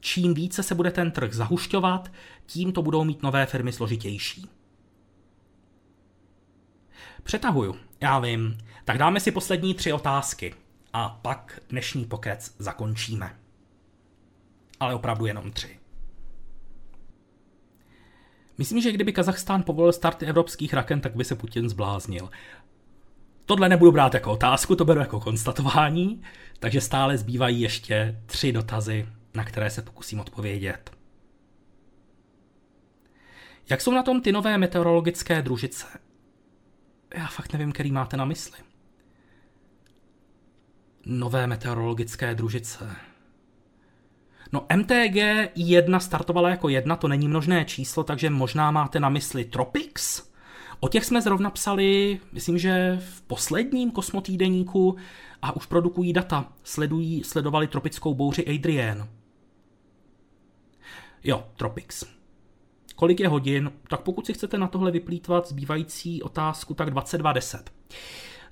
[0.00, 2.12] čím více se bude ten trh zahušťovat,
[2.46, 4.50] tím to budou mít nové firmy složitější.
[7.22, 8.58] Přetahuju, já vím.
[8.84, 10.54] Tak dáme si poslední tři otázky
[10.92, 13.38] a pak dnešní pokec zakončíme.
[14.80, 15.77] Ale opravdu jenom tři.
[18.58, 22.30] Myslím, že kdyby Kazachstán povolil starty evropských raket, tak by se Putin zbláznil.
[23.46, 26.22] Tohle nebudu brát jako otázku, to beru jako konstatování,
[26.58, 30.90] takže stále zbývají ještě tři dotazy, na které se pokusím odpovědět.
[33.70, 35.86] Jak jsou na tom ty nové meteorologické družice?
[37.14, 38.58] Já fakt nevím, který máte na mysli.
[41.06, 43.07] Nové meteorologické družice.
[44.52, 45.16] No MTG
[45.54, 50.28] 1 startovala jako jedna, to není množné číslo, takže možná máte na mysli Tropics.
[50.80, 54.96] O těch jsme zrovna psali, myslím, že v posledním kosmotýdeníku
[55.42, 56.52] a už produkují data.
[56.62, 59.08] Sledují, sledovali tropickou bouři Adrian.
[61.24, 62.04] Jo, Tropics.
[62.96, 63.72] Kolik je hodin?
[63.88, 67.62] Tak pokud si chcete na tohle vyplýtvat zbývající otázku, tak 22.10.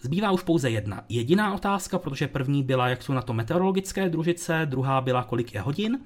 [0.01, 4.62] Zbývá už pouze jedna jediná otázka, protože první byla, jak jsou na to meteorologické družice,
[4.64, 5.98] druhá byla, kolik je hodin.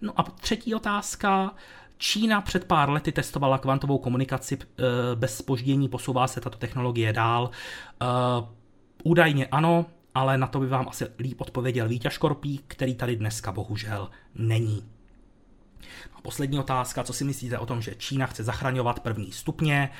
[0.00, 1.54] No a třetí otázka,
[1.98, 4.82] Čína před pár lety testovala kvantovou komunikaci eh,
[5.14, 7.50] bez spoždění, posouvá se tato technologie dál.
[8.02, 8.06] Eh,
[9.04, 13.52] údajně ano, ale na to by vám asi líp odpověděl Vítěz Škorpík, který tady dneska
[13.52, 14.84] bohužel není.
[16.14, 19.90] A poslední otázka, co si myslíte o tom, že Čína chce zachraňovat první stupně?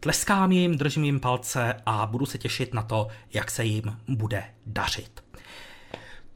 [0.00, 4.44] Tleskám jim, držím jim palce a budu se těšit na to, jak se jim bude
[4.66, 5.26] dařit.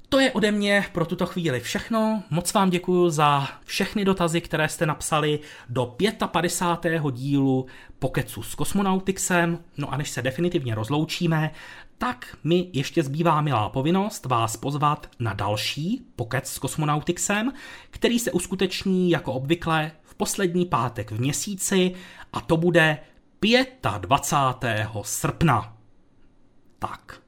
[0.09, 2.23] To je ode mě pro tuto chvíli všechno.
[2.31, 5.97] Moc vám děkuji za všechny dotazy, které jste napsali do
[6.27, 7.03] 55.
[7.13, 7.67] dílu
[7.99, 9.59] Pokecu s Kosmonautixem.
[9.77, 11.51] No a než se definitivně rozloučíme,
[11.99, 17.53] tak mi ještě zbývá milá povinnost vás pozvat na další Pokec s Kosmonautixem,
[17.91, 21.95] který se uskuteční jako obvykle v poslední pátek v měsíci
[22.33, 22.99] a to bude
[23.43, 24.89] 25.
[25.03, 25.77] srpna.
[26.79, 27.21] Tak.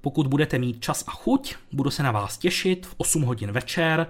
[0.00, 4.06] Pokud budete mít čas a chuť, budu se na vás těšit v 8 hodin večer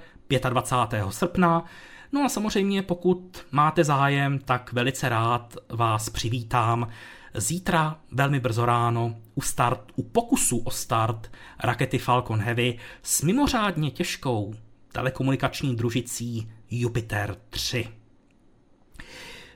[0.49, 1.05] 25.
[1.11, 1.65] srpna.
[2.13, 6.89] No a samozřejmě pokud máte zájem, tak velice rád vás přivítám
[7.35, 13.91] zítra velmi brzo ráno u, start, u pokusu o start rakety Falcon Heavy s mimořádně
[13.91, 14.55] těžkou
[14.93, 17.89] telekomunikační družicí Jupiter 3.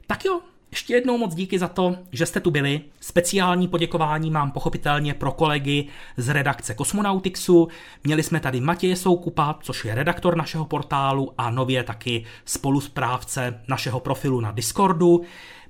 [0.07, 0.41] Tak jo,
[0.73, 2.81] ještě jednou moc díky za to, že jste tu byli.
[3.01, 7.69] Speciální poděkování mám pochopitelně pro kolegy z redakce Kosmonautixu.
[8.05, 14.01] Měli jsme tady Matěje Soukupa, což je redaktor našeho portálu a nově taky spolusprávce našeho
[14.01, 15.23] profilu na Discordu.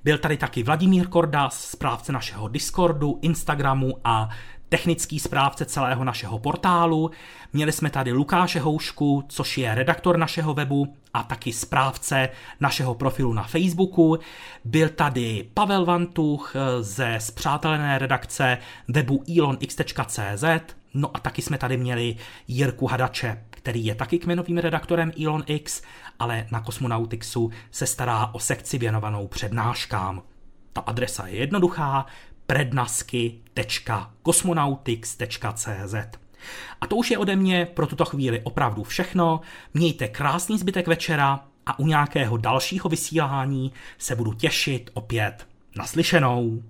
[0.03, 4.29] Byl tady taky Vladimír Kordas, správce našeho Discordu, Instagramu a
[4.73, 7.11] technický správce celého našeho portálu.
[7.53, 12.29] Měli jsme tady Lukáše Houšku, což je redaktor našeho webu a taky správce
[12.59, 14.19] našeho profilu na Facebooku.
[14.65, 20.43] Byl tady Pavel Vantuch ze zpřátelené redakce webu elonx.cz,
[20.93, 22.15] No a taky jsme tady měli
[22.47, 25.81] Jirku Hadače, který je taky kmenovým redaktorem Elon X,
[26.19, 30.21] ale na Kosmonautixu se stará o sekci věnovanou přednáškám.
[30.73, 32.05] Ta adresa je jednoduchá,
[33.53, 35.95] prednasky.kosmonautix.cz
[36.81, 39.41] A to už je ode mě pro tuto chvíli opravdu všechno.
[39.73, 46.63] Mějte krásný zbytek večera a u nějakého dalšího vysílání se budu těšit opět naslyšenou.